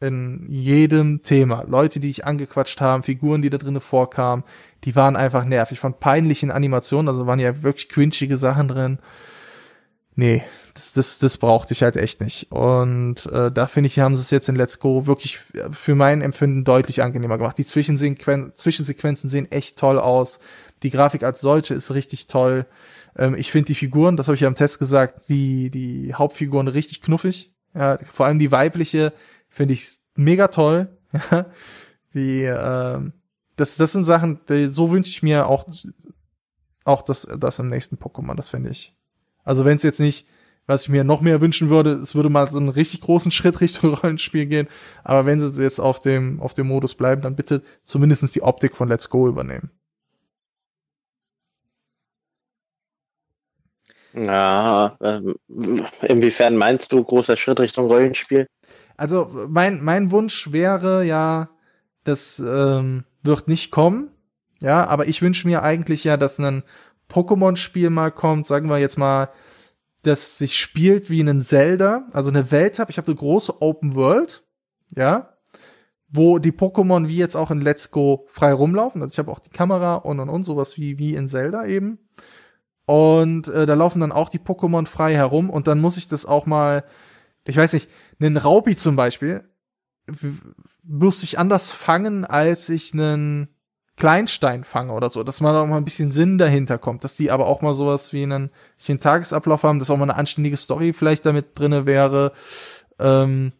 [0.00, 1.64] In jedem Thema.
[1.66, 4.44] Leute, die ich angequatscht haben, Figuren, die da drinnen vorkamen,
[4.84, 5.80] die waren einfach nervig.
[5.80, 8.98] Von peinlichen Animationen, also waren ja wirklich quinchige Sachen drin.
[10.14, 10.44] Nee,
[10.74, 12.52] das, das, das brauchte ich halt echt nicht.
[12.52, 16.22] Und äh, da finde ich, haben sie es jetzt in Let's Go wirklich für mein
[16.22, 17.58] Empfinden deutlich angenehmer gemacht.
[17.58, 20.38] Die Zwischensequen Zwischensequenzen sehen echt toll aus.
[20.84, 22.66] Die Grafik als solche ist richtig toll.
[23.16, 26.68] Ähm, ich finde die Figuren, das habe ich ja im Test gesagt, die, die Hauptfiguren
[26.68, 27.52] richtig knuffig.
[27.74, 29.12] Ja, vor allem die weibliche
[29.58, 30.88] finde ich mega toll.
[32.14, 33.12] die, ähm,
[33.56, 35.66] das, das sind Sachen, die, so wünsche ich mir auch,
[36.84, 38.96] auch das, das im nächsten Pokémon, das finde ich.
[39.42, 40.28] Also wenn es jetzt nicht,
[40.66, 43.60] was ich mir noch mehr wünschen würde, es würde mal so einen richtig großen Schritt
[43.60, 44.68] Richtung Rollenspiel gehen,
[45.02, 48.76] aber wenn sie jetzt auf dem, auf dem Modus bleiben, dann bitte zumindestens die Optik
[48.76, 49.70] von Let's Go übernehmen.
[54.14, 55.34] Ja, ähm,
[56.02, 58.46] inwiefern meinst du großer Schritt Richtung Rollenspiel?
[58.98, 61.48] Also mein, mein Wunsch wäre ja,
[62.04, 64.10] das ähm, wird nicht kommen,
[64.60, 66.64] ja, aber ich wünsche mir eigentlich ja, dass ein
[67.08, 69.30] Pokémon-Spiel mal kommt, sagen wir jetzt mal,
[70.02, 72.90] das sich spielt wie ein Zelda, also eine Welt habe.
[72.90, 74.42] Ich habe eine große Open World,
[74.94, 75.34] ja,
[76.08, 79.00] wo die Pokémon wie jetzt auch in Let's Go frei rumlaufen.
[79.00, 81.98] Also ich habe auch die Kamera und und und sowas wie wie in Zelda eben.
[82.84, 86.26] Und äh, da laufen dann auch die Pokémon frei herum und dann muss ich das
[86.26, 86.84] auch mal,
[87.46, 87.88] ich weiß nicht,
[88.20, 89.44] einen Raupi zum Beispiel,
[90.82, 93.48] muss ich anders fangen, als ich einen
[93.96, 97.30] Kleinstein fange oder so, dass man auch mal ein bisschen Sinn dahinter kommt, dass die
[97.30, 98.50] aber auch mal sowas wie einen,
[98.88, 102.32] einen Tagesablauf haben, dass auch mal eine anständige Story vielleicht damit drinne wäre.
[102.98, 103.52] Ähm,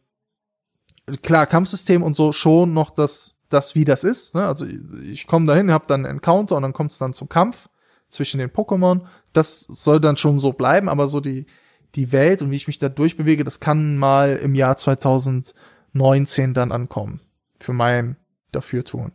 [1.23, 4.35] klar, Kampfsystem und so schon noch das, das wie das ist.
[4.35, 4.47] Ne?
[4.47, 4.65] Also
[5.03, 7.69] ich komme dahin, hab dann einen Encounter und dann kommt es dann zum Kampf
[8.09, 9.03] zwischen den Pokémon.
[9.33, 11.47] Das soll dann schon so bleiben, aber so die,
[11.95, 16.73] die Welt und wie ich mich da durchbewege, das kann mal im Jahr 2019 dann
[16.73, 17.21] ankommen.
[17.61, 18.17] Für mein
[18.53, 19.13] Dafürtun.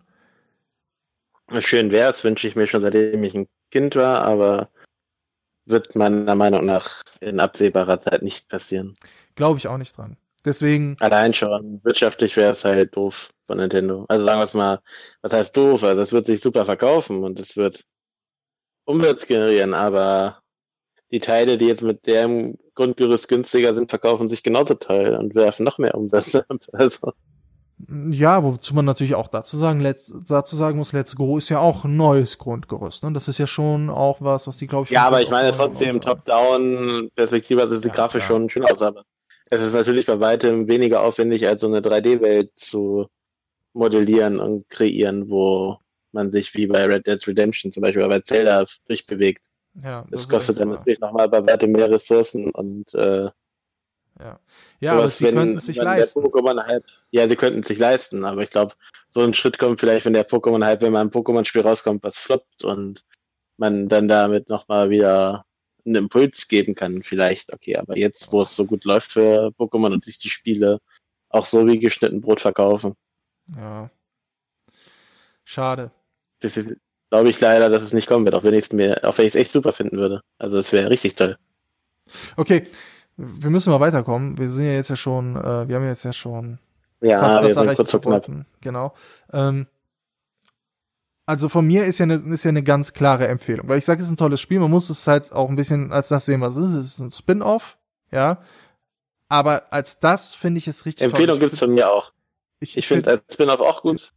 [1.60, 4.70] Schön wäre es, wünsche ich mir schon seitdem ich ein Kind war, aber
[5.66, 8.96] wird meiner Meinung nach in absehbarer Zeit nicht passieren.
[9.36, 10.18] Glaube ich auch nicht dran.
[10.46, 10.98] Deswegen.
[11.00, 14.06] Allein schon, wirtschaftlich wäre es halt doof von Nintendo.
[14.10, 14.80] Also sagen wir es mal,
[15.22, 15.84] was heißt doof?
[15.84, 17.86] Also es wird sich super verkaufen und es wird
[18.86, 20.42] Umsatz generieren, aber
[21.12, 25.64] die Teile, die jetzt mit dem Grundgerüst günstiger sind, verkaufen sich genauso toll und werfen
[25.64, 26.46] noch mehr Umsatz ab.
[26.74, 27.14] Also.
[28.12, 31.60] Ja, wozu man natürlich auch dazu sagen, let's, dazu sagen muss, Let's Go ist ja
[31.60, 33.04] auch ein neues Grundgerüst.
[33.04, 33.12] Ne?
[33.12, 34.92] Das ist ja schon auch was, was die, glaube ich.
[34.92, 38.28] Ja, aber ich meine trotzdem, Top-Down-Perspektive, also ist die ja, Grafik ja.
[38.28, 39.04] schon schön aus, aber
[39.50, 43.08] es ist natürlich bei weitem weniger aufwendig, als so eine 3D-Welt zu
[43.74, 45.78] modellieren und kreieren, wo
[46.12, 49.46] man sich wie bei Red Dead Redemption zum Beispiel oder bei Zelda durchbewegt.
[49.76, 53.30] Ja, das, das kostet dann natürlich nochmal bei weitem mehr Ressourcen und äh,
[54.20, 54.40] ja.
[54.80, 56.24] Ja, aber sie könnten es sich leisten.
[56.24, 58.74] Hype, ja, sie könnten es sich leisten, aber ich glaube,
[59.10, 62.64] so ein Schritt kommt vielleicht, wenn der Pokémon-Hype, wenn mal ein Pokémon-Spiel rauskommt, was floppt
[62.64, 63.04] und
[63.58, 65.46] man dann damit nochmal wieder
[65.86, 69.94] einen Impuls geben kann, vielleicht, okay, aber jetzt, wo es so gut läuft für Pokémon
[69.94, 70.80] und sich die Spiele
[71.30, 72.94] auch so wie geschnitten Brot verkaufen.
[73.56, 73.90] Ja.
[75.44, 75.92] Schade.
[77.14, 79.28] Glaube ich leider, dass es nicht kommen wird, auch wenn ich es mir, auch wenn
[79.28, 80.22] ich es echt super finden würde.
[80.40, 81.38] Also es wäre richtig toll.
[82.38, 82.66] Okay,
[83.18, 84.40] wir müssen mal weiterkommen.
[84.40, 86.58] Wir sind ja jetzt ja schon, äh, wir haben jetzt ja schon
[87.02, 88.46] ja, fast wir das sind erreicht, wir knapp.
[88.62, 88.96] Genau.
[89.32, 89.68] Ähm,
[91.28, 94.02] also von mir ist ja eine ist ja eine ganz klare Empfehlung, weil ich sage,
[94.02, 94.60] es ist ein tolles Spiel.
[94.60, 96.80] Man muss es halt auch ein bisschen als das sehen, was es ist.
[96.80, 97.78] Es ist ein Spin-off,
[98.12, 98.42] ja.
[99.30, 101.42] Aber als das finde ich es richtig Empfehlung toll.
[101.42, 102.12] gibt's von mir auch.
[102.60, 104.13] Ich, Ich finde als Spin-off auch gut.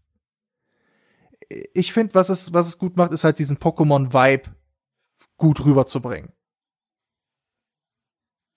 [1.49, 4.51] Ich finde, was es, was es gut macht, ist halt diesen Pokémon-Vibe
[5.37, 6.33] gut rüberzubringen.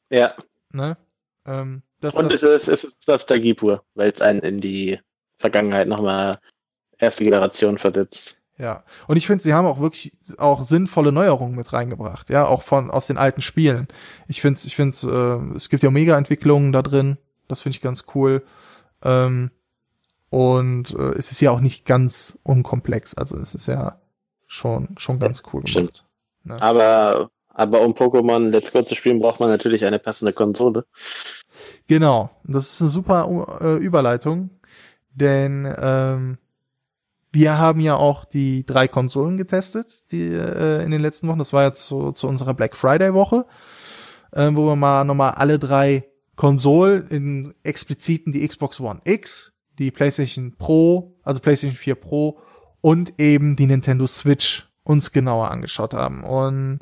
[0.09, 0.33] Ja.
[0.71, 0.97] Ne?
[1.45, 4.99] Ähm, das, Und das, es ist, es ist Nostalgie pur, weil es einen in die
[5.37, 6.39] Vergangenheit nochmal
[6.97, 8.39] erste Generation versetzt.
[8.57, 8.83] ja.
[9.07, 12.91] Und ich finde, sie haben auch wirklich auch sinnvolle Neuerungen mit reingebracht, ja, auch von
[12.91, 13.87] aus den alten Spielen.
[14.27, 17.17] Ich finde, ich finde, äh, es gibt ja Mega-Entwicklungen da drin.
[17.47, 18.43] Das finde ich ganz cool.
[19.03, 19.51] Ähm,
[20.29, 23.15] und äh, es ist ja auch nicht ganz unkomplex.
[23.15, 23.99] Also es ist ja
[24.47, 25.69] schon schon ganz cool gemacht.
[25.69, 26.05] Stimmt.
[26.43, 26.61] Ne?
[26.61, 30.85] Aber, aber um Pokémon Let's Go zu spielen, braucht man natürlich eine passende Konsole.
[31.87, 34.51] Genau, das ist eine super äh, Überleitung,
[35.11, 36.37] denn ähm,
[37.31, 41.39] wir haben ja auch die drei Konsolen getestet, die äh, in den letzten Wochen.
[41.39, 43.45] Das war ja zu, zu unserer Black Friday Woche,
[44.31, 49.91] äh, wo wir mal nochmal alle drei Konsolen in expliziten die Xbox One X, die
[49.91, 52.39] PlayStation Pro, also PlayStation 4 Pro
[52.81, 56.23] und eben die Nintendo Switch uns genauer angeschaut haben.
[56.23, 56.79] Und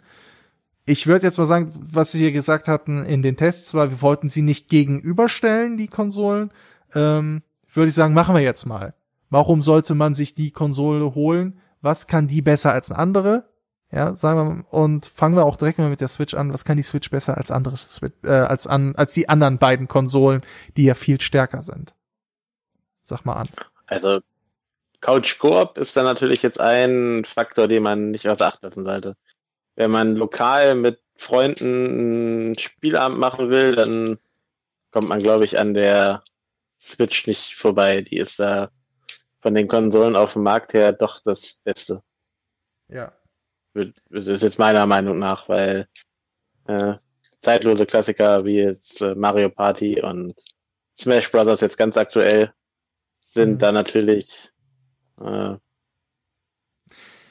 [0.85, 4.01] ich würde jetzt mal sagen, was Sie hier gesagt hatten in den Tests war, wir
[4.01, 6.51] wollten sie nicht gegenüberstellen, die Konsolen.
[6.95, 7.43] Ähm,
[7.73, 8.93] würde ich sagen, machen wir jetzt mal.
[9.29, 11.59] Warum sollte man sich die Konsole holen?
[11.81, 13.49] Was kann die besser als eine andere?
[13.91, 16.53] Ja, sagen wir mal, und fangen wir auch direkt mal mit der Switch an.
[16.53, 19.87] Was kann die Switch besser als andere Switch, äh, als an, als die anderen beiden
[19.87, 20.41] Konsolen,
[20.75, 21.93] die ja viel stärker sind?
[23.07, 23.47] Sag mal an.
[23.85, 24.19] Also
[24.99, 29.15] Couch Coop ist dann natürlich jetzt ein Faktor, den man nicht außer Acht lassen sollte.
[29.75, 34.19] Wenn man lokal mit Freunden ein Spielabend machen will, dann
[34.91, 36.21] kommt man, glaube ich, an der
[36.81, 38.01] Switch nicht vorbei.
[38.01, 38.71] Die ist da
[39.39, 42.03] von den Konsolen auf dem Markt her doch das Beste.
[42.89, 43.13] Ja.
[43.73, 45.87] Das ist jetzt meiner Meinung nach, weil
[46.65, 50.33] äh, zeitlose Klassiker wie jetzt äh, Mario Party und
[50.97, 51.61] Smash Bros.
[51.61, 52.51] jetzt ganz aktuell
[53.27, 53.57] sind Mhm.
[53.59, 54.51] da natürlich
[55.21, 55.55] äh,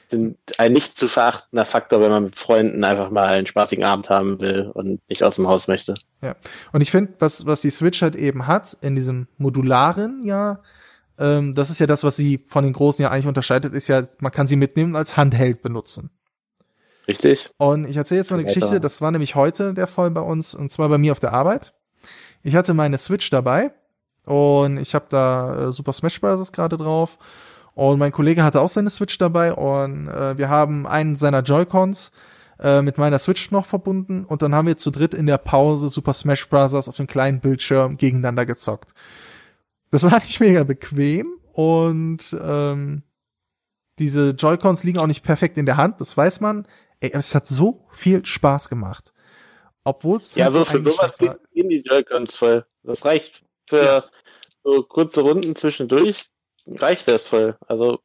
[0.09, 4.09] sind ein nicht zu verachtender Faktor, wenn man mit Freunden einfach mal einen spaßigen Abend
[4.09, 5.95] haben will und nicht aus dem Haus möchte.
[6.71, 10.61] Und ich finde, was, was die Switch halt eben hat, in diesem modularen, ja,
[11.19, 14.03] ähm, das ist ja das, was sie von den großen ja eigentlich unterscheidet, ist ja,
[14.19, 16.09] man kann sie mitnehmen und als Handheld benutzen.
[17.07, 17.49] Richtig?
[17.57, 18.59] Und ich erzähle jetzt mal eine Weiter.
[18.59, 21.33] Geschichte, das war nämlich heute der Fall bei uns, und zwar bei mir auf der
[21.33, 21.73] Arbeit.
[22.43, 23.71] Ich hatte meine Switch dabei
[24.27, 26.51] und ich habe da äh, Super Smash Bros.
[26.51, 27.17] gerade drauf.
[27.73, 32.11] Und mein Kollege hatte auch seine Switch dabei und äh, wir haben einen seiner Joy-Cons
[32.59, 35.89] äh, mit meiner Switch noch verbunden und dann haben wir zu dritt in der Pause
[35.89, 36.73] Super Smash Bros.
[36.73, 38.93] auf dem kleinen Bildschirm gegeneinander gezockt.
[39.91, 43.03] Das war nicht mega bequem und ähm,
[43.99, 46.67] diese Joy-Cons liegen auch nicht perfekt in der Hand, das weiß man.
[46.99, 49.13] Ey, es hat so viel Spaß gemacht.
[49.83, 52.65] Obwohl es Ja, halt so für sowas gehen die Joy-Cons voll.
[52.83, 54.05] Das reicht für Ja.
[54.63, 56.25] so kurze Runden zwischendurch,
[56.67, 57.57] reicht das voll.
[57.67, 57.99] Also,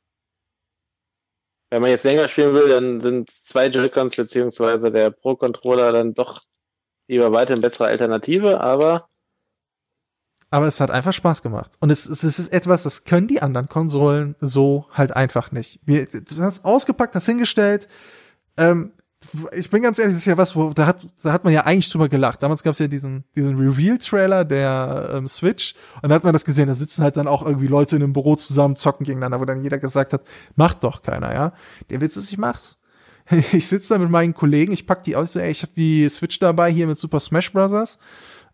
[1.70, 6.42] wenn man jetzt länger spielen will, dann sind zwei Joy-Cons beziehungsweise der Pro-Controller dann doch
[7.08, 9.08] lieber weiter eine bessere Alternative, aber
[10.50, 11.72] Aber es hat einfach Spaß gemacht.
[11.80, 15.80] Und es, es, es ist etwas, das können die anderen Konsolen so halt einfach nicht.
[15.84, 17.88] Wir, du hast ausgepackt, hast hingestellt.
[18.58, 18.92] Ähm,
[19.52, 21.62] ich bin ganz ehrlich, das ist ja was, wo da hat, da hat man ja
[21.62, 22.42] eigentlich drüber gelacht.
[22.42, 26.44] Damals gab es ja diesen, diesen Reveal-Trailer der ähm, Switch und da hat man das
[26.44, 29.44] gesehen, da sitzen halt dann auch irgendwie Leute in einem Büro zusammen, zocken gegeneinander, wo
[29.44, 30.22] dann jeder gesagt hat,
[30.56, 31.52] macht doch keiner, ja.
[31.90, 32.78] Der Witz ist, ich mach's.
[33.52, 36.08] Ich sitze da mit meinen Kollegen, ich pack die aus, so, ey, ich habe die
[36.08, 37.98] Switch dabei hier mit Super Smash Bros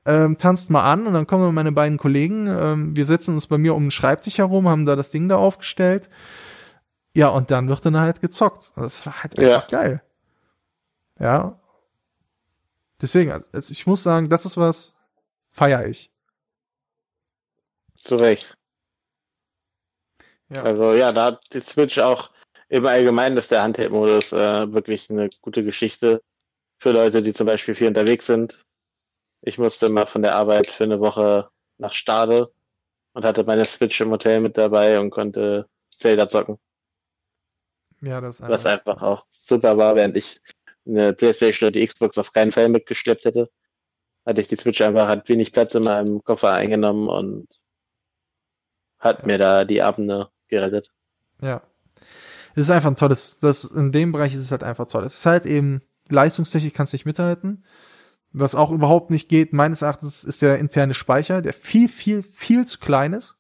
[0.05, 3.59] ähm, tanzt mal an und dann kommen meine beiden Kollegen, ähm, wir setzen uns bei
[3.59, 6.09] mir um den Schreibtisch herum, haben da das Ding da aufgestellt.
[7.15, 8.73] Ja, und dann wird dann halt gezockt.
[8.77, 9.57] Das war halt Ja.
[9.57, 10.03] einfach geil.
[11.19, 11.59] Ja.
[13.01, 14.97] Deswegen, also also ich muss sagen, das ist was,
[15.51, 16.13] feier ich.
[17.97, 18.57] zu Recht.
[20.49, 20.63] Ja.
[20.63, 22.31] Also ja, da hat die Switch auch
[22.69, 26.23] im Allgemeinen ist der Handheld-Modus äh, wirklich eine gute Geschichte
[26.79, 28.65] für Leute, die zum Beispiel viel unterwegs sind.
[29.41, 32.53] Ich musste mal von der Arbeit für eine Woche nach Stade
[33.13, 36.59] und hatte meine Switch im Hotel mit dabei und konnte Zelda zocken,
[38.03, 40.41] Ja, das ist was einfach, einfach auch super war, während ich
[40.89, 43.51] eine Playstation oder die Xbox auf keinen Fall mitgeschleppt hätte.
[44.27, 47.47] Hatte ich die Switch einfach, hat wenig Platz in meinem Koffer eingenommen und
[48.99, 50.91] hat mir da die Abende gerettet.
[51.41, 51.63] Ja.
[52.55, 55.05] Es ist einfach ein tolles, das, in dem Bereich ist es halt einfach toll.
[55.05, 57.65] Es ist halt eben, leistungstechnisch kannst du nicht mithalten.
[58.33, 62.67] Was auch überhaupt nicht geht, meines Erachtens, ist der interne Speicher, der viel, viel, viel
[62.67, 63.39] zu klein ist.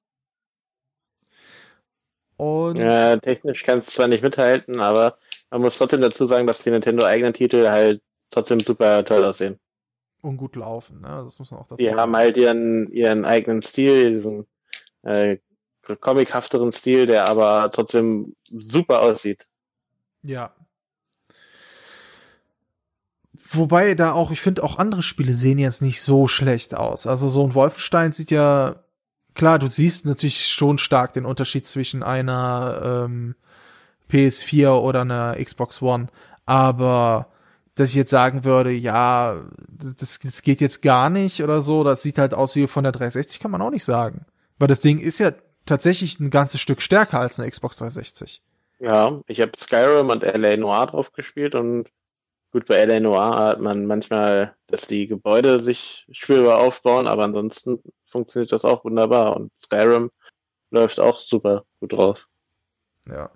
[2.36, 5.18] Und ja, technisch kannst du zwar nicht mithalten, aber
[5.50, 9.58] man muss trotzdem dazu sagen, dass die Nintendo eigenen Titel halt trotzdem super toll aussehen.
[10.20, 11.22] Und gut laufen, ne?
[11.24, 11.98] Das muss man auch dazu Die sagen.
[11.98, 14.46] haben halt ihren, ihren eigenen Stil, diesen
[15.02, 15.38] äh,
[16.00, 19.46] comichafteren Stil, der aber trotzdem super aussieht.
[20.22, 20.52] Ja.
[23.50, 27.06] Wobei da auch, ich finde auch andere Spiele sehen jetzt nicht so schlecht aus.
[27.06, 28.84] Also so ein Wolfenstein sieht ja,
[29.34, 33.36] klar, du siehst natürlich schon stark den Unterschied zwischen einer ähm,
[34.10, 36.08] PS4 oder einer Xbox One.
[36.46, 37.28] Aber
[37.74, 39.40] dass ich jetzt sagen würde, ja,
[39.70, 42.92] das, das geht jetzt gar nicht oder so, das sieht halt aus wie von der
[42.92, 44.26] 360, kann man auch nicht sagen.
[44.58, 45.32] Weil das Ding ist ja
[45.64, 48.42] tatsächlich ein ganzes Stück stärker als eine Xbox 360.
[48.80, 51.88] Ja, ich habe Skyrim und LA Noir drauf gespielt und
[52.52, 57.80] gut, bei LA Noir hat man manchmal, dass die Gebäude sich spürbar aufbauen, aber ansonsten
[58.06, 60.10] funktioniert das auch wunderbar und Skyrim
[60.70, 62.28] läuft auch super gut drauf.
[63.08, 63.30] Ja.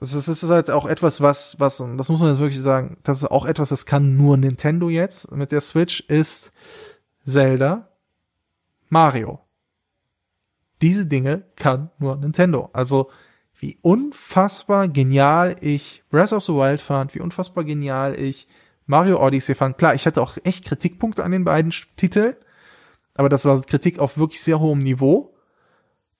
[0.00, 3.30] Das ist, halt auch etwas, was, was, das muss man jetzt wirklich sagen, das ist
[3.30, 6.52] auch etwas, das kann nur Nintendo jetzt mit der Switch, ist
[7.24, 7.88] Zelda,
[8.90, 9.44] Mario
[10.84, 12.68] diese Dinge kann nur Nintendo.
[12.74, 13.10] Also
[13.58, 18.46] wie unfassbar genial ich Breath of the Wild fand, wie unfassbar genial ich
[18.84, 19.78] Mario Odyssey fand.
[19.78, 22.36] Klar, ich hatte auch echt Kritikpunkte an den beiden Titeln,
[23.14, 25.34] aber das war Kritik auf wirklich sehr hohem Niveau.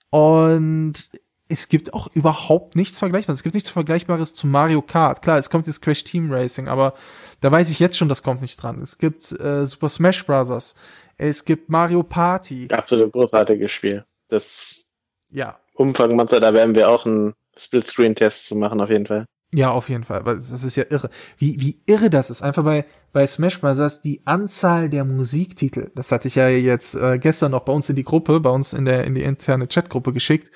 [0.08, 1.10] Und
[1.54, 3.40] es gibt auch überhaupt nichts Vergleichbares.
[3.40, 5.22] Es gibt nichts Vergleichbares zu Mario Kart.
[5.22, 6.94] Klar, es kommt jetzt Crash Team Racing, aber
[7.40, 8.80] da weiß ich jetzt schon, das kommt nicht dran.
[8.82, 10.74] Es gibt äh, Super Smash Bros.
[11.16, 12.68] Es gibt Mario Party.
[12.70, 14.84] Absolut großartiges Spiel das
[15.30, 15.58] ja.
[15.74, 19.26] Umfang da werden wir auch einen Split-Screen-Test zu machen, auf jeden Fall.
[19.54, 20.24] Ja, auf jeden Fall.
[20.24, 21.10] Das ist ja irre.
[21.38, 22.42] Wie, wie irre das ist.
[22.42, 24.00] Einfach bei, bei Smash Bros.
[24.00, 25.92] die Anzahl der Musiktitel.
[25.94, 28.72] Das hatte ich ja jetzt äh, gestern noch bei uns in die Gruppe, bei uns
[28.72, 30.50] in der, in die interne Chatgruppe geschickt.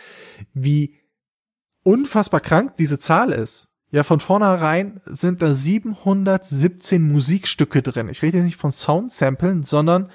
[0.52, 0.96] Wie
[1.84, 3.68] unfassbar krank diese Zahl ist.
[3.92, 8.08] Ja, von vornherein sind da 717 Musikstücke drin.
[8.08, 10.10] Ich rede jetzt nicht von Soundsamplen, sondern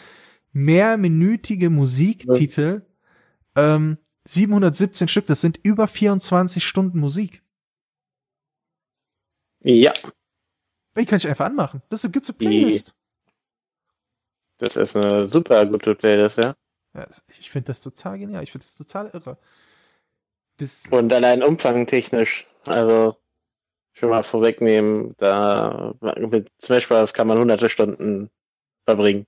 [0.51, 2.85] mehrminütige Musiktitel,
[3.55, 7.42] ähm, 717 Stück, das sind über 24 Stunden Musik.
[9.63, 9.93] Ja.
[10.95, 11.81] Die kann ich einfach anmachen.
[11.89, 12.95] Das gibt's eine Playlist.
[14.59, 16.55] Das ist eine super gute Playlist, ja.
[16.93, 18.43] ja ich finde das total genial.
[18.43, 19.37] Ich finde das total irre.
[20.57, 23.17] Das Und allein umfangtechnisch, also
[23.93, 27.13] schon mal vorwegnehmen, da mit Smash Bros.
[27.13, 28.29] kann man hunderte Stunden
[28.85, 29.25] verbringen.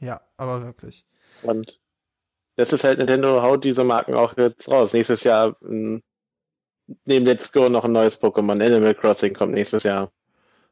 [0.00, 1.06] Ja, aber wirklich.
[1.42, 1.80] Und
[2.56, 4.92] das ist halt Nintendo haut diese Marken auch jetzt raus.
[4.92, 6.02] Nächstes Jahr hm,
[7.04, 8.64] neben Let's Go noch ein neues Pokémon.
[8.64, 10.10] Animal Crossing kommt nächstes Jahr.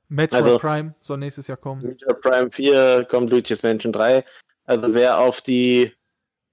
[0.09, 1.83] Metroid also, Prime soll nächstes Jahr kommen.
[1.83, 4.25] Metroid Prime 4 kommt Luigi's Mansion 3.
[4.65, 5.93] Also wer auf die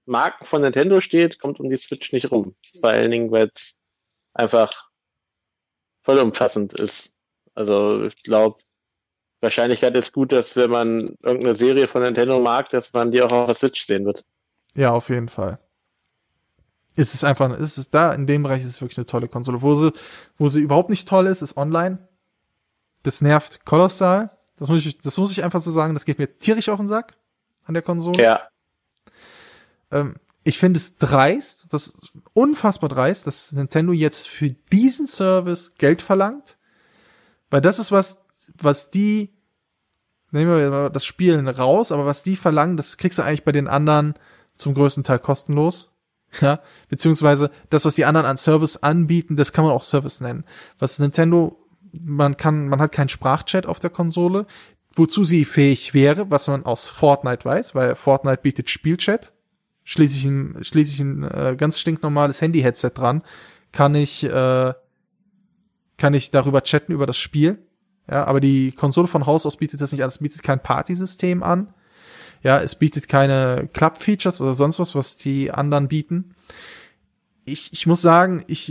[0.06, 2.54] Marken von Nintendo steht, kommt um die Switch nicht rum.
[2.80, 3.80] Vor allen Dingen, weil es
[4.34, 4.90] einfach
[6.02, 7.16] voll umfassend ist.
[7.54, 8.60] Also ich glaube,
[9.40, 13.32] Wahrscheinlichkeit ist gut, dass wenn man irgendeine Serie von Nintendo mag, dass man die auch
[13.32, 14.24] auf der Switch sehen wird.
[14.74, 15.58] Ja, auf jeden Fall.
[16.96, 19.62] Es ist einfach, es ist da, in dem Bereich ist es wirklich eine tolle Konsole.
[19.62, 19.92] Wo sie,
[20.38, 22.08] wo sie überhaupt nicht toll ist, ist online.
[23.02, 24.30] Das nervt kolossal.
[24.56, 25.94] Das muss ich, das muss ich einfach so sagen.
[25.94, 27.14] Das geht mir tierisch auf den Sack
[27.64, 28.22] an der Konsole.
[28.22, 28.42] Ja.
[29.90, 30.14] Ähm,
[30.44, 36.02] ich finde es dreist, das ist unfassbar dreist, dass Nintendo jetzt für diesen Service Geld
[36.02, 36.58] verlangt.
[37.50, 38.24] Weil das ist was,
[38.60, 39.32] was die,
[40.30, 43.52] nehmen wir mal das Spielen raus, aber was die verlangen, das kriegst du eigentlich bei
[43.52, 44.14] den anderen
[44.54, 45.93] zum größten Teil kostenlos.
[46.40, 50.44] Ja, beziehungsweise das, was die anderen an Service anbieten, das kann man auch Service nennen.
[50.78, 51.58] Was Nintendo,
[51.92, 54.46] man kann, man hat keinen Sprachchat auf der Konsole,
[54.96, 59.32] wozu sie fähig wäre, was man aus Fortnite weiß, weil Fortnite bietet Spielchat.
[59.84, 63.22] Schließe ich ein, schließe ich ein äh, ganz stinknormales Handy-Headset dran,
[63.70, 64.72] kann ich, äh,
[65.98, 67.58] kann ich darüber chatten über das Spiel.
[68.10, 71.42] Ja, aber die Konsole von Haus aus bietet das nicht an, es bietet kein Partysystem
[71.42, 71.74] an.
[72.44, 76.36] Ja, es bietet keine Club-Features oder sonst was, was die anderen bieten.
[77.46, 78.70] Ich, ich muss sagen, ich,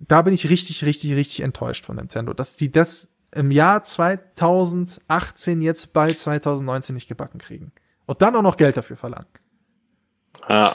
[0.00, 5.60] da bin ich richtig, richtig, richtig enttäuscht von Nintendo, dass die das im Jahr 2018
[5.60, 7.72] jetzt bei 2019 nicht gebacken kriegen.
[8.06, 9.28] Und dann auch noch Geld dafür verlangen.
[10.48, 10.74] Ja.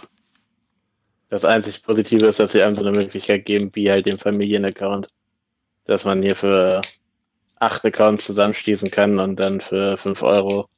[1.29, 5.07] Das einzig Positive ist, dass sie einem so eine Möglichkeit geben, wie halt den Familienaccount.
[5.85, 6.81] Dass man hier für
[7.59, 10.69] acht Accounts zusammenschließen kann und dann für fünf Euro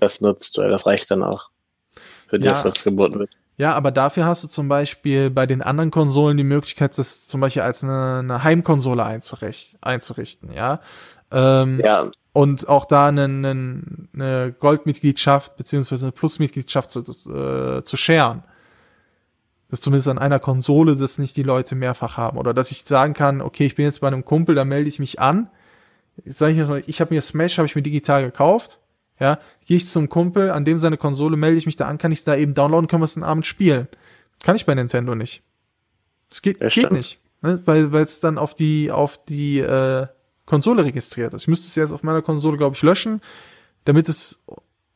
[0.00, 1.50] das nutzt, weil das reicht dann auch
[2.28, 3.36] für ja, das, was geboten wird.
[3.58, 7.40] Ja, aber dafür hast du zum Beispiel bei den anderen Konsolen die Möglichkeit, das zum
[7.40, 10.80] Beispiel als eine, eine Heimkonsole einzurichten, einzurichten, ja.
[11.30, 13.82] Ähm, Ja, Und auch da eine, eine,
[14.12, 18.44] eine Goldmitgliedschaft beziehungsweise eine Plusmitgliedschaft zu, äh, zu sharen.
[19.68, 22.38] Dass zumindest an einer Konsole das nicht die Leute mehrfach haben.
[22.38, 24.98] Oder dass ich sagen kann, okay, ich bin jetzt bei einem Kumpel, da melde ich
[24.98, 25.50] mich an.
[26.24, 28.78] Sag ich mal, ich habe mir Smash, habe ich mir digital gekauft.
[29.18, 32.12] Ja, gehe ich zum Kumpel, an dem seine Konsole, melde ich mich da an, kann
[32.12, 33.88] ich es da eben downloaden, können wir es den Abend spielen.
[34.42, 35.42] Kann ich bei Nintendo nicht.
[36.28, 37.18] Das geht, Ja, geht nicht.
[37.40, 37.62] Ne?
[37.64, 40.06] Weil es dann auf die, auf die äh,
[40.44, 41.42] Konsole registriert ist.
[41.42, 43.22] Ich müsste es jetzt auf meiner Konsole, glaube ich, löschen,
[43.84, 44.44] damit es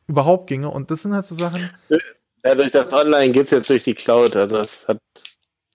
[0.07, 0.69] überhaupt ginge.
[0.69, 1.69] Und das sind halt so Sachen,
[2.43, 4.99] dadurch, dass online geht's jetzt durch die Cloud, also es hat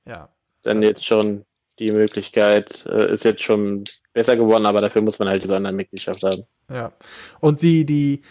[0.06, 0.28] ja,
[0.62, 1.44] dann jetzt schon
[1.78, 3.85] die Möglichkeit, äh, ist jetzt schon
[4.16, 6.44] besser geworden, aber dafür muss man halt diese Online-Mitgliedschaft haben.
[6.72, 6.90] Ja.
[7.38, 8.22] Und die, die,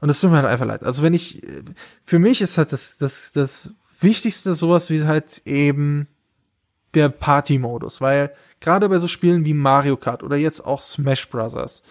[0.00, 0.84] und das tut mir halt einfach leid.
[0.84, 1.42] Also wenn ich,
[2.04, 6.06] für mich ist halt das, das, das Wichtigste sowas wie halt eben
[6.94, 11.82] der Party-Modus, weil gerade bei so Spielen wie Mario Kart oder jetzt auch Smash Brothers,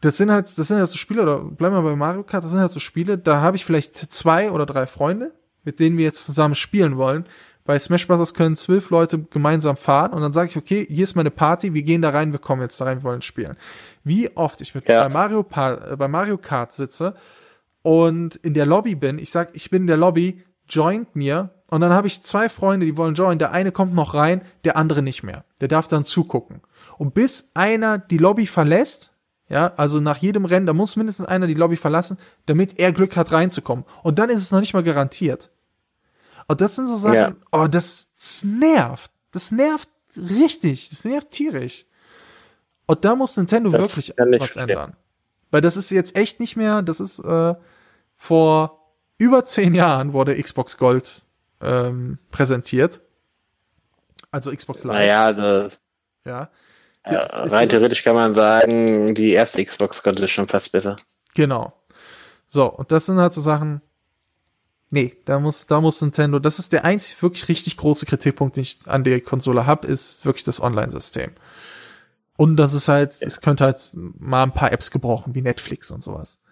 [0.00, 2.52] das sind halt, das sind halt so Spiele, oder bleiben wir bei Mario Kart, das
[2.52, 6.06] sind halt so Spiele, da habe ich vielleicht zwei oder drei Freunde, mit denen wir
[6.06, 7.26] jetzt zusammen spielen wollen.
[7.70, 8.34] Bei Smash Bros.
[8.34, 11.82] können zwölf Leute gemeinsam fahren und dann sage ich, okay, hier ist meine Party, wir
[11.84, 13.56] gehen da rein, wir kommen jetzt da rein, wir wollen spielen.
[14.02, 15.04] Wie oft ich mit Ja.
[15.04, 17.14] bei, Mario Pa- äh, bei Mario Kart sitze
[17.82, 21.80] und in der Lobby bin, ich sag, ich bin in der Lobby, joint mir und
[21.80, 25.00] dann habe ich zwei Freunde, die wollen joinen, der eine kommt noch rein, der andere
[25.02, 25.44] nicht mehr.
[25.60, 26.62] Der darf dann zugucken.
[26.98, 29.12] Und bis einer die Lobby verlässt,
[29.48, 33.14] ja, also nach jedem Rennen, da muss mindestens einer die Lobby verlassen, damit er Glück
[33.16, 33.84] hat reinzukommen.
[34.02, 35.50] Und dann ist es noch nicht mal garantiert.
[36.50, 37.32] Und das sind so Sachen, Ja.
[37.52, 39.10] oh, das, das nervt.
[39.30, 40.90] Das nervt richtig.
[40.90, 41.86] Das nervt tierisch.
[42.86, 44.68] Und da muss Nintendo Das wirklich was verstehen.
[44.70, 44.96] ändern.
[45.52, 47.54] Weil das ist jetzt echt nicht mehr, das ist äh,
[48.16, 51.22] vor über zehn Jahren wurde Xbox Gold
[51.60, 53.00] ähm, präsentiert.
[54.32, 54.96] Also Xbox Live.
[54.98, 55.76] Naja, also,
[56.24, 56.50] Ja.
[57.06, 60.96] ist rein theoretisch kann man sagen, die erste Xbox konnte schon fast besser.
[61.34, 61.72] Genau.
[62.48, 63.82] So, und das sind halt so Sachen.
[64.92, 68.62] Nee, da muss, da muss Nintendo, das ist der einzig wirklich richtig große Kritikpunkt, den
[68.62, 71.30] ich an der Konsole hab, ist wirklich das Online-System.
[72.36, 76.02] Und das ist halt, es könnte halt mal ein paar Apps gebrauchen, wie Netflix und
[76.02, 76.42] sowas.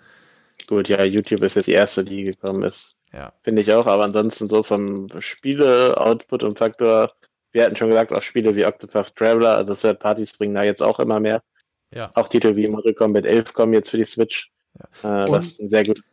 [0.68, 2.96] Gut, ja, YouTube ist jetzt die erste, die gekommen ist.
[3.12, 3.32] Ja.
[3.42, 7.12] Finde ich auch, aber ansonsten so vom Spiele-Output und Faktor,
[7.52, 10.82] wir hatten schon gesagt, auch Spiele wie Octopath Traveler, also Third Parties bringen da jetzt
[10.82, 11.42] auch immer mehr.
[11.90, 12.10] Ja.
[12.14, 14.52] Auch Titel wie Mortal Kombat 11 kommen jetzt für die Switch,
[15.02, 16.04] äh, Und- was ein sehr gutes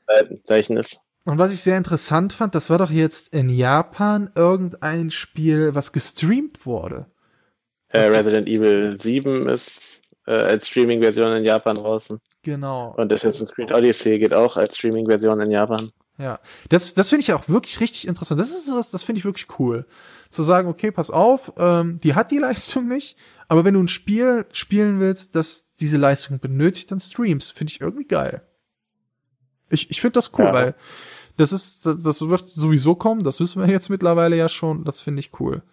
[0.46, 1.02] Zeichen ist.
[1.26, 5.92] Und was ich sehr interessant fand, das war doch jetzt in Japan irgendein Spiel, was
[5.92, 7.08] gestreamt wurde.
[7.90, 12.20] Äh, Resident Evil 7 ist äh, als Streaming-Version in Japan draußen.
[12.44, 12.94] Genau.
[12.96, 15.90] Und Assassin's Creed Odyssey geht auch als Streaming-Version in Japan.
[16.18, 16.40] Ja,
[16.70, 18.40] das, das finde ich auch wirklich richtig interessant.
[18.40, 19.86] Das ist sowas, das finde ich wirklich cool.
[20.30, 23.88] Zu sagen, okay, pass auf, ähm, die hat die Leistung nicht, aber wenn du ein
[23.88, 27.52] Spiel spielen willst, das diese Leistung benötigt, dann streams.
[27.52, 28.42] Finde ich irgendwie geil.
[29.70, 30.54] Ich, ich finde das cool, Ja.
[30.54, 30.76] weil
[31.38, 35.20] das ist, das wird sowieso kommen, das wissen wir jetzt mittlerweile ja schon, das finde
[35.20, 35.64] ich cool.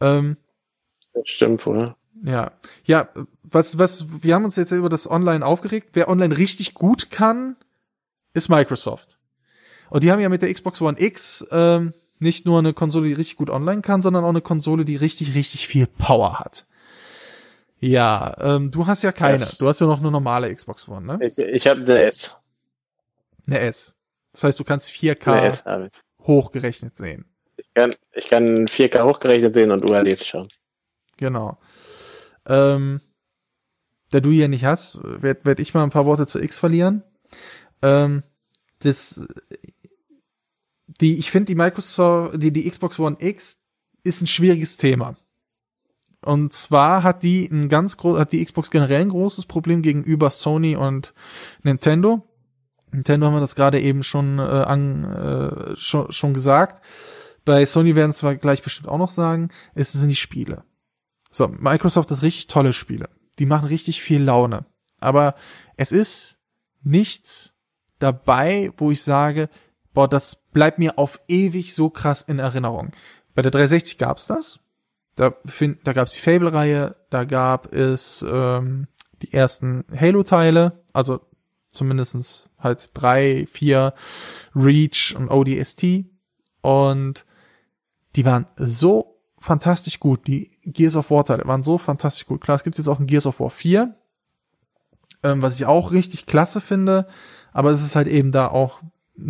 [0.00, 0.36] Ähm,
[1.12, 1.94] Das stimmt wohl.
[2.22, 2.52] ja,
[2.84, 3.08] ja,
[3.42, 5.90] was, was, wir haben uns jetzt über das Online aufgeregt.
[5.94, 7.56] Wer online richtig gut kann,
[8.32, 9.18] ist Microsoft.
[9.90, 13.14] Und die haben ja mit der Xbox One X ähm, nicht nur eine Konsole, die
[13.14, 16.64] richtig gut online kann, sondern auch eine Konsole, die richtig, richtig viel Power hat.
[17.80, 19.38] Ja, ähm, du hast ja keine.
[19.38, 21.26] Das- Du hast ja noch eine normale Xbox One, ne?
[21.26, 22.39] Ich, ich habe eine S.
[23.46, 23.96] Eine S.
[24.32, 26.26] Das heißt, du kannst Eine 4K S habe ich.
[26.26, 27.26] hochgerechnet sehen.
[27.56, 30.48] Ich kann, ich kann 4K hochgerechnet sehen und UHDs schauen.
[31.16, 31.58] Genau.
[32.46, 33.00] Ähm,
[34.10, 37.02] da du hier nicht hast, werde werd ich mal ein paar Worte zu X verlieren.
[37.82, 38.22] Ähm,
[38.80, 39.26] das,
[40.86, 43.62] die, ich finde die Microsoft, die, die Xbox One X
[44.02, 45.16] ist ein schwieriges Thema.
[46.22, 50.30] Und zwar hat die ein ganz groß, hat die Xbox generell ein großes Problem gegenüber
[50.30, 51.14] Sony und
[51.62, 52.26] Nintendo.
[52.92, 56.82] Nintendo haben wir das gerade eben schon, äh, an, äh, schon, schon gesagt.
[57.44, 59.50] Bei Sony werden es wir gleich bestimmt auch noch sagen.
[59.74, 60.64] Es sind die Spiele.
[61.30, 63.08] So, Microsoft hat richtig tolle Spiele.
[63.38, 64.66] Die machen richtig viel Laune.
[65.00, 65.34] Aber
[65.76, 66.38] es ist
[66.82, 67.54] nichts
[67.98, 69.48] dabei, wo ich sage,
[69.94, 72.92] boah, das bleibt mir auf ewig so krass in Erinnerung.
[73.34, 74.60] Bei der 360 gab's das.
[75.16, 78.86] Da, find, da gab's die Fable-Reihe, da gab es ähm,
[79.22, 81.20] die ersten Halo-Teile, also
[81.70, 83.94] zumindestens halt drei, vier
[84.54, 86.04] Reach und ODST.
[86.62, 87.24] Und
[88.16, 90.26] die waren so fantastisch gut.
[90.26, 92.40] Die Gears of War Teile waren so fantastisch gut.
[92.40, 93.94] Klar, es gibt jetzt auch ein Gears of War 4,
[95.22, 97.08] ähm, was ich auch richtig klasse finde,
[97.52, 98.80] aber es ist halt eben da auch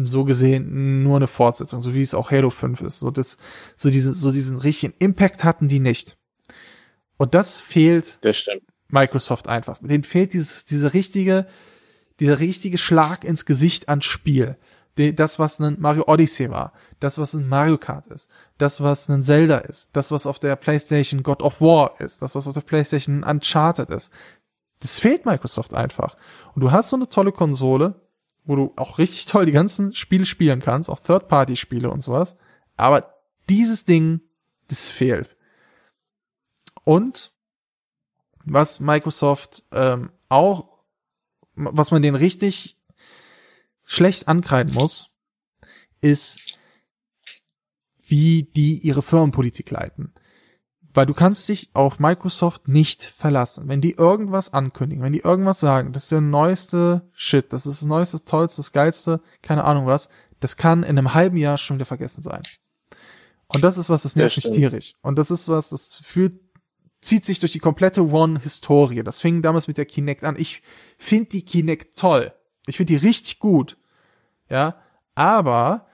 [0.04, 3.00] so gesehen nur eine Fortsetzung, so wie es auch Halo 5 ist.
[3.00, 3.38] So das,
[3.76, 6.16] so diesen, so diesen richtigen Impact hatten die nicht.
[7.16, 8.62] Und das fehlt Das stimmt.
[8.88, 9.78] Microsoft einfach.
[9.78, 11.46] Denen fehlt dieses, diese richtige,
[12.20, 14.56] dieser richtige Schlag ins Gesicht an Spiel.
[14.96, 18.28] Das, was ein Mario Odyssey war, das, was ein Mario Kart ist,
[18.58, 22.34] das, was ein Zelda ist, das, was auf der PlayStation God of War ist, das,
[22.34, 24.12] was auf der PlayStation Uncharted ist.
[24.80, 26.16] Das fehlt Microsoft einfach.
[26.54, 27.94] Und du hast so eine tolle Konsole,
[28.44, 32.36] wo du auch richtig toll die ganzen Spiele spielen kannst, auch Third-Party-Spiele und sowas.
[32.76, 33.14] Aber
[33.48, 34.20] dieses Ding,
[34.68, 35.36] das fehlt.
[36.84, 37.32] Und
[38.44, 40.69] was Microsoft ähm, auch,
[41.54, 42.78] was man denen richtig
[43.84, 45.10] schlecht ankreiden muss,
[46.00, 46.58] ist,
[48.06, 50.12] wie die ihre Firmenpolitik leiten.
[50.92, 53.68] Weil du kannst dich auf Microsoft nicht verlassen.
[53.68, 57.82] Wenn die irgendwas ankündigen, wenn die irgendwas sagen, das ist der neueste Shit, das ist
[57.82, 60.08] das neueste, tollste, das geilste, keine Ahnung was,
[60.40, 62.42] das kann in einem halben Jahr schon wieder vergessen sein.
[63.46, 64.94] Und das ist was, das nervt mich tierisch.
[65.02, 66.40] Und das ist was, das fühlt,
[67.00, 69.02] zieht sich durch die komplette One-Historie.
[69.02, 70.36] Das fing damals mit der Kinect an.
[70.38, 70.62] Ich
[70.98, 72.32] finde die Kinect toll.
[72.66, 73.76] Ich finde die richtig gut.
[74.48, 74.76] Ja,
[75.14, 75.86] aber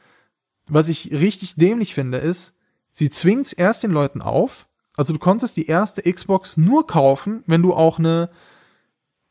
[0.68, 2.56] was ich richtig dämlich finde, ist,
[2.90, 4.66] sie zwingt's erst den Leuten auf.
[4.96, 8.30] Also du konntest die erste Xbox nur kaufen, wenn du auch eine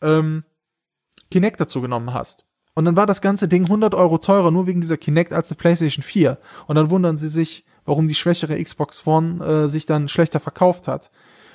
[0.01, 0.43] ähm,
[1.31, 2.45] Kinect dazu genommen hast.
[2.75, 5.57] Und dann war das ganze Ding 100 Euro teurer, nur wegen dieser Kinect als eine
[5.57, 6.37] PlayStation 4.
[6.67, 10.87] Und dann wundern sie sich, warum die schwächere Xbox One äh, sich dann schlechter verkauft
[10.87, 11.09] hat.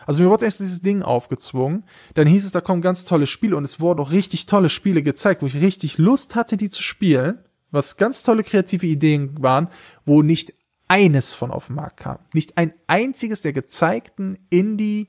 [0.06, 1.84] Also mir wurde erst dieses Ding aufgezwungen.
[2.14, 5.02] Dann hieß es, da kommen ganz tolle Spiele und es wurden auch richtig tolle Spiele
[5.02, 7.38] gezeigt, wo ich richtig Lust hatte, die zu spielen.
[7.70, 9.68] Was ganz tolle kreative Ideen waren,
[10.04, 10.54] wo nicht
[10.88, 12.18] eines von auf den Markt kam.
[12.34, 15.06] Nicht ein einziges der gezeigten Indie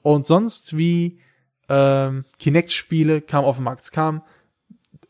[0.00, 1.18] und sonst wie
[1.68, 3.82] ähm, Kinect-Spiele kam auf den Markt.
[3.82, 4.22] Es kam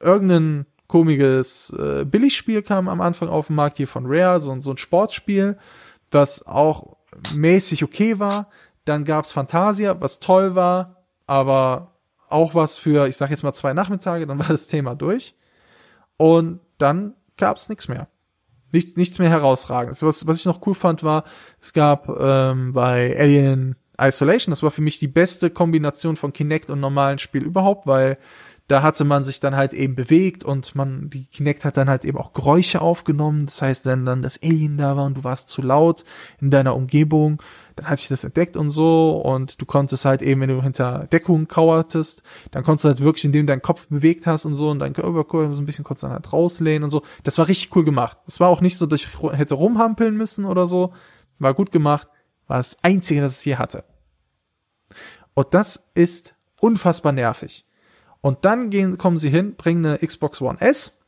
[0.01, 4.73] irgendein komisches äh, Billigspiel kam am Anfang auf den Markt hier von Rare, so, so
[4.73, 5.57] ein Sportspiel,
[6.11, 6.97] was auch
[7.35, 8.49] mäßig okay war.
[8.85, 11.93] Dann gab's Fantasia, was toll war, aber
[12.29, 15.35] auch was für, ich sag jetzt mal zwei Nachmittage, dann war das Thema durch.
[16.17, 18.09] Und dann gab's nichts mehr.
[18.73, 20.03] Nichts, nichts mehr herausragendes.
[20.03, 21.25] Was, was ich noch cool fand, war,
[21.61, 26.71] es gab ähm, bei Alien Isolation, das war für mich die beste Kombination von Kinect
[26.71, 28.19] und normalen Spiel überhaupt, weil
[28.69, 32.05] da hatte man sich dann halt eben bewegt und man, die Kinect hat dann halt
[32.05, 33.47] eben auch Geräusche aufgenommen.
[33.47, 36.05] Das heißt, wenn dann das Alien da war und du warst zu laut
[36.41, 37.43] in deiner Umgebung,
[37.77, 41.07] dann hat sich das entdeckt und so und du konntest halt eben, wenn du hinter
[41.11, 44.71] Deckung kauertest, dann konntest du halt wirklich, indem du deinen Kopf bewegt hast und so
[44.71, 47.03] und dein Körper so ein bisschen kurz dann halt rauslehnen und so.
[47.25, 48.19] Das war richtig cool gemacht.
[48.27, 50.93] Es war auch nicht so, dass ich hätte rumhampeln müssen oder so.
[51.39, 52.09] War gut gemacht.
[52.47, 53.85] War das einzige, das es hier hatte.
[55.35, 57.67] Und das ist unfassbar nervig.
[58.21, 61.01] Und dann gehen, kommen sie hin, bringen eine Xbox One S.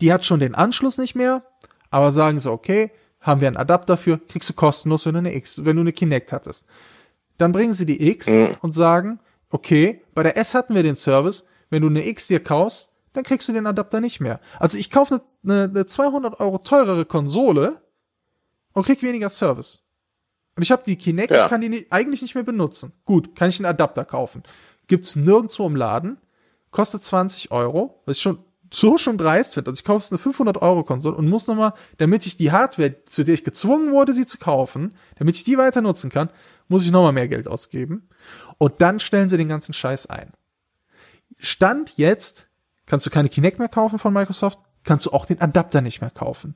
[0.00, 1.44] Die hat schon den Anschluss nicht mehr,
[1.90, 2.90] aber sagen sie, okay,
[3.22, 5.92] haben wir einen Adapter für, kriegst du kostenlos, wenn du eine X, wenn du eine
[5.92, 6.66] Kinect hattest.
[7.38, 8.56] Dann bringen sie die X Mhm.
[8.60, 9.18] und sagen,
[9.50, 13.24] okay, bei der S hatten wir den Service, wenn du eine X dir kaufst, dann
[13.24, 14.40] kriegst du den Adapter nicht mehr.
[14.58, 17.80] Also ich kaufe eine, eine, eine 200 Euro teurere Konsole
[18.72, 19.80] und krieg weniger Service.
[20.56, 21.44] Und ich habe die Kinect, Ja.
[21.44, 22.92] ich kann die nicht, eigentlich nicht mehr benutzen.
[23.04, 24.42] Gut, kann ich einen Adapter kaufen.
[24.86, 26.18] Gibt's nirgendwo im Laden,
[26.70, 28.38] kostet 20 Euro, was ich schon
[28.72, 29.70] so schon dreist finde.
[29.70, 33.22] Also ich kaufe eine 500 Euro Konsole und muss nochmal, damit ich die Hardware, zu
[33.22, 36.30] der ich gezwungen wurde, sie zu kaufen, damit ich die weiter nutzen kann,
[36.68, 38.08] muss ich nochmal mehr Geld ausgeben.
[38.58, 40.32] Und dann stellen sie den ganzen Scheiß ein.
[41.38, 42.48] Stand jetzt,
[42.86, 46.10] kannst du keine Kinect mehr kaufen von Microsoft, kannst du auch den Adapter nicht mehr
[46.10, 46.54] kaufen.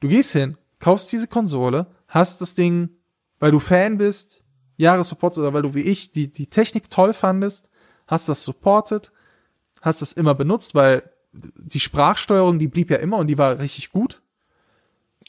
[0.00, 2.90] Du gehst hin, kaufst diese Konsole, hast das Ding,
[3.38, 4.44] weil du Fan bist,
[4.76, 7.70] Jahre oder weil du wie ich die, die Technik toll fandest,
[8.06, 9.12] hast das supportet,
[9.80, 11.02] hast das immer benutzt, weil
[11.34, 14.22] die Sprachsteuerung, die blieb ja immer und die war richtig gut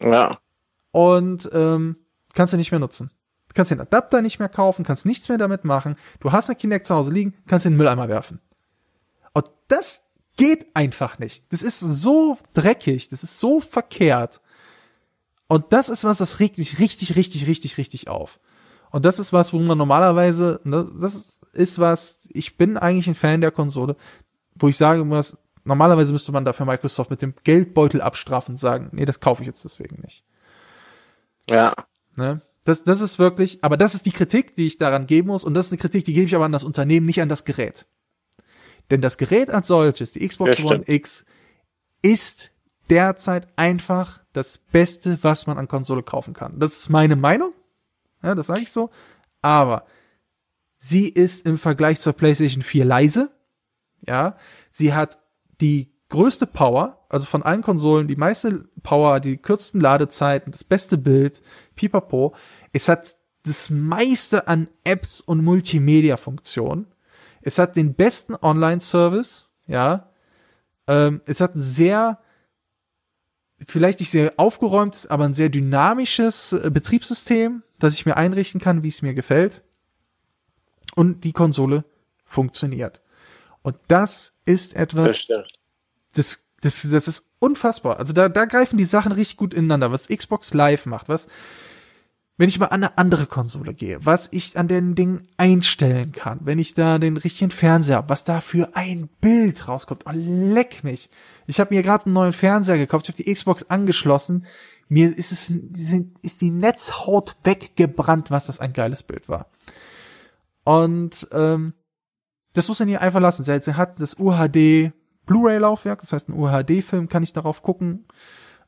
[0.01, 0.37] Ja.
[0.91, 1.97] und ähm,
[2.33, 3.11] kannst du nicht mehr nutzen.
[3.47, 5.95] Du kannst den Adapter nicht mehr kaufen, kannst nichts mehr damit machen.
[6.19, 8.39] Du hast eine Kinect zu Hause liegen, kannst den in den Mülleimer werfen.
[9.33, 10.01] Und das
[10.37, 11.51] geht einfach nicht.
[11.51, 14.41] Das ist so dreckig, das ist so verkehrt.
[15.47, 18.39] Und das ist was, das regt mich richtig, richtig, richtig, richtig auf.
[18.91, 23.15] Und das ist was, wo man normalerweise, ne, das ist was, ich bin eigentlich ein
[23.15, 23.95] Fan der Konsole,
[24.55, 28.89] wo ich sage, was, normalerweise müsste man dafür Microsoft mit dem Geldbeutel abstrafen und sagen,
[28.93, 30.23] nee, das kaufe ich jetzt deswegen nicht.
[31.49, 31.73] Ja.
[32.15, 32.41] Ne?
[32.63, 35.53] Das, das ist wirklich, aber das ist die Kritik, die ich daran geben muss, und
[35.53, 37.85] das ist eine Kritik, die gebe ich aber an das Unternehmen, nicht an das Gerät.
[38.91, 40.83] Denn das Gerät als solches, die Xbox Ja, One.
[40.87, 41.25] X,
[42.01, 42.51] ist
[42.89, 46.59] derzeit einfach das Beste, was man an Konsole kaufen kann.
[46.59, 47.53] Das ist meine Meinung.
[48.21, 48.91] Ja, das sage ich so.
[49.41, 49.85] Aber
[50.77, 53.31] sie ist im Vergleich zur PlayStation 4 leise.
[54.01, 54.37] Ja,
[54.71, 55.17] sie hat
[55.61, 60.97] die größte Power, also von allen Konsolen, die meiste Power, die kürzesten Ladezeiten, das beste
[60.97, 61.41] Bild,
[61.75, 62.35] pipapo.
[62.73, 66.87] Es hat das meiste an Apps und Multimedia-Funktionen.
[67.41, 70.09] Es hat den besten Online-Service, ja.
[70.87, 72.19] Ähm, es hat ein sehr,
[73.67, 78.83] vielleicht nicht sehr aufgeräumtes, aber ein sehr dynamisches äh, Betriebssystem, das ich mir einrichten kann,
[78.83, 79.63] wie es mir gefällt.
[80.95, 81.83] Und die Konsole
[82.25, 83.01] funktioniert.
[83.65, 85.27] Und das ist etwas,
[86.13, 87.97] das, das, das ist unfassbar.
[87.97, 91.29] Also da, da greifen die Sachen richtig gut ineinander, was Xbox Live macht, was,
[92.37, 96.41] wenn ich mal an eine andere Konsole gehe, was ich an den Dingen einstellen kann,
[96.43, 100.03] wenn ich da den richtigen Fernseher habe, was da für ein Bild rauskommt.
[100.05, 101.09] Oh, leck mich.
[101.47, 104.45] Ich habe mir gerade einen neuen Fernseher gekauft, ich habe die Xbox angeschlossen.
[104.89, 109.47] Mir ist es ist die Netzhaut weggebrannt, was das ein geiles Bild war.
[110.65, 111.73] Und ähm,
[112.55, 113.43] das muss man hier einfach lassen.
[113.43, 114.91] Sie hat das UHD
[115.25, 118.05] Blu-ray-Laufwerk, das heißt, ein UHD-Film kann ich darauf gucken.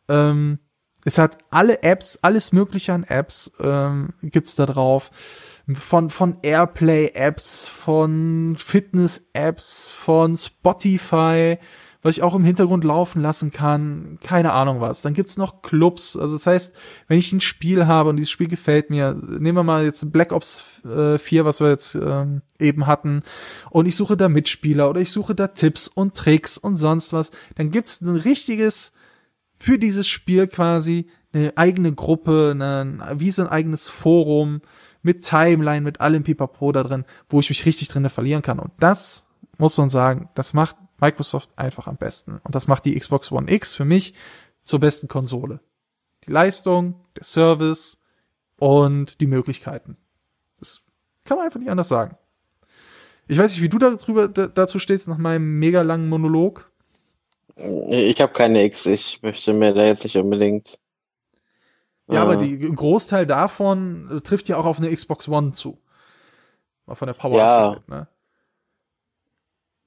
[0.09, 0.59] Ähm,
[1.05, 5.11] es hat alle Apps, alles mögliche an Apps ähm, gibt's da drauf.
[5.73, 11.59] Von, von Airplay-Apps, von Fitness-Apps, von Spotify,
[12.07, 15.01] was ich auch im Hintergrund laufen lassen kann, keine Ahnung was.
[15.01, 16.75] Dann gibt's noch Clubs, also das heißt,
[17.09, 20.31] wenn ich ein Spiel habe und dieses Spiel gefällt mir, nehmen wir mal jetzt Black
[20.31, 23.23] Ops äh, 4, was wir jetzt ähm, eben hatten,
[23.69, 27.31] und ich suche da Mitspieler oder ich suche da Tipps und Tricks und sonst was,
[27.55, 28.93] dann gibt's ein richtiges
[29.59, 34.61] für dieses Spiel quasi eine eigene Gruppe, eine, wie so ein eigenes Forum
[35.01, 38.59] mit Timeline, mit allem Pipapo da drin, wo ich mich richtig drinne verlieren kann.
[38.59, 39.27] Und das
[39.57, 42.39] muss man sagen, das macht Microsoft einfach am besten.
[42.43, 44.13] Und das macht die Xbox One X für mich
[44.63, 45.59] zur besten Konsole.
[46.25, 47.99] Die Leistung, der Service
[48.57, 49.97] und die Möglichkeiten.
[50.59, 50.81] Das
[51.23, 52.17] kann man einfach nicht anders sagen.
[53.27, 56.71] Ich weiß nicht, wie du darüber dazu stehst nach meinem mega langen Monolog.
[57.89, 60.79] Ich habe keine X, ich möchte mir da jetzt nicht unbedingt.
[62.07, 65.81] Ja, äh, aber die, ein Großteil davon trifft ja auch auf eine Xbox One zu.
[66.85, 67.67] Mal von der Power ja.
[67.67, 68.07] abgesehen, ne?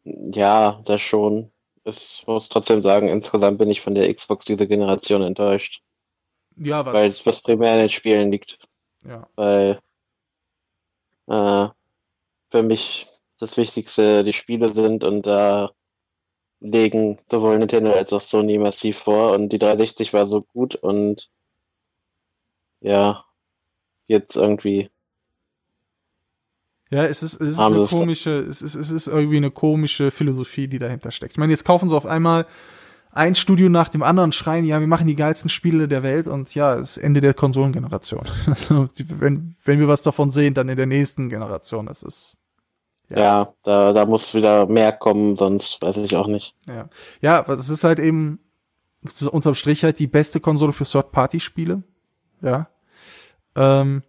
[0.05, 1.53] Ja, das schon.
[1.85, 5.83] Ich muss trotzdem sagen, insgesamt bin ich von der Xbox dieser Generation enttäuscht.
[6.57, 6.95] Ja, was?
[6.95, 8.59] Weil es was primär in den Spielen liegt.
[9.05, 9.29] Ja.
[9.37, 9.81] Weil
[11.27, 11.69] äh,
[12.51, 13.07] für mich
[13.39, 15.71] das Wichtigste die Spiele sind und da
[16.61, 21.31] legen sowohl Nintendo als auch Sony massiv vor und die 360 war so gut und
[22.81, 23.25] ja,
[24.07, 24.91] jetzt irgendwie
[26.91, 30.67] ja, es ist, es ist eine komische, es ist, es ist irgendwie eine komische Philosophie,
[30.67, 31.33] die dahinter steckt.
[31.33, 32.47] Ich meine, jetzt kaufen sie auf einmal
[33.13, 36.55] ein Studio nach dem anderen schreien, ja, wir machen die geilsten Spiele der Welt und
[36.55, 38.25] ja, es ist Ende der Konsolengeneration.
[38.47, 41.87] Also, wenn, wenn wir was davon sehen, dann in der nächsten Generation.
[41.87, 42.37] Das ist.
[43.09, 46.57] Ja, ja da, da muss wieder mehr kommen, sonst weiß ich auch nicht.
[46.69, 46.89] Ja,
[47.21, 48.41] ja, aber es ist halt eben
[49.31, 51.83] unterm Strich halt die beste Konsole für Third-Party-Spiele.
[52.43, 52.69] Ja.
[53.57, 54.03] Ähm,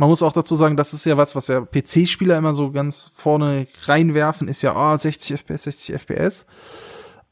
[0.00, 3.12] man muss auch dazu sagen, das ist ja was, was ja PC-Spieler immer so ganz
[3.14, 6.46] vorne reinwerfen, ist ja, oh, 60 FPS, 60 FPS.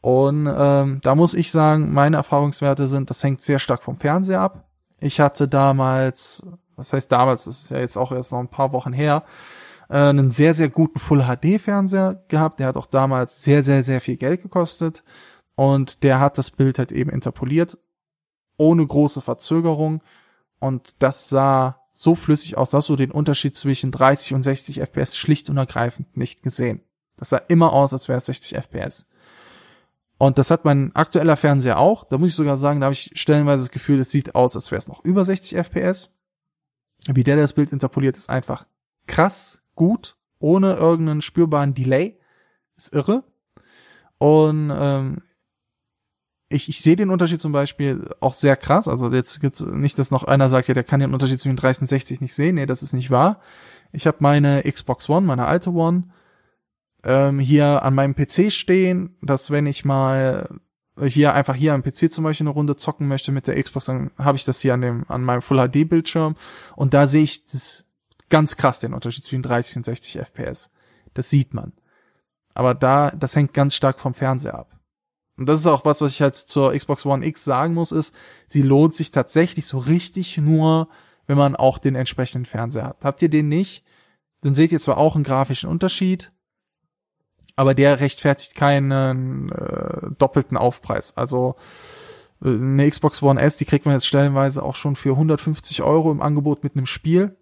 [0.02, 4.42] Und ähm, da muss ich sagen, meine Erfahrungswerte sind, das hängt sehr stark vom Fernseher
[4.42, 4.68] ab.
[5.00, 6.46] Ich hatte damals,
[6.76, 9.24] was heißt damals, das ist ja jetzt auch erst noch ein paar Wochen her,
[9.88, 12.60] äh, einen sehr, sehr guten Full-HD-Fernseher gehabt.
[12.60, 15.04] Der hat auch damals sehr, sehr, sehr viel Geld gekostet.
[15.54, 17.78] Und der hat das Bild halt eben interpoliert,
[18.58, 20.02] ohne große Verzögerung.
[20.60, 25.16] Und das sah so flüssig aus, dass du den Unterschied zwischen 30 und 60 FPS
[25.16, 26.80] schlicht und ergreifend nicht gesehen.
[27.16, 29.08] Das sah immer aus, als wäre es 60 FPS.
[30.16, 32.04] Und das hat mein aktueller Fernseher auch.
[32.04, 34.70] Da muss ich sogar sagen, da habe ich stellenweise das Gefühl, es sieht aus, als
[34.70, 36.14] wäre es noch über 60 FPS.
[37.08, 38.68] Wie der das Bild interpoliert, ist einfach
[39.08, 42.20] krass gut, ohne irgendeinen spürbaren Delay.
[42.76, 43.24] Ist irre.
[44.18, 45.22] Und ähm,
[46.50, 48.88] ich, ich sehe den Unterschied zum Beispiel auch sehr krass.
[48.88, 51.82] Also jetzt gibt's nicht, dass noch einer sagt, ja, der kann den Unterschied zwischen 30
[51.82, 52.54] und 60 nicht sehen.
[52.54, 53.40] Nee, das ist nicht wahr.
[53.92, 56.04] Ich habe meine Xbox One, meine alte One,
[57.04, 60.48] ähm, hier an meinem PC stehen, dass wenn ich mal
[61.00, 64.10] hier einfach hier am PC zum Beispiel eine Runde zocken möchte mit der Xbox, dann
[64.18, 66.34] habe ich das hier an dem an meinem Full HD Bildschirm
[66.74, 67.86] und da sehe ich das
[68.30, 70.70] ganz krass den Unterschied zwischen 30 und 60 FPS.
[71.14, 71.72] Das sieht man.
[72.52, 74.77] Aber da das hängt ganz stark vom Fernseher ab
[75.38, 78.14] und das ist auch was, was ich halt zur Xbox One X sagen muss, ist,
[78.48, 80.88] sie lohnt sich tatsächlich so richtig nur,
[81.28, 83.04] wenn man auch den entsprechenden Fernseher hat.
[83.04, 83.84] Habt ihr den nicht?
[84.42, 86.32] Dann seht ihr zwar auch einen grafischen Unterschied,
[87.54, 91.16] aber der rechtfertigt keinen äh, doppelten Aufpreis.
[91.16, 91.54] Also
[92.42, 96.10] äh, eine Xbox One S, die kriegt man jetzt stellenweise auch schon für 150 Euro
[96.10, 97.36] im Angebot mit einem Spiel.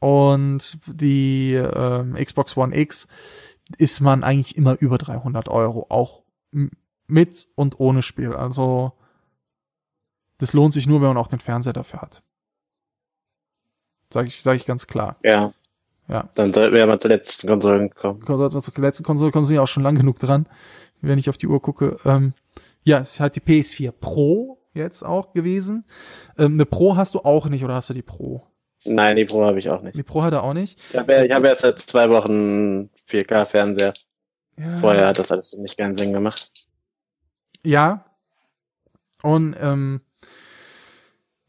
[0.00, 3.08] Und die äh, Xbox One X
[3.76, 8.32] ist man eigentlich immer über 300 Euro, auch mit und ohne Spiel.
[8.32, 8.92] Also
[10.38, 12.22] das lohnt sich nur, wenn man auch den Fernseher dafür hat.
[14.12, 15.16] Sag ich, sag ich ganz klar.
[15.22, 15.50] Ja.
[16.08, 16.30] Ja.
[16.34, 18.24] Dann sollten wir ja mal zur letzten Konsole kommen.
[18.26, 20.48] Sollten wir zur letzten Konsole kommen, sind ja auch schon lang genug dran,
[21.02, 21.98] wenn ich auf die Uhr gucke.
[22.06, 22.32] Ähm,
[22.82, 25.84] ja, es ist halt die PS4 Pro jetzt auch gewesen.
[26.38, 28.46] Ähm, eine Pro hast du auch nicht, oder hast du die Pro?
[28.84, 29.96] Nein, die Pro habe ich auch nicht.
[29.96, 30.78] Die Pro hat er auch nicht.
[30.90, 33.92] Ich habe ja, ich hab ja seit zwei Wochen 4K-Fernseher.
[34.58, 34.78] Ja.
[34.78, 36.52] Vorher hat das alles nicht keinen Sinn gemacht.
[37.64, 38.04] Ja.
[39.22, 40.00] Und ähm,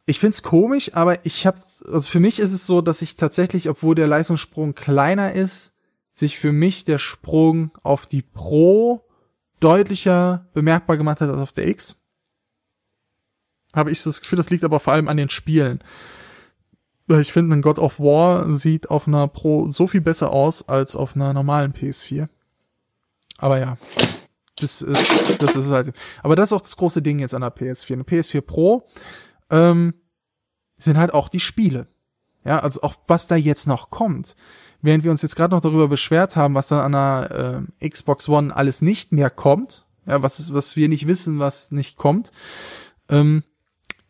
[0.05, 3.69] ich find's komisch, aber ich habe, also für mich ist es so, dass ich tatsächlich,
[3.69, 5.73] obwohl der Leistungssprung kleiner ist,
[6.11, 9.05] sich für mich der Sprung auf die Pro
[9.59, 11.95] deutlicher bemerkbar gemacht hat als auf der X.
[13.73, 15.83] Habe ich so das Gefühl, das liegt aber vor allem an den Spielen.
[17.07, 20.67] Weil ich finde, ein God of War sieht auf einer Pro so viel besser aus
[20.67, 22.29] als auf einer normalen PS4.
[23.39, 23.77] Aber ja,
[24.59, 25.93] das ist, das ist halt.
[26.23, 27.93] Aber das ist auch das große Ding jetzt an der PS4.
[27.93, 28.87] Eine PS4 Pro
[29.49, 29.93] ähm,
[30.77, 31.87] sind halt auch die Spiele.
[32.45, 34.35] Ja, also auch was da jetzt noch kommt.
[34.81, 38.29] Während wir uns jetzt gerade noch darüber beschwert haben, was dann an der äh, Xbox
[38.29, 42.31] One alles nicht mehr kommt, ja, was, was wir nicht wissen, was nicht kommt,
[43.09, 43.43] ähm,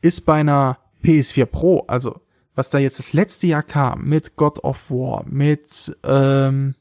[0.02, 2.22] ist bei einer PS4 Pro, also
[2.56, 6.76] was da jetzt das letzte Jahr kam, mit God of War, mit ähm,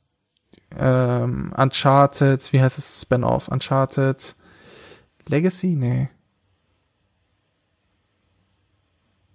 [0.77, 4.35] ähm, Uncharted, wie heißt es, Spin-off, Uncharted
[5.27, 5.69] Legacy?
[5.69, 6.09] Nee.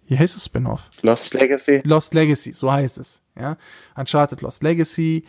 [0.05, 0.89] Wie heißt es Spin-off?
[1.01, 1.81] Lost Legacy?
[1.85, 3.57] Lost Legacy, so heißt es, ja.
[3.95, 5.26] Uncharted Lost Legacy,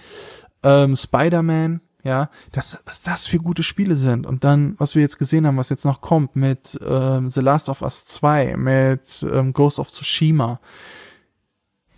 [0.63, 4.27] ähm, Spider-Man, ja, das, was das für gute Spiele sind.
[4.27, 7.71] Und dann, was wir jetzt gesehen haben, was jetzt noch kommt mit ähm, The Last
[7.71, 10.61] of Us 2, mit ähm, Ghost of Tsushima,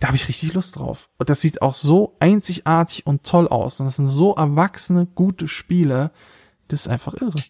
[0.07, 1.09] da habe ich richtig Lust drauf.
[1.19, 3.81] Und das sieht auch so einzigartig und toll aus.
[3.81, 6.13] Und das sind so erwachsene, gute Spiele.
[6.69, 7.43] Das ist einfach irre.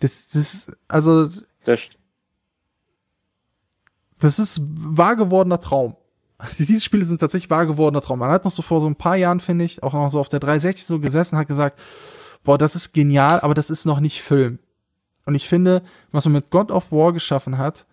[0.00, 1.30] Das, das, also,
[1.64, 1.82] Das,
[4.18, 5.94] das ist wahr gewordener Traum.
[6.58, 8.18] Diese Spiele sind tatsächlich wahr gewordener Traum.
[8.18, 10.28] Man hat noch so vor so ein paar Jahren, finde ich, auch noch so auf
[10.28, 11.80] der 360 so gesessen, hat gesagt,
[12.42, 14.58] boah, das ist genial, aber das ist noch nicht Film.
[15.24, 17.86] Und ich finde, was man mit God of War geschaffen hat,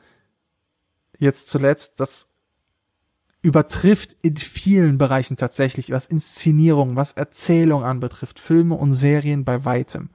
[1.20, 2.33] jetzt zuletzt, das
[3.44, 10.10] übertrifft in vielen Bereichen tatsächlich, was Inszenierung, was Erzählung anbetrifft, Filme und Serien bei weitem.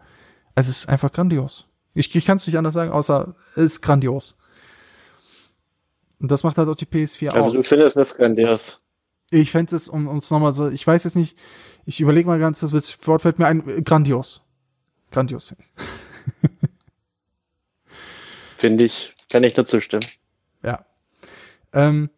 [0.55, 1.67] Es ist einfach grandios.
[1.95, 4.37] Ich, ich kann es nicht anders sagen, außer es ist grandios.
[6.19, 7.53] Und das macht halt auch die PS4 also aus.
[7.53, 8.81] du findest das grandios.
[9.31, 11.39] Ich fände es, um uns nochmal so, ich weiß jetzt nicht,
[11.85, 14.43] ich überlege mal ganz, das Wort fällt mir ein, grandios.
[15.11, 15.73] Grandios finde ich.
[18.57, 20.05] Finde ich, kann ich nur zustimmen.
[20.63, 20.85] Ja.
[21.73, 22.11] Ähm,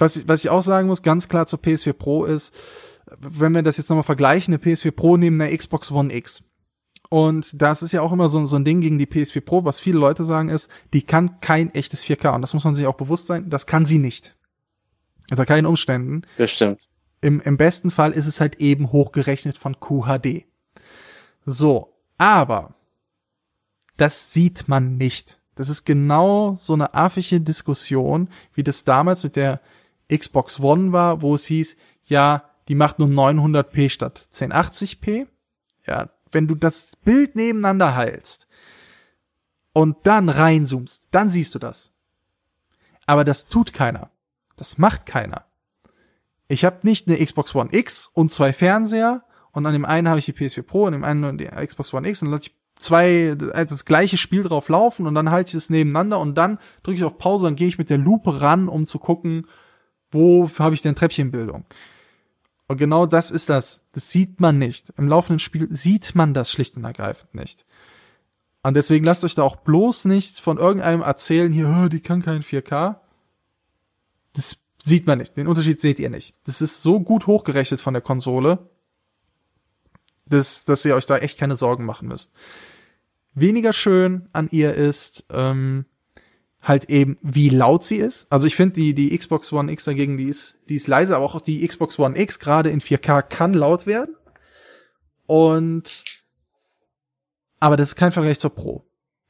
[0.00, 2.54] was, ich, was ich auch sagen muss, ganz klar zur PS4 Pro ist,
[3.18, 6.44] wenn wir das jetzt nochmal vergleichen, eine PS4 Pro neben der Xbox One X.
[7.08, 9.80] Und das ist ja auch immer so, so ein Ding gegen die PS4 Pro, was
[9.80, 12.34] viele Leute sagen ist, die kann kein echtes 4K.
[12.34, 14.36] Und das muss man sich auch bewusst sein, das kann sie nicht.
[15.30, 16.22] Unter keinen Umständen.
[16.38, 16.80] Das stimmt.
[17.20, 20.44] Im, Im besten Fall ist es halt eben hochgerechnet von QHD.
[21.44, 22.74] So, aber
[23.96, 25.40] das sieht man nicht.
[25.56, 29.60] Das ist genau so eine affige Diskussion, wie das damals mit der
[30.16, 35.26] Xbox One war, wo es hieß, ja, die macht nur 900p statt 1080p.
[35.86, 38.46] Ja, wenn du das Bild nebeneinander hältst
[39.72, 41.94] und dann reinzoomst, dann siehst du das.
[43.06, 44.10] Aber das tut keiner.
[44.56, 45.46] Das macht keiner.
[46.48, 50.18] Ich habe nicht eine Xbox One X und zwei Fernseher und an dem einen habe
[50.18, 52.56] ich die PS4 Pro und dem einen die Xbox One X und dann lasse ich
[52.76, 56.58] zwei also das gleiche Spiel drauf laufen und dann halte ich es nebeneinander und dann
[56.82, 59.46] drücke ich auf Pause und gehe ich mit der Lupe ran, um zu gucken,
[60.10, 61.64] wo habe ich denn Treppchenbildung.
[62.66, 63.82] Und genau das ist das.
[63.92, 64.92] Das sieht man nicht.
[64.96, 67.64] Im laufenden Spiel sieht man das schlicht und ergreifend nicht.
[68.62, 72.22] Und deswegen lasst euch da auch bloß nicht von irgendeinem erzählen, hier, oh, die kann
[72.22, 72.96] kein 4K.
[74.34, 75.36] Das sieht man nicht.
[75.36, 76.36] Den Unterschied seht ihr nicht.
[76.44, 78.70] Das ist so gut hochgerechnet von der Konsole,
[80.26, 82.32] dass, dass ihr euch da echt keine Sorgen machen müsst.
[83.34, 85.86] Weniger schön an ihr ist, ähm,
[86.62, 88.30] halt eben, wie laut sie ist.
[88.30, 91.24] Also ich finde die, die Xbox One X dagegen, die ist, die ist leise, aber
[91.24, 94.14] auch die Xbox One X gerade in 4K kann laut werden.
[95.26, 96.04] Und,
[97.60, 98.84] aber das ist kein Vergleich zur Pro.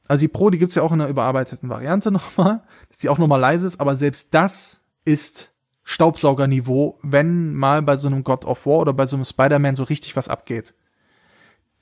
[0.07, 3.17] Also die Pro, die gibt's ja auch in einer überarbeiteten Variante nochmal, dass die auch
[3.17, 5.51] nochmal leise ist, aber selbst das ist
[5.83, 9.83] Staubsaugerniveau, wenn mal bei so einem God of War oder bei so einem Spider-Man so
[9.83, 10.73] richtig was abgeht.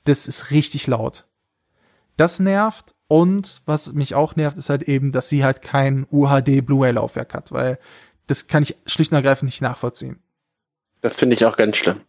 [0.04, 1.26] Das ist richtig laut.
[2.16, 6.64] Das nervt und was mich auch nervt, ist halt eben, dass sie halt kein UHD
[6.64, 7.78] Blu-ray-Laufwerk hat, weil
[8.26, 10.20] das kann ich schlicht und ergreifend nicht nachvollziehen.
[11.00, 12.02] Das finde ich auch ganz schlimm.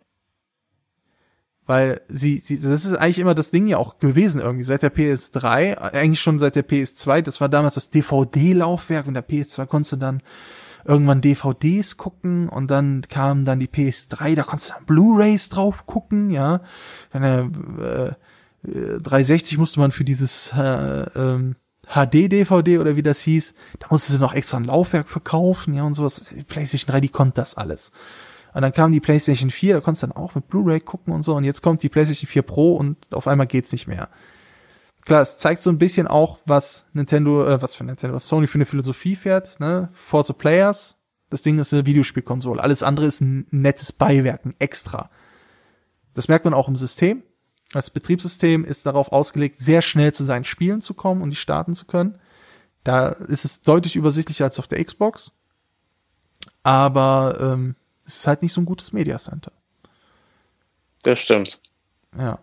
[1.66, 4.94] Weil sie, sie, das ist eigentlich immer das Ding ja auch gewesen irgendwie, seit der
[4.94, 9.94] PS3, eigentlich schon seit der PS2, das war damals das DVD-Laufwerk und der PS2 konntest
[9.94, 10.22] du dann
[10.84, 15.86] irgendwann DVDs gucken und dann kam dann die PS3, da konntest du dann Blu-Rays drauf
[15.86, 16.62] gucken, ja.
[17.14, 18.12] Dann, äh,
[18.64, 21.56] 360 musste man für dieses äh, ähm,
[21.88, 25.94] HD-DVD oder wie das hieß, da musste sie noch extra ein Laufwerk verkaufen, ja, und
[25.94, 26.26] sowas.
[26.36, 27.92] Die PlayStation 3, die konnte das alles.
[28.54, 31.24] Und dann kam die PlayStation 4, da konntest du dann auch mit Blu-ray gucken und
[31.24, 34.10] so, und jetzt kommt die PlayStation 4 Pro und auf einmal geht's nicht mehr.
[35.06, 38.48] Klar, es zeigt so ein bisschen auch, was Nintendo, äh, was für Nintendo, was Sony
[38.48, 39.90] für eine Philosophie fährt, ne?
[39.94, 41.00] For the Players.
[41.32, 42.62] Das Ding ist eine Videospielkonsole.
[42.62, 45.10] Alles andere ist ein nettes Beiwerk, ein Extra.
[46.14, 47.24] Das merkt man auch im System.
[47.72, 51.74] Das Betriebssystem ist darauf ausgelegt, sehr schnell zu seinen Spielen zu kommen und die starten
[51.74, 52.20] zu können.
[52.84, 55.32] Da ist es deutlich übersichtlicher als auf der Xbox.
[56.64, 57.76] Aber ähm,
[58.06, 59.52] es ist halt nicht so ein gutes Media Center.
[61.04, 61.60] Das stimmt.
[62.18, 62.40] Ja.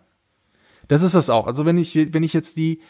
[0.87, 1.45] Das ist das auch.
[1.45, 2.81] Also wenn ich, wenn ich jetzt die,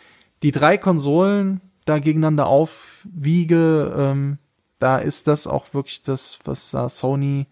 [0.41, 4.37] die drei Konsolen da gegeneinander aufwiege, ähm,
[4.79, 7.47] da ist das auch wirklich das, was da Sony,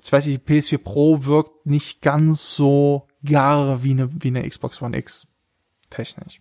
[0.00, 4.82] ich weiß nicht, PS4 Pro wirkt nicht ganz so gar wie eine, wie eine Xbox
[4.82, 5.26] One X.
[5.90, 6.40] Technisch.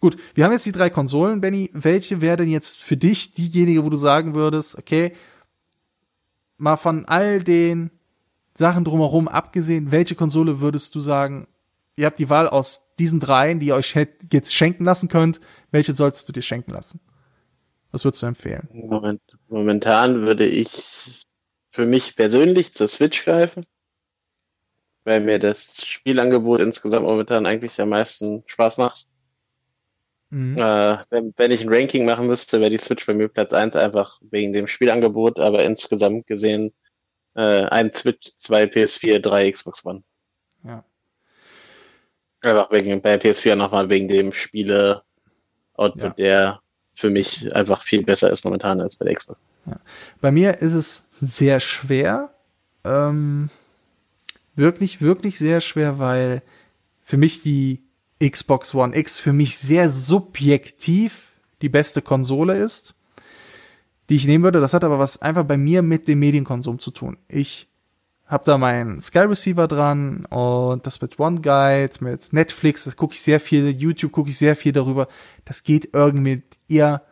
[0.00, 1.70] Gut, wir haben jetzt die drei Konsolen, Benny.
[1.72, 5.14] Welche wäre denn jetzt für dich diejenige, wo du sagen würdest, okay,
[6.56, 7.90] mal von all den
[8.54, 11.46] Sachen drumherum abgesehen, welche Konsole würdest du sagen,
[11.96, 13.94] ihr habt die Wahl aus diesen dreien, die ihr euch
[14.32, 15.40] jetzt schenken lassen könnt,
[15.70, 17.00] welche sollst du dir schenken lassen?
[17.92, 18.68] Was würdest du empfehlen?
[18.72, 21.22] Moment, momentan würde ich
[21.70, 23.64] für mich persönlich zur Switch greifen
[25.04, 29.06] weil mir das Spielangebot insgesamt momentan eigentlich am meisten Spaß macht.
[30.30, 30.56] Mhm.
[30.56, 33.76] Äh, wenn, wenn, ich ein Ranking machen müsste, wäre die Switch bei mir Platz 1
[33.76, 36.72] einfach wegen dem Spielangebot, aber insgesamt gesehen
[37.34, 40.02] äh, ein Switch, zwei PS4, drei Xbox One.
[40.64, 40.84] Ja.
[42.42, 45.02] Einfach wegen bei PS4 nochmal wegen dem Spiele
[45.74, 46.10] Output, ja.
[46.10, 46.60] der
[46.94, 49.40] für mich einfach viel besser ist momentan als bei der Xbox.
[49.66, 49.80] Ja.
[50.20, 52.34] Bei mir ist es sehr schwer.
[52.84, 53.48] Ähm,
[54.54, 56.42] wirklich, wirklich sehr schwer, weil
[57.02, 57.82] für mich die
[58.20, 62.94] Xbox One X für mich sehr subjektiv die beste Konsole ist,
[64.08, 64.60] die ich nehmen würde.
[64.60, 67.16] Das hat aber was einfach bei mir mit dem Medienkonsum zu tun.
[67.28, 67.68] Ich
[68.26, 73.14] habe da meinen Sky Receiver dran und das mit One Guide, mit Netflix, das gucke
[73.14, 75.08] ich sehr viel, YouTube gucke ich sehr viel darüber.
[75.44, 77.02] Das geht irgendwie eher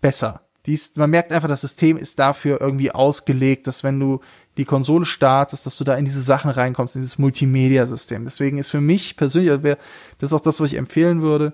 [0.00, 0.45] besser.
[0.66, 4.20] Dies, man merkt einfach, das System ist dafür irgendwie ausgelegt, dass wenn du
[4.56, 8.24] die Konsole startest, dass du da in diese Sachen reinkommst, in dieses Multimedia-System.
[8.24, 11.52] Deswegen ist für mich persönlich, also das ist auch das, was ich empfehlen würde,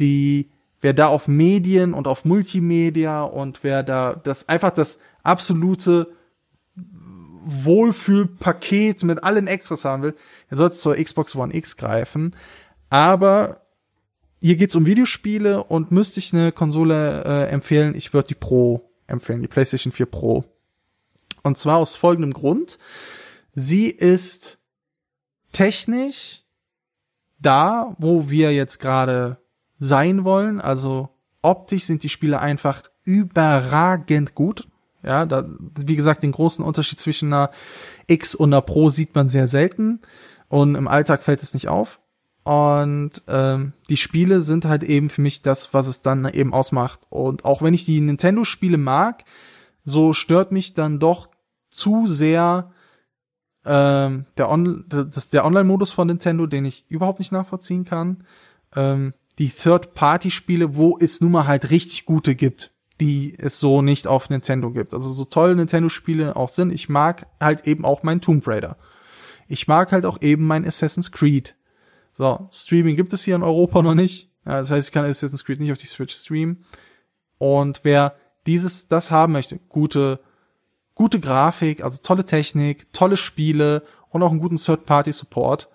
[0.00, 0.50] die,
[0.80, 6.08] wer da auf Medien und auf Multimedia und wer da das einfach das absolute
[7.44, 10.14] Wohlfühlpaket mit allen Extras haben will,
[10.50, 12.34] der sollte zur Xbox One X greifen.
[12.90, 13.62] Aber
[14.40, 18.90] hier geht's um Videospiele und müsste ich eine Konsole äh, empfehlen, ich würde die Pro
[19.06, 20.44] empfehlen, die PlayStation 4 Pro.
[21.42, 22.78] Und zwar aus folgendem Grund.
[23.54, 24.58] Sie ist
[25.52, 26.44] technisch
[27.40, 29.38] da, wo wir jetzt gerade
[29.78, 30.60] sein wollen.
[30.60, 31.08] Also
[31.42, 34.68] optisch sind die Spiele einfach überragend gut.
[35.02, 37.50] Ja, da, wie gesagt, den großen Unterschied zwischen einer
[38.08, 40.00] X und einer Pro sieht man sehr selten
[40.48, 42.00] und im Alltag fällt es nicht auf.
[42.48, 47.00] Und ähm, die Spiele sind halt eben für mich das, was es dann eben ausmacht.
[47.10, 49.24] Und auch wenn ich die Nintendo-Spiele mag,
[49.84, 51.28] so stört mich dann doch
[51.68, 52.72] zu sehr
[53.66, 58.24] ähm, der, On das, der Online-Modus von Nintendo, den ich überhaupt nicht nachvollziehen kann.
[58.74, 64.06] Ähm, die Third-Party-Spiele, wo es nun mal halt richtig gute gibt, die es so nicht
[64.06, 64.94] auf Nintendo gibt.
[64.94, 68.78] Also so toll Nintendo-Spiele auch sind, ich mag halt eben auch mein Tomb Raider.
[69.48, 71.57] Ich mag halt auch eben mein Assassin's Creed.
[72.18, 74.32] So, Streaming gibt es hier in Europa noch nicht.
[74.44, 76.64] Ja, das heißt, ich kann Assassin's Creed nicht auf die Switch streamen.
[77.38, 80.18] Und wer dieses, das haben möchte, gute,
[80.96, 85.68] gute Grafik, also tolle Technik, tolle Spiele und auch einen guten Third-Party-Support,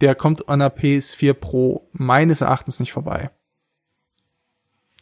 [0.00, 3.30] der kommt an der PS4 Pro meines Erachtens nicht vorbei.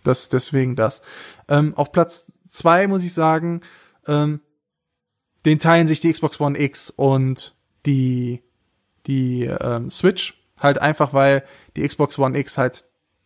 [0.02, 1.02] Das deswegen das.
[1.46, 3.60] Ähm, auf Platz zwei muss ich sagen,
[4.08, 4.40] ähm,
[5.44, 7.54] den teilen sich die Xbox One X und
[7.86, 8.42] die
[9.06, 10.41] die ähm, Switch.
[10.62, 11.44] Halt einfach, weil
[11.76, 12.84] die Xbox One X halt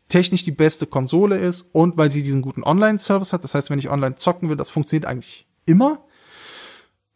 [0.08, 3.44] technisch die beste Konsole ist und weil sie diesen guten Online-Service hat.
[3.44, 6.04] Das heißt, wenn ich online zocken will, das funktioniert eigentlich immer.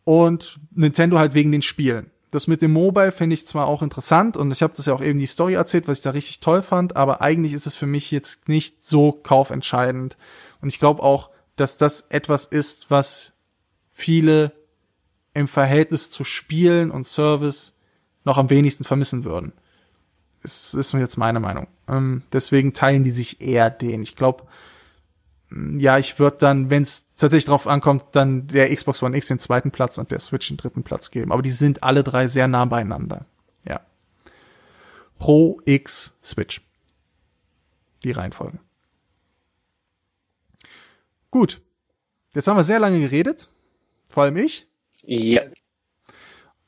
[0.05, 2.11] Und Nintendo halt wegen den Spielen.
[2.31, 5.03] Das mit dem Mobile finde ich zwar auch interessant und ich habe das ja auch
[5.03, 7.87] eben die Story erzählt, was ich da richtig toll fand, aber eigentlich ist es für
[7.87, 10.17] mich jetzt nicht so kaufentscheidend.
[10.61, 13.33] Und ich glaube auch, dass das etwas ist, was
[13.93, 14.53] viele
[15.35, 17.77] im Verhältnis zu Spielen und Service
[18.25, 19.53] noch am wenigsten vermissen würden.
[20.43, 21.67] Das ist jetzt meine Meinung.
[21.89, 24.03] Ähm, deswegen teilen die sich eher den.
[24.03, 24.45] Ich glaube,
[25.77, 29.39] ja, ich würde dann, wenn es tatsächlich drauf ankommt, dann der Xbox One X den
[29.39, 31.33] zweiten Platz und der Switch den dritten Platz geben.
[31.33, 33.27] Aber die sind alle drei sehr nah beieinander.
[33.65, 33.81] Ja.
[35.19, 36.61] Pro X Switch.
[38.05, 38.59] Die Reihenfolge.
[41.31, 41.61] Gut.
[42.33, 43.49] Jetzt haben wir sehr lange geredet.
[44.09, 44.67] Vor allem ich.
[45.03, 45.43] Ja.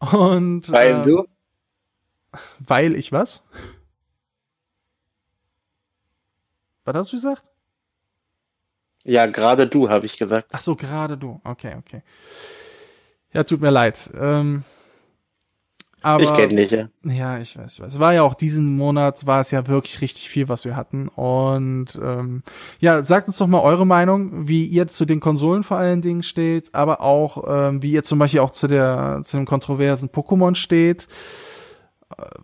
[0.00, 0.70] Und.
[0.70, 1.26] Weil äh, du?
[2.58, 3.44] Weil ich was?
[6.84, 7.50] Was hast du gesagt?
[9.04, 10.48] Ja, gerade du, habe ich gesagt.
[10.52, 11.40] Ach so, gerade du.
[11.44, 12.02] Okay, okay.
[13.32, 14.10] Ja, tut mir leid.
[14.18, 14.64] Ähm,
[16.02, 16.88] aber, ich kenne dich, ja.
[17.04, 17.94] Ja, ich weiß, ich weiß.
[17.94, 21.08] Es war ja auch diesen Monat, war es ja wirklich richtig viel, was wir hatten.
[21.08, 22.42] Und ähm,
[22.80, 26.24] ja, sagt uns doch mal eure Meinung, wie ihr zu den Konsolen vor allen Dingen
[26.24, 30.56] steht, aber auch, ähm, wie ihr zum Beispiel auch zu der zu dem kontroversen Pokémon
[30.56, 31.06] steht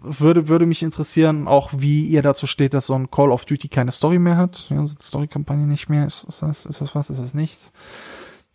[0.00, 3.68] würde, würde mich interessieren, auch wie ihr dazu steht, dass so ein Call of Duty
[3.68, 4.66] keine Story mehr hat.
[4.70, 6.06] Ja, Story-Kampagne nicht mehr.
[6.06, 7.10] Ist, ist, das, ist das was?
[7.10, 7.72] Ist das nichts?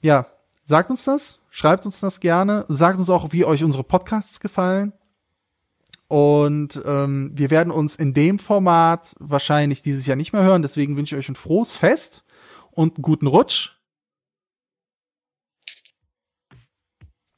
[0.02, 0.28] Ja,
[0.66, 1.40] sagt uns das.
[1.50, 2.66] Schreibt uns das gerne.
[2.68, 4.94] Sagt uns auch, wie euch unsere Podcasts gefallen.
[6.08, 10.62] Und ähm, wir werden uns in dem Format wahrscheinlich dieses Jahr nicht mehr hören.
[10.62, 12.24] Deswegen wünsche ich euch ein frohes Fest
[12.72, 13.78] und einen guten Rutsch.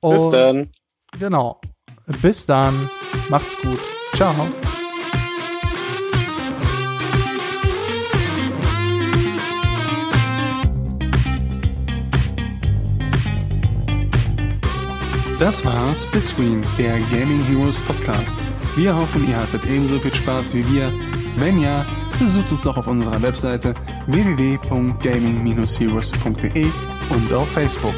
[0.02, 0.72] Und Bis dann.
[1.18, 1.61] Genau.
[2.22, 2.89] Bis dann.
[3.30, 3.80] Macht's gut.
[4.14, 4.50] Ciao.
[15.40, 18.38] Das war Splitscreen, der Gaming Heroes Podcast.
[18.78, 20.94] Wir hoffen, ihr hattet ebenso viel Spaß wie wir.
[21.36, 21.86] Wenn ja,
[22.18, 23.76] besucht uns doch auf unserer Webseite
[24.08, 26.72] www.gaming-heroes.de
[27.10, 27.96] und auf Facebook.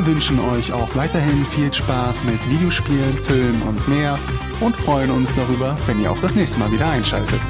[0.00, 4.18] Wir wünschen euch auch weiterhin viel Spaß mit Videospielen, Filmen und mehr
[4.62, 7.42] und freuen uns darüber, wenn ihr auch das nächste Mal wieder einschaltet.